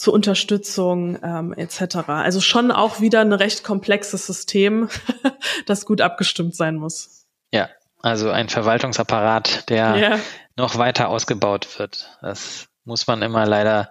zur 0.00 0.14
Unterstützung 0.14 1.18
ähm, 1.22 1.52
etc. 1.52 2.08
Also 2.08 2.40
schon 2.40 2.70
auch 2.70 3.02
wieder 3.02 3.20
ein 3.20 3.34
recht 3.34 3.64
komplexes 3.64 4.26
System, 4.26 4.88
das 5.66 5.84
gut 5.84 6.00
abgestimmt 6.00 6.56
sein 6.56 6.76
muss. 6.76 7.26
Ja, 7.52 7.68
also 8.00 8.30
ein 8.30 8.48
Verwaltungsapparat, 8.48 9.68
der 9.68 9.96
ja. 9.96 10.18
noch 10.56 10.78
weiter 10.78 11.10
ausgebaut 11.10 11.78
wird. 11.78 12.16
Das 12.22 12.68
muss 12.84 13.06
man 13.06 13.20
immer 13.20 13.44
leider 13.44 13.90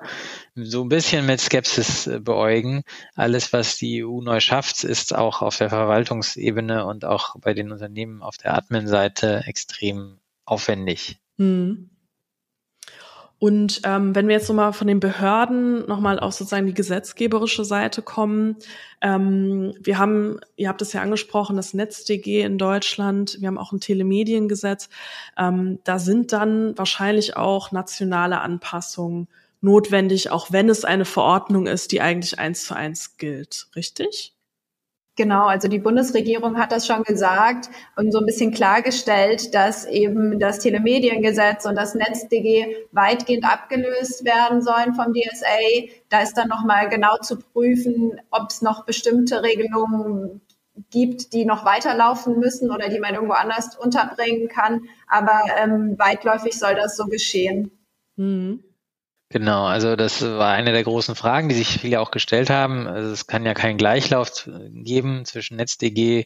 so 0.56 0.84
ein 0.84 0.90
bisschen 0.90 1.28
mit 1.28 1.42
Skepsis 1.42 2.08
äh, 2.08 2.20
beäugen. 2.20 2.82
Alles, 3.14 3.54
was 3.54 3.78
die 3.78 4.04
EU 4.04 4.22
neu 4.22 4.40
schafft, 4.40 4.84
ist 4.84 5.16
auch 5.16 5.44
auf 5.44 5.58
der 5.58 5.70
Verwaltungsebene 5.70 6.86
und 6.86 7.06
auch 7.06 7.36
bei 7.40 7.54
den 7.54 7.72
Unternehmen 7.72 8.24
auf 8.24 8.38
der 8.38 8.56
Admin-Seite 8.56 9.44
extrem 9.46 10.18
aufwendig. 10.44 11.20
Hm. 11.38 11.92
Und 13.40 13.82
ähm, 13.86 14.14
wenn 14.16 14.28
wir 14.28 14.36
jetzt 14.36 14.50
nochmal 14.50 14.74
von 14.74 14.88
den 14.88 15.00
Behörden 15.00 15.88
nochmal 15.88 16.20
auf 16.20 16.34
sozusagen 16.34 16.68
die 16.68 16.74
gesetzgeberische 16.74 17.64
Seite 17.64 18.02
kommen, 18.02 18.58
ähm, 19.02 19.74
wir 19.80 19.98
haben, 19.98 20.42
ihr 20.58 20.68
habt 20.68 20.82
es 20.82 20.92
ja 20.92 21.02
angesprochen, 21.02 21.56
das 21.56 21.74
NetzDG 21.74 22.42
in 22.42 22.58
Deutschland, 22.58 23.38
wir 23.40 23.48
haben 23.48 23.58
auch 23.58 23.72
ein 23.72 23.80
Telemediengesetz, 23.80 24.90
ähm, 25.38 25.80
da 25.86 26.00
sind 26.00 26.34
dann 26.34 26.78
wahrscheinlich 26.78 27.38
auch 27.38 27.72
nationale 27.72 28.42
Anpassungen 28.42 29.30
notwendig, 29.62 30.32
auch 30.32 30.52
wenn 30.52 30.68
es 30.68 30.84
eine 30.84 31.06
Verordnung 31.06 31.66
ist, 31.66 31.94
die 31.94 32.02
eigentlich 32.02 32.40
eins 32.40 32.66
zu 32.66 32.76
eins 32.76 33.18
gilt, 33.18 33.68
richtig? 33.74 34.34
Genau, 35.20 35.48
also 35.48 35.68
die 35.68 35.80
Bundesregierung 35.80 36.58
hat 36.58 36.72
das 36.72 36.88
schon 36.88 37.04
gesagt 37.04 37.70
und 37.98 38.14
so 38.14 38.20
ein 38.20 38.26
bisschen 38.26 38.52
klargestellt, 38.52 39.54
dass 39.54 39.86
eben 39.86 40.40
das 40.40 40.60
Telemediengesetz 40.60 41.66
und 41.66 41.76
das 41.76 41.94
NetzDG 41.94 42.74
weitgehend 42.94 43.44
abgelöst 43.44 44.24
werden 44.24 44.62
sollen 44.62 44.94
vom 44.94 45.14
DSA. 45.14 45.90
Da 46.08 46.22
ist 46.22 46.36
dann 46.38 46.48
nochmal 46.48 46.88
genau 46.88 47.18
zu 47.18 47.38
prüfen, 47.38 48.22
ob 48.32 48.50
es 48.50 48.62
noch 48.62 48.86
bestimmte 48.86 49.44
Regelungen 49.44 50.40
gibt, 50.90 51.34
die 51.34 51.44
noch 51.44 51.66
weiterlaufen 51.66 52.40
müssen 52.40 52.72
oder 52.72 52.88
die 52.88 53.00
man 53.00 53.14
irgendwo 53.14 53.34
anders 53.34 53.76
unterbringen 53.76 54.48
kann. 54.48 54.84
Aber 55.06 55.42
ähm, 55.62 56.00
weitläufig 56.00 56.58
soll 56.58 56.76
das 56.76 56.96
so 56.96 57.08
geschehen. 57.08 57.72
Mhm. 58.16 58.64
Genau, 59.32 59.66
also 59.66 59.96
das 59.96 60.24
war 60.24 60.54
eine 60.54 60.72
der 60.72 60.84
großen 60.84 61.16
Fragen, 61.16 61.50
die 61.50 61.56
sich 61.56 61.68
viele 61.80 62.00
auch 62.02 62.10
gestellt 62.10 62.50
haben. 62.50 62.88
Also 62.88 63.12
es 63.12 63.28
kann 63.28 63.46
ja 63.46 63.54
keinen 63.54 63.78
Gleichlauf 63.78 64.50
geben 64.72 65.24
zwischen 65.24 65.58
NetzDG 65.58 66.26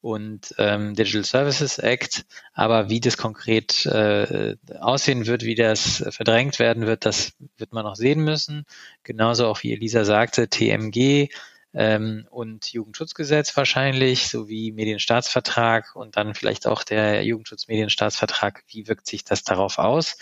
und 0.00 0.54
ähm, 0.58 0.94
Digital 0.94 1.24
Services 1.24 1.78
Act, 1.78 2.24
aber 2.52 2.88
wie 2.88 3.00
das 3.00 3.16
konkret 3.16 3.86
äh, 3.86 4.56
aussehen 4.80 5.26
wird, 5.26 5.42
wie 5.42 5.56
das 5.56 6.04
verdrängt 6.10 6.60
werden 6.60 6.86
wird, 6.86 7.06
das 7.06 7.32
wird 7.56 7.72
man 7.72 7.84
noch 7.84 7.96
sehen 7.96 8.20
müssen. 8.20 8.66
Genauso 9.02 9.46
auch 9.48 9.62
wie 9.64 9.72
Elisa 9.72 10.04
sagte, 10.04 10.48
TMG 10.48 11.28
ähm, 11.74 12.26
und 12.30 12.72
Jugendschutzgesetz 12.72 13.56
wahrscheinlich, 13.56 14.28
sowie 14.28 14.70
Medienstaatsvertrag 14.72 15.96
und 15.96 16.16
dann 16.16 16.34
vielleicht 16.34 16.68
auch 16.68 16.84
der 16.84 17.24
Jugendschutzmedienstaatsvertrag. 17.24 18.62
Wie 18.68 18.86
wirkt 18.86 19.06
sich 19.06 19.24
das 19.24 19.42
darauf 19.42 19.78
aus? 19.78 20.16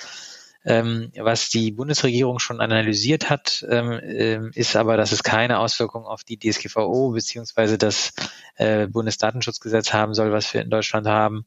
Ähm, 0.65 1.11
was 1.17 1.49
die 1.49 1.71
Bundesregierung 1.71 2.39
schon 2.39 2.61
analysiert 2.61 3.31
hat, 3.31 3.65
ähm, 3.69 3.99
ähm, 4.03 4.51
ist 4.55 4.77
aber, 4.77 4.99
dass 4.99 5.13
es 5.13 5.23
keine 5.23 5.59
Auswirkungen 5.59 6.05
auf 6.05 6.23
die 6.23 6.39
DSGVO 6.39 7.13
beziehungsweise 7.13 7.79
das 7.79 8.13
äh, 8.57 8.87
Bundesdatenschutzgesetz 8.87 9.93
haben 9.95 10.13
soll, 10.13 10.33
was 10.33 10.53
wir 10.53 10.61
in 10.61 10.69
Deutschland 10.69 11.07
haben, 11.07 11.47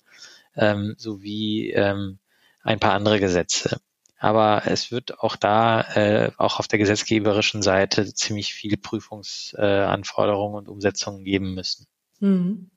ähm, 0.55 0.95
sowie 0.97 1.71
ähm, 1.71 2.17
ein 2.63 2.79
paar 2.79 2.93
andere 2.93 3.19
Gesetze. 3.19 3.79
Aber 4.17 4.63
es 4.65 4.89
wird 4.89 5.19
auch 5.19 5.35
da, 5.35 5.81
äh, 5.95 6.31
auch 6.37 6.59
auf 6.59 6.67
der 6.67 6.79
gesetzgeberischen 6.79 7.61
Seite, 7.61 8.13
ziemlich 8.13 8.53
viele 8.53 8.77
Prüfungsanforderungen 8.77 10.55
äh, 10.55 10.57
und 10.57 10.69
Umsetzungen 10.69 11.23
geben 11.23 11.53
müssen. 11.53 11.85
Mhm. 12.19 12.71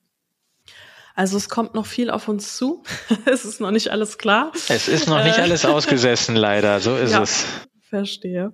Also 1.17 1.39
es 1.39 1.49
kommt 1.49 1.75
noch 1.75 1.87
viel 1.87 2.11
auf 2.11 2.29
uns 2.29 2.57
zu. 2.57 2.85
es 3.25 3.45
ist 3.45 3.59
noch 3.61 3.73
nicht 3.73 3.89
alles 3.89 4.19
klar. 4.19 4.53
Es 4.69 4.87
ist 4.87 5.09
noch 5.09 5.25
nicht 5.25 5.39
äh, 5.39 5.43
alles 5.43 5.65
ausgesessen, 5.65 6.37
leider. 6.37 6.79
So 6.79 6.95
ist 6.95 7.13
ja, 7.13 7.23
es. 7.23 7.47
Verstehe. 7.89 8.53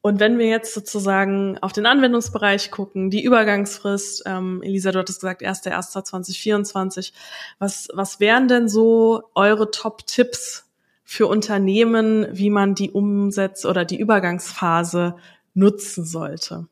Und 0.00 0.18
wenn 0.18 0.36
wir 0.36 0.46
jetzt 0.46 0.74
sozusagen 0.74 1.58
auf 1.60 1.72
den 1.72 1.86
Anwendungsbereich 1.86 2.72
gucken, 2.72 3.08
die 3.08 3.22
Übergangsfrist, 3.22 4.24
ähm, 4.26 4.60
Elisa, 4.64 4.90
du 4.90 4.98
hattest 4.98 5.20
gesagt, 5.20 5.42
1.1.2024, 5.42 7.12
was, 7.60 7.88
was 7.94 8.18
wären 8.18 8.48
denn 8.48 8.68
so 8.68 9.22
eure 9.36 9.70
Top-Tipps 9.70 10.68
für 11.04 11.28
Unternehmen, 11.28 12.26
wie 12.32 12.50
man 12.50 12.74
die 12.74 12.90
Umsätze 12.90 13.68
oder 13.68 13.84
die 13.84 14.00
Übergangsphase 14.00 15.14
nutzen 15.54 16.04
sollte? 16.04 16.66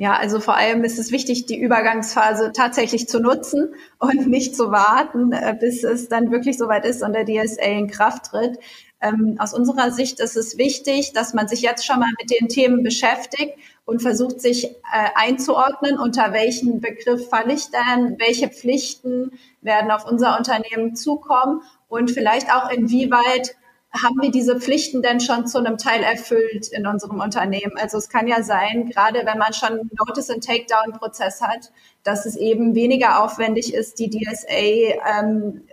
Ja, 0.00 0.16
also 0.16 0.40
vor 0.40 0.56
allem 0.56 0.82
ist 0.82 0.98
es 0.98 1.12
wichtig, 1.12 1.44
die 1.44 1.60
Übergangsphase 1.60 2.52
tatsächlich 2.54 3.06
zu 3.06 3.20
nutzen 3.20 3.74
und 3.98 4.28
nicht 4.28 4.56
zu 4.56 4.70
warten, 4.70 5.30
äh, 5.32 5.54
bis 5.60 5.84
es 5.84 6.08
dann 6.08 6.30
wirklich 6.30 6.56
soweit 6.56 6.86
ist 6.86 7.02
und 7.02 7.12
der 7.12 7.26
DSA 7.26 7.64
in 7.64 7.86
Kraft 7.86 8.30
tritt. 8.30 8.58
Ähm, 9.02 9.36
aus 9.38 9.52
unserer 9.52 9.90
Sicht 9.90 10.18
ist 10.18 10.38
es 10.38 10.56
wichtig, 10.56 11.12
dass 11.12 11.34
man 11.34 11.48
sich 11.48 11.60
jetzt 11.60 11.84
schon 11.84 11.98
mal 11.98 12.08
mit 12.18 12.30
den 12.30 12.48
Themen 12.48 12.82
beschäftigt 12.82 13.58
und 13.84 14.00
versucht, 14.00 14.40
sich 14.40 14.70
äh, 14.70 15.10
einzuordnen, 15.16 15.98
unter 15.98 16.32
welchen 16.32 16.80
Begriff 16.80 17.28
falle 17.28 17.52
ich 17.52 17.66
denn, 17.70 18.16
welche 18.18 18.48
Pflichten 18.48 19.32
werden 19.60 19.90
auf 19.90 20.06
unser 20.10 20.38
Unternehmen 20.38 20.96
zukommen 20.96 21.60
und 21.88 22.10
vielleicht 22.10 22.50
auch 22.50 22.70
inwieweit 22.70 23.54
haben 23.92 24.20
wir 24.20 24.30
diese 24.30 24.60
Pflichten 24.60 25.02
denn 25.02 25.20
schon 25.20 25.46
zu 25.46 25.58
einem 25.58 25.76
Teil 25.76 26.02
erfüllt 26.02 26.68
in 26.68 26.86
unserem 26.86 27.20
Unternehmen? 27.20 27.76
Also 27.76 27.98
es 27.98 28.08
kann 28.08 28.28
ja 28.28 28.42
sein, 28.42 28.88
gerade 28.88 29.26
wenn 29.26 29.38
man 29.38 29.52
schon 29.52 29.90
Notice- 29.98 30.30
and 30.30 30.44
Takedown-Prozess 30.44 31.40
hat, 31.40 31.72
dass 32.04 32.24
es 32.24 32.36
eben 32.36 32.74
weniger 32.74 33.22
aufwendig 33.22 33.74
ist, 33.74 33.98
die 33.98 34.08
DSA 34.10 35.20
ähm, 35.20 35.64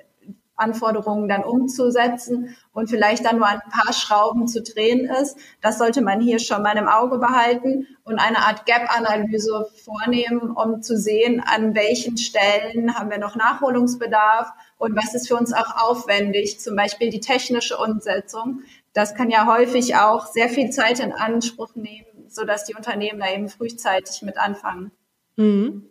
Anforderungen 0.57 1.29
dann 1.29 1.43
umzusetzen 1.43 2.55
und 2.73 2.89
vielleicht 2.89 3.25
dann 3.25 3.37
nur 3.37 3.47
ein 3.47 3.61
paar 3.71 3.93
Schrauben 3.93 4.47
zu 4.47 4.61
drehen 4.61 5.05
ist. 5.05 5.37
Das 5.61 5.77
sollte 5.77 6.01
man 6.01 6.19
hier 6.19 6.39
schon 6.39 6.63
mal 6.63 6.75
im 6.75 6.87
Auge 6.87 7.19
behalten 7.19 7.87
und 8.03 8.19
eine 8.19 8.39
Art 8.39 8.65
Gap-Analyse 8.65 9.69
vornehmen, 9.85 10.51
um 10.51 10.81
zu 10.81 10.97
sehen, 10.97 11.41
an 11.45 11.75
welchen 11.75 12.17
Stellen 12.17 12.95
haben 12.95 13.09
wir 13.09 13.19
noch 13.19 13.35
Nachholungsbedarf 13.35 14.51
und 14.77 14.95
was 14.95 15.13
ist 15.13 15.27
für 15.27 15.35
uns 15.35 15.53
auch 15.53 15.89
aufwendig, 15.89 16.59
zum 16.59 16.75
Beispiel 16.75 17.09
die 17.09 17.19
technische 17.19 17.77
Umsetzung. 17.77 18.61
Das 18.93 19.15
kann 19.15 19.29
ja 19.29 19.45
häufig 19.45 19.95
auch 19.95 20.25
sehr 20.25 20.49
viel 20.49 20.71
Zeit 20.71 20.99
in 20.99 21.11
Anspruch 21.11 21.75
nehmen, 21.75 22.07
sodass 22.27 22.65
die 22.65 22.75
Unternehmen 22.75 23.19
da 23.19 23.31
eben 23.31 23.49
frühzeitig 23.49 24.21
mit 24.23 24.37
anfangen. 24.37 24.91
Mhm. 25.35 25.89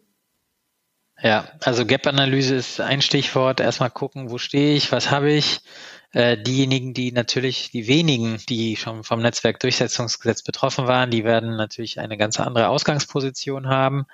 Ja, 1.22 1.48
also 1.60 1.86
Gap-Analyse 1.86 2.56
ist 2.56 2.80
ein 2.80 3.00
Stichwort. 3.00 3.60
Erstmal 3.60 3.90
gucken, 3.90 4.30
wo 4.30 4.38
stehe 4.38 4.76
ich, 4.76 4.92
was 4.92 5.10
habe 5.10 5.32
ich. 5.32 5.60
Äh, 6.12 6.36
diejenigen, 6.38 6.94
die 6.94 7.12
natürlich, 7.12 7.70
die 7.70 7.88
wenigen, 7.88 8.38
die 8.48 8.76
schon 8.76 9.02
vom 9.02 9.20
Netzwerkdurchsetzungsgesetz 9.22 10.42
betroffen 10.42 10.86
waren, 10.86 11.10
die 11.10 11.24
werden 11.24 11.56
natürlich 11.56 12.00
eine 12.00 12.16
ganz 12.16 12.38
andere 12.38 12.68
Ausgangsposition 12.68 13.68
haben. 13.68 14.06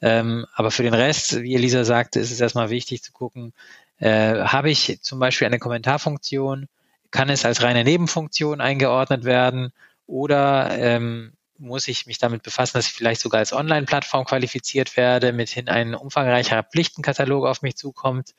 Ähm, 0.00 0.46
aber 0.54 0.70
für 0.70 0.82
den 0.82 0.94
Rest, 0.94 1.42
wie 1.42 1.54
Elisa 1.54 1.84
sagte, 1.84 2.20
ist 2.20 2.30
es 2.30 2.40
erstmal 2.40 2.70
wichtig 2.70 3.02
zu 3.02 3.12
gucken, 3.12 3.54
äh, 3.98 4.44
habe 4.44 4.70
ich 4.70 4.98
zum 5.02 5.18
Beispiel 5.18 5.46
eine 5.46 5.58
Kommentarfunktion, 5.58 6.68
kann 7.10 7.30
es 7.30 7.44
als 7.46 7.62
reine 7.62 7.82
Nebenfunktion 7.84 8.60
eingeordnet 8.60 9.24
werden 9.24 9.72
oder 10.06 10.70
ähm, 10.78 11.32
muss 11.58 11.88
ich 11.88 12.06
mich 12.06 12.18
damit 12.18 12.42
befassen, 12.42 12.78
dass 12.78 12.86
ich 12.86 12.92
vielleicht 12.92 13.20
sogar 13.20 13.40
als 13.40 13.52
Online-Plattform 13.52 14.24
qualifiziert 14.24 14.96
werde, 14.96 15.32
mithin 15.32 15.68
ein 15.68 15.94
umfangreicher 15.94 16.62
Pflichtenkatalog 16.62 17.46
auf 17.46 17.62
mich 17.62 17.76
zukommt. 17.76 18.34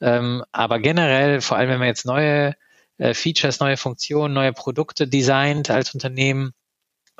Ähm, 0.00 0.44
aber 0.52 0.78
generell, 0.78 1.40
vor 1.40 1.56
allem 1.56 1.70
wenn 1.70 1.78
man 1.78 1.88
jetzt 1.88 2.06
neue 2.06 2.54
äh, 2.98 3.14
Features, 3.14 3.60
neue 3.60 3.76
Funktionen, 3.76 4.34
neue 4.34 4.52
Produkte 4.52 5.06
designt 5.08 5.70
als 5.70 5.94
Unternehmen, 5.94 6.52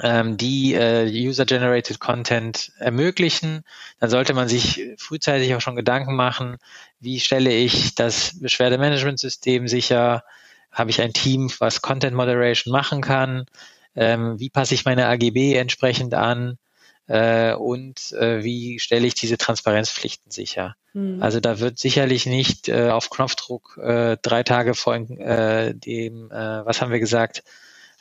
ähm, 0.01 0.37
die 0.37 0.75
äh, 0.75 1.07
User-Generated 1.07 2.01
Content 2.01 2.73
ermöglichen, 2.79 3.63
dann 4.01 4.11
sollte 4.11 4.35
man 4.35 4.49
sich 4.49 4.83
frühzeitig 4.99 5.55
auch 5.55 5.61
schon 5.61 5.77
Gedanken 5.77 6.17
machen, 6.17 6.57
wie 6.99 7.21
stelle 7.21 7.53
ich 7.53 7.95
das 7.95 8.39
Beschwerdemanagement-System 8.41 9.69
sicher, 9.69 10.25
habe 10.71 10.91
ich 10.91 11.01
ein 11.03 11.13
Team, 11.13 11.51
was 11.59 11.83
Content 11.83 12.17
Moderation 12.17 12.73
machen 12.73 13.03
kann, 13.03 13.47
ähm, 13.95 14.39
wie 14.39 14.51
passe 14.51 14.75
ich 14.75 14.85
meine 14.85 15.07
AGB 15.07 15.55
entsprechend 15.55 16.15
an 16.15 16.59
äh, 17.07 17.55
und 17.55 18.13
äh, 18.13 18.43
wie 18.45 18.79
stelle 18.79 19.07
ich 19.07 19.15
diese 19.15 19.39
Transparenzpflichten 19.39 20.31
sicher. 20.31 20.77
Mhm. 20.93 21.23
Also 21.23 21.41
da 21.41 21.59
wird 21.59 21.79
sicherlich 21.79 22.27
nicht 22.27 22.69
äh, 22.69 22.91
auf 22.91 23.11
Knopfdruck 23.11 23.79
äh, 23.83 24.17
drei 24.23 24.43
Tage 24.43 24.75
vor 24.75 24.95
äh, 24.95 25.75
dem, 25.75 26.31
äh, 26.31 26.65
was 26.65 26.81
haben 26.81 26.93
wir 26.93 27.01
gesagt, 27.01 27.43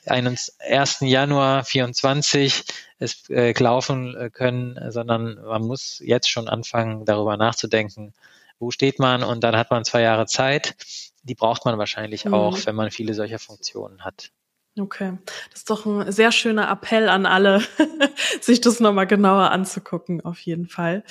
1. 0.06 0.54
Januar 1.02 1.64
24 1.64 2.64
es 2.98 3.30
äh, 3.30 3.54
laufen 3.58 4.16
äh, 4.16 4.30
können, 4.30 4.80
sondern 4.92 5.36
man 5.44 5.62
muss 5.62 6.02
jetzt 6.04 6.30
schon 6.30 6.48
anfangen, 6.48 7.06
darüber 7.06 7.38
nachzudenken, 7.38 8.14
wo 8.60 8.72
steht 8.72 9.00
man 9.00 9.24
und 9.24 9.44
dann 9.44 9.56
hat 9.56 9.72
man 9.72 9.86
zwei 9.86 10.02
Jahre 10.02 10.26
Zeit. 10.26 10.76
Die 11.24 11.36
braucht 11.36 11.66
man 11.66 11.78
wahrscheinlich 11.78 12.26
mhm. 12.26 12.34
auch, 12.34 12.58
wenn 12.66 12.76
man 12.76 12.90
viele 12.90 13.14
solcher 13.14 13.40
Funktionen 13.40 14.04
hat. 14.04 14.32
Okay, 14.80 15.18
das 15.50 15.60
ist 15.60 15.70
doch 15.70 15.86
ein 15.86 16.12
sehr 16.14 16.32
schöner 16.32 16.72
Appell 16.72 17.10
an 17.10 17.26
alle, 17.26 17.62
sich 18.42 18.62
das 18.62 18.80
nochmal 18.80 19.06
genauer 19.06 19.52
anzugucken, 19.52 20.22
auf 20.24 20.40
jeden 20.40 20.68
Fall. 20.68 21.04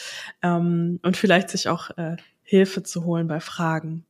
Ähm, 0.43 0.99
und 1.03 1.17
vielleicht 1.19 1.51
sich 1.51 1.69
auch 1.69 1.91
äh, 1.99 2.17
Hilfe 2.43 2.83
zu 2.83 3.05
holen 3.05 3.29
bei 3.29 3.39
Fragen. 3.41 4.07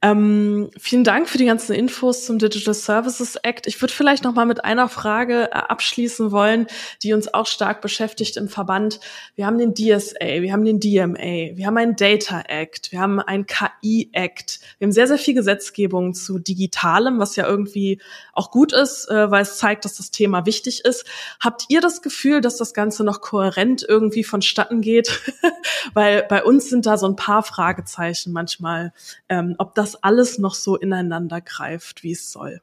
Ähm, 0.00 0.70
vielen 0.78 1.02
Dank 1.02 1.28
für 1.28 1.38
die 1.38 1.46
ganzen 1.46 1.72
Infos 1.72 2.24
zum 2.24 2.38
Digital 2.38 2.74
Services 2.74 3.34
Act. 3.42 3.66
Ich 3.66 3.80
würde 3.80 3.92
vielleicht 3.92 4.22
noch 4.22 4.32
mal 4.32 4.46
mit 4.46 4.64
einer 4.64 4.88
Frage 4.88 5.50
äh, 5.50 5.54
abschließen 5.54 6.30
wollen, 6.30 6.68
die 7.02 7.14
uns 7.14 7.34
auch 7.34 7.46
stark 7.46 7.80
beschäftigt 7.80 8.36
im 8.36 8.48
Verband. 8.48 9.00
Wir 9.34 9.46
haben 9.46 9.58
den 9.58 9.74
DSA, 9.74 10.40
wir 10.40 10.52
haben 10.52 10.64
den 10.64 10.78
DMA, 10.78 11.56
wir 11.56 11.66
haben 11.66 11.76
einen 11.76 11.96
Data 11.96 12.42
Act, 12.46 12.92
wir 12.92 13.00
haben 13.00 13.18
einen 13.18 13.46
KI 13.46 14.10
Act. 14.12 14.60
Wir 14.78 14.86
haben 14.86 14.92
sehr, 14.92 15.08
sehr 15.08 15.18
viel 15.18 15.34
Gesetzgebung 15.34 16.14
zu 16.14 16.38
Digitalem, 16.38 17.18
was 17.18 17.34
ja 17.34 17.48
irgendwie 17.48 18.00
auch 18.32 18.52
gut 18.52 18.72
ist, 18.72 19.10
äh, 19.10 19.32
weil 19.32 19.42
es 19.42 19.58
zeigt, 19.58 19.84
dass 19.84 19.96
das 19.96 20.12
Thema 20.12 20.46
wichtig 20.46 20.84
ist. 20.84 21.06
Habt 21.40 21.64
ihr 21.70 21.80
das 21.80 22.02
Gefühl, 22.02 22.40
dass 22.40 22.56
das 22.56 22.72
Ganze 22.72 23.02
noch 23.02 23.20
kohärent 23.20 23.84
irgendwie 23.88 24.22
vonstatten 24.22 24.80
geht? 24.80 25.20
weil 25.92 26.22
bei 26.28 26.44
uns 26.44 26.70
sind 26.70 26.86
da 26.86 26.96
so 26.96 27.06
ein 27.08 27.16
paar 27.16 27.42
Fragezeichen 27.42 28.32
manchmal, 28.32 28.92
ähm, 29.38 29.54
ob 29.58 29.74
das 29.74 30.02
alles 30.02 30.38
noch 30.38 30.54
so 30.54 30.76
ineinander 30.76 31.40
greift, 31.40 32.02
wie 32.02 32.12
es 32.12 32.30
soll. 32.32 32.60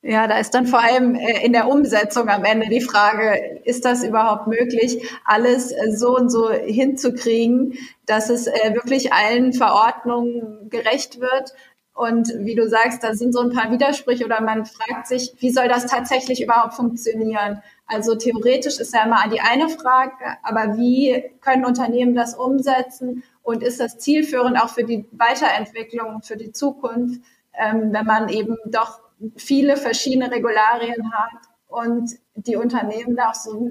Ja, 0.00 0.28
da 0.28 0.38
ist 0.38 0.54
dann 0.54 0.66
vor 0.66 0.80
allem 0.80 1.16
äh, 1.16 1.44
in 1.44 1.52
der 1.52 1.68
Umsetzung 1.68 2.28
am 2.28 2.44
Ende 2.44 2.68
die 2.68 2.80
Frage, 2.80 3.60
ist 3.64 3.84
das 3.84 4.04
überhaupt 4.04 4.46
möglich, 4.46 5.02
alles 5.24 5.72
äh, 5.72 5.90
so 5.90 6.16
und 6.16 6.30
so 6.30 6.50
hinzukriegen, 6.50 7.74
dass 8.06 8.30
es 8.30 8.46
äh, 8.46 8.74
wirklich 8.74 9.12
allen 9.12 9.52
Verordnungen 9.52 10.70
gerecht 10.70 11.20
wird? 11.20 11.52
Und 11.94 12.32
wie 12.38 12.54
du 12.54 12.68
sagst, 12.68 13.02
da 13.02 13.14
sind 13.14 13.32
so 13.32 13.40
ein 13.40 13.50
paar 13.50 13.72
Widersprüche 13.72 14.24
oder 14.24 14.40
man 14.40 14.66
fragt 14.66 15.08
sich, 15.08 15.34
wie 15.40 15.50
soll 15.50 15.66
das 15.66 15.86
tatsächlich 15.86 16.40
überhaupt 16.40 16.74
funktionieren? 16.74 17.60
Also 17.88 18.14
theoretisch 18.14 18.78
ist 18.78 18.94
ja 18.94 19.04
immer 19.04 19.28
die 19.32 19.40
eine 19.40 19.68
Frage, 19.68 20.12
aber 20.44 20.76
wie 20.76 21.24
können 21.40 21.64
Unternehmen 21.64 22.14
das 22.14 22.36
umsetzen 22.36 23.24
und 23.48 23.62
ist 23.62 23.80
das 23.80 23.96
zielführend 23.96 24.60
auch 24.60 24.68
für 24.68 24.84
die 24.84 25.06
Weiterentwicklung, 25.10 26.20
für 26.20 26.36
die 26.36 26.52
Zukunft, 26.52 27.22
ähm, 27.54 27.94
wenn 27.94 28.04
man 28.04 28.28
eben 28.28 28.58
doch 28.66 29.00
viele 29.36 29.78
verschiedene 29.78 30.30
Regularien 30.30 31.10
hat 31.14 31.40
und 31.66 32.10
die 32.34 32.56
Unternehmen 32.56 33.16
da 33.16 33.30
auch 33.30 33.34
so 33.34 33.70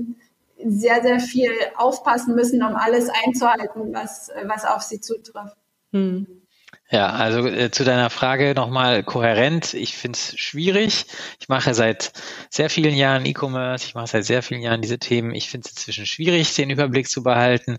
sehr, 0.65 1.03
sehr 1.03 1.19
viel 1.19 1.51
aufpassen 1.75 2.33
müssen, 2.33 2.63
um 2.63 2.75
alles 2.75 3.11
einzuhalten, 3.23 3.93
was, 3.93 4.31
was 4.45 4.65
auf 4.65 4.81
sie 4.81 4.99
zutrifft. 4.99 5.55
Hm. 5.91 6.41
Ja, 6.89 7.09
also 7.09 7.45
äh, 7.45 7.69
zu 7.69 7.83
deiner 7.83 8.09
Frage 8.09 8.53
nochmal 8.55 9.03
kohärent. 9.03 9.73
Ich 9.73 9.97
finde 9.97 10.17
es 10.17 10.39
schwierig. 10.39 11.05
Ich 11.39 11.49
mache 11.49 11.73
seit 11.73 12.13
sehr 12.49 12.69
vielen 12.69 12.95
Jahren 12.95 13.25
E-Commerce, 13.25 13.85
ich 13.85 13.93
mache 13.93 14.07
seit 14.07 14.25
sehr 14.25 14.41
vielen 14.41 14.61
Jahren 14.61 14.81
diese 14.81 14.97
Themen. 14.97 15.35
Ich 15.35 15.49
finde 15.49 15.65
es 15.65 15.73
inzwischen 15.73 16.05
schwierig, 16.05 16.55
den 16.55 16.69
Überblick 16.69 17.09
zu 17.09 17.23
behalten. 17.23 17.77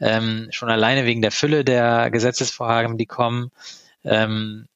Ähm, 0.00 0.48
schon 0.50 0.70
alleine 0.70 1.04
wegen 1.04 1.20
der 1.20 1.32
Fülle 1.32 1.64
der 1.64 2.10
Gesetzesvorhaben, 2.10 2.96
die 2.96 3.06
kommen. 3.06 3.50
Ähm, 4.04 4.66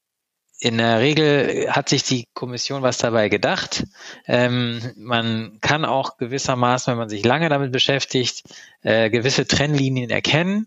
in 0.61 0.79
der 0.79 0.99
Regel 0.99 1.69
hat 1.71 1.89
sich 1.89 2.03
die 2.03 2.27
Kommission 2.35 2.83
was 2.83 2.99
dabei 2.99 3.29
gedacht. 3.29 3.85
Ähm, 4.27 4.81
man 4.97 5.59
kann 5.61 5.85
auch 5.85 6.17
gewissermaßen, 6.17 6.91
wenn 6.91 6.99
man 6.99 7.09
sich 7.09 7.25
lange 7.25 7.49
damit 7.49 7.71
beschäftigt, 7.71 8.43
äh, 8.83 9.09
gewisse 9.09 9.47
Trennlinien 9.47 10.11
erkennen. 10.11 10.67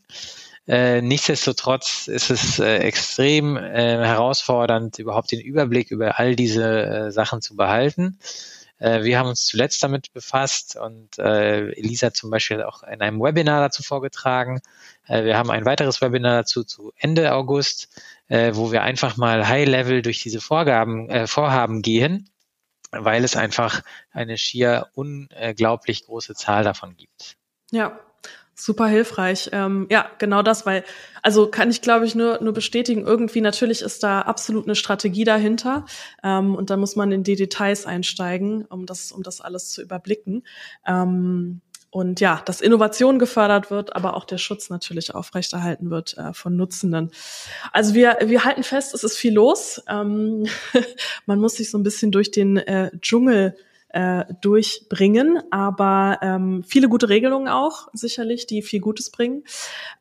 Äh, 0.67 1.01
nichtsdestotrotz 1.01 2.07
ist 2.07 2.29
es 2.29 2.59
äh, 2.59 2.77
extrem 2.77 3.57
äh, 3.57 4.05
herausfordernd, 4.05 4.99
überhaupt 4.99 5.31
den 5.31 5.41
Überblick 5.41 5.89
über 5.91 6.19
all 6.19 6.35
diese 6.35 6.85
äh, 6.85 7.11
Sachen 7.11 7.41
zu 7.41 7.55
behalten. 7.55 8.19
Äh, 8.77 9.03
wir 9.03 9.17
haben 9.17 9.29
uns 9.29 9.45
zuletzt 9.45 9.81
damit 9.83 10.13
befasst 10.13 10.75
und 10.75 11.17
Elisa 11.17 12.13
zum 12.13 12.29
Beispiel 12.29 12.61
auch 12.63 12.83
in 12.83 13.01
einem 13.01 13.19
Webinar 13.19 13.61
dazu 13.61 13.83
vorgetragen. 13.83 14.61
wir 15.07 15.37
haben 15.37 15.51
ein 15.51 15.65
weiteres 15.65 16.01
Webinar 16.01 16.37
dazu 16.37 16.63
zu 16.63 16.93
Ende 16.95 17.33
August, 17.33 17.89
wo 18.29 18.71
wir 18.71 18.81
einfach 18.83 19.17
mal 19.17 19.47
High-Level 19.47 20.01
durch 20.01 20.23
diese 20.23 20.41
Vorgaben, 20.41 21.27
Vorhaben 21.27 21.81
gehen, 21.81 22.29
weil 22.91 23.23
es 23.23 23.35
einfach 23.35 23.81
eine 24.11 24.37
schier 24.37 24.87
unglaublich 24.93 26.05
große 26.05 26.33
Zahl 26.35 26.63
davon 26.63 26.95
gibt. 26.95 27.35
Ja, 27.71 27.99
Super 28.63 28.85
hilfreich. 28.85 29.49
Ähm, 29.53 29.87
ja, 29.89 30.05
genau 30.19 30.43
das, 30.43 30.67
weil, 30.67 30.83
also 31.23 31.47
kann 31.47 31.71
ich, 31.71 31.81
glaube 31.81 32.05
ich, 32.05 32.13
nur, 32.13 32.43
nur 32.43 32.53
bestätigen, 32.53 33.07
irgendwie 33.07 33.41
natürlich 33.41 33.81
ist 33.81 34.03
da 34.03 34.21
absolut 34.21 34.65
eine 34.65 34.75
Strategie 34.75 35.23
dahinter. 35.23 35.85
Ähm, 36.21 36.53
und 36.53 36.69
da 36.69 36.77
muss 36.77 36.95
man 36.95 37.11
in 37.11 37.23
die 37.23 37.35
Details 37.35 37.87
einsteigen, 37.87 38.65
um 38.65 38.85
das, 38.85 39.11
um 39.11 39.23
das 39.23 39.41
alles 39.41 39.69
zu 39.71 39.81
überblicken. 39.81 40.43
Ähm, 40.85 41.61
und 41.89 42.19
ja, 42.19 42.43
dass 42.45 42.61
Innovation 42.61 43.17
gefördert 43.17 43.71
wird, 43.71 43.95
aber 43.95 44.15
auch 44.15 44.25
der 44.25 44.37
Schutz 44.37 44.69
natürlich 44.69 45.15
aufrechterhalten 45.15 45.89
wird 45.89 46.15
äh, 46.19 46.31
von 46.31 46.55
Nutzenden. 46.55 47.09
Also 47.71 47.95
wir, 47.95 48.19
wir 48.23 48.45
halten 48.45 48.61
fest, 48.61 48.93
es 48.93 49.03
ist 49.03 49.17
viel 49.17 49.33
los. 49.33 49.81
Ähm, 49.89 50.45
man 51.25 51.39
muss 51.39 51.55
sich 51.55 51.71
so 51.71 51.79
ein 51.79 51.83
bisschen 51.83 52.11
durch 52.11 52.29
den 52.29 52.57
äh, 52.57 52.91
Dschungel 53.01 53.55
äh, 53.93 54.25
durchbringen. 54.41 55.41
Aber 55.51 56.19
ähm, 56.21 56.63
viele 56.63 56.89
gute 56.89 57.09
Regelungen 57.09 57.47
auch, 57.47 57.89
sicherlich, 57.93 58.47
die 58.47 58.61
viel 58.61 58.79
Gutes 58.79 59.11
bringen. 59.11 59.43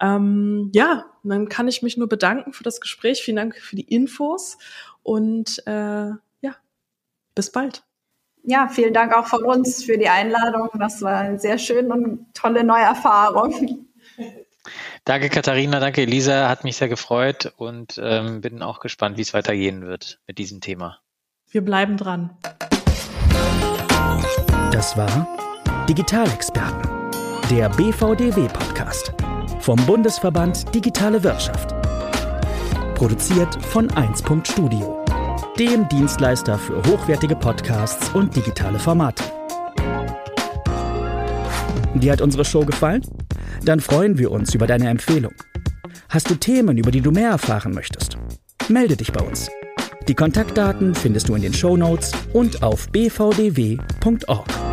Ähm, 0.00 0.70
ja, 0.74 1.06
dann 1.22 1.48
kann 1.48 1.68
ich 1.68 1.82
mich 1.82 1.96
nur 1.96 2.08
bedanken 2.08 2.52
für 2.52 2.64
das 2.64 2.80
Gespräch. 2.80 3.22
Vielen 3.22 3.36
Dank 3.36 3.56
für 3.56 3.76
die 3.76 3.94
Infos 3.94 4.58
und 5.02 5.62
äh, 5.66 5.70
ja, 5.70 6.56
bis 7.34 7.50
bald. 7.50 7.84
Ja, 8.42 8.68
vielen 8.68 8.94
Dank 8.94 9.14
auch 9.14 9.26
von 9.26 9.44
uns 9.44 9.84
für 9.84 9.98
die 9.98 10.08
Einladung. 10.08 10.70
Das 10.78 11.02
war 11.02 11.18
eine 11.18 11.38
sehr 11.38 11.58
schöne 11.58 11.92
und 11.92 12.34
tolle 12.34 12.64
neue 12.64 12.84
Erfahrung. 12.84 13.86
Danke 15.04 15.30
Katharina, 15.30 15.80
danke 15.80 16.02
Elisa, 16.02 16.48
hat 16.48 16.64
mich 16.64 16.76
sehr 16.76 16.88
gefreut 16.88 17.52
und 17.56 18.00
ähm, 18.02 18.40
bin 18.40 18.62
auch 18.62 18.80
gespannt, 18.80 19.16
wie 19.16 19.22
es 19.22 19.32
weitergehen 19.32 19.86
wird 19.86 20.20
mit 20.26 20.38
diesem 20.38 20.60
Thema. 20.60 21.00
Wir 21.50 21.64
bleiben 21.64 21.96
dran. 21.96 22.36
Das 24.72 24.96
war 24.96 25.26
Digitalexperten, 25.88 26.88
der 27.50 27.68
BVDW-Podcast 27.70 29.12
vom 29.58 29.76
Bundesverband 29.84 30.72
Digitale 30.72 31.20
Wirtschaft. 31.24 31.74
Produziert 32.94 33.62
von 33.64 33.90
1. 33.90 34.22
Studio, 34.44 35.04
dem 35.58 35.88
Dienstleister 35.88 36.56
für 36.56 36.76
hochwertige 36.84 37.34
Podcasts 37.34 38.10
und 38.10 38.36
digitale 38.36 38.78
Formate. 38.78 39.24
Dir 41.94 42.12
hat 42.12 42.20
unsere 42.20 42.44
Show 42.44 42.64
gefallen? 42.64 43.02
Dann 43.64 43.80
freuen 43.80 44.18
wir 44.18 44.30
uns 44.30 44.54
über 44.54 44.68
deine 44.68 44.88
Empfehlung. 44.88 45.34
Hast 46.08 46.30
du 46.30 46.36
Themen, 46.36 46.78
über 46.78 46.92
die 46.92 47.00
du 47.00 47.10
mehr 47.10 47.30
erfahren 47.30 47.74
möchtest? 47.74 48.18
Melde 48.68 48.96
dich 48.96 49.10
bei 49.10 49.24
uns. 49.24 49.50
Die 50.08 50.14
Kontaktdaten 50.14 50.94
findest 50.94 51.28
du 51.28 51.34
in 51.34 51.42
den 51.42 51.54
Show 51.54 51.76
Notes 51.76 52.12
und 52.32 52.62
auf 52.62 52.88
bvdw.org. 52.88 54.69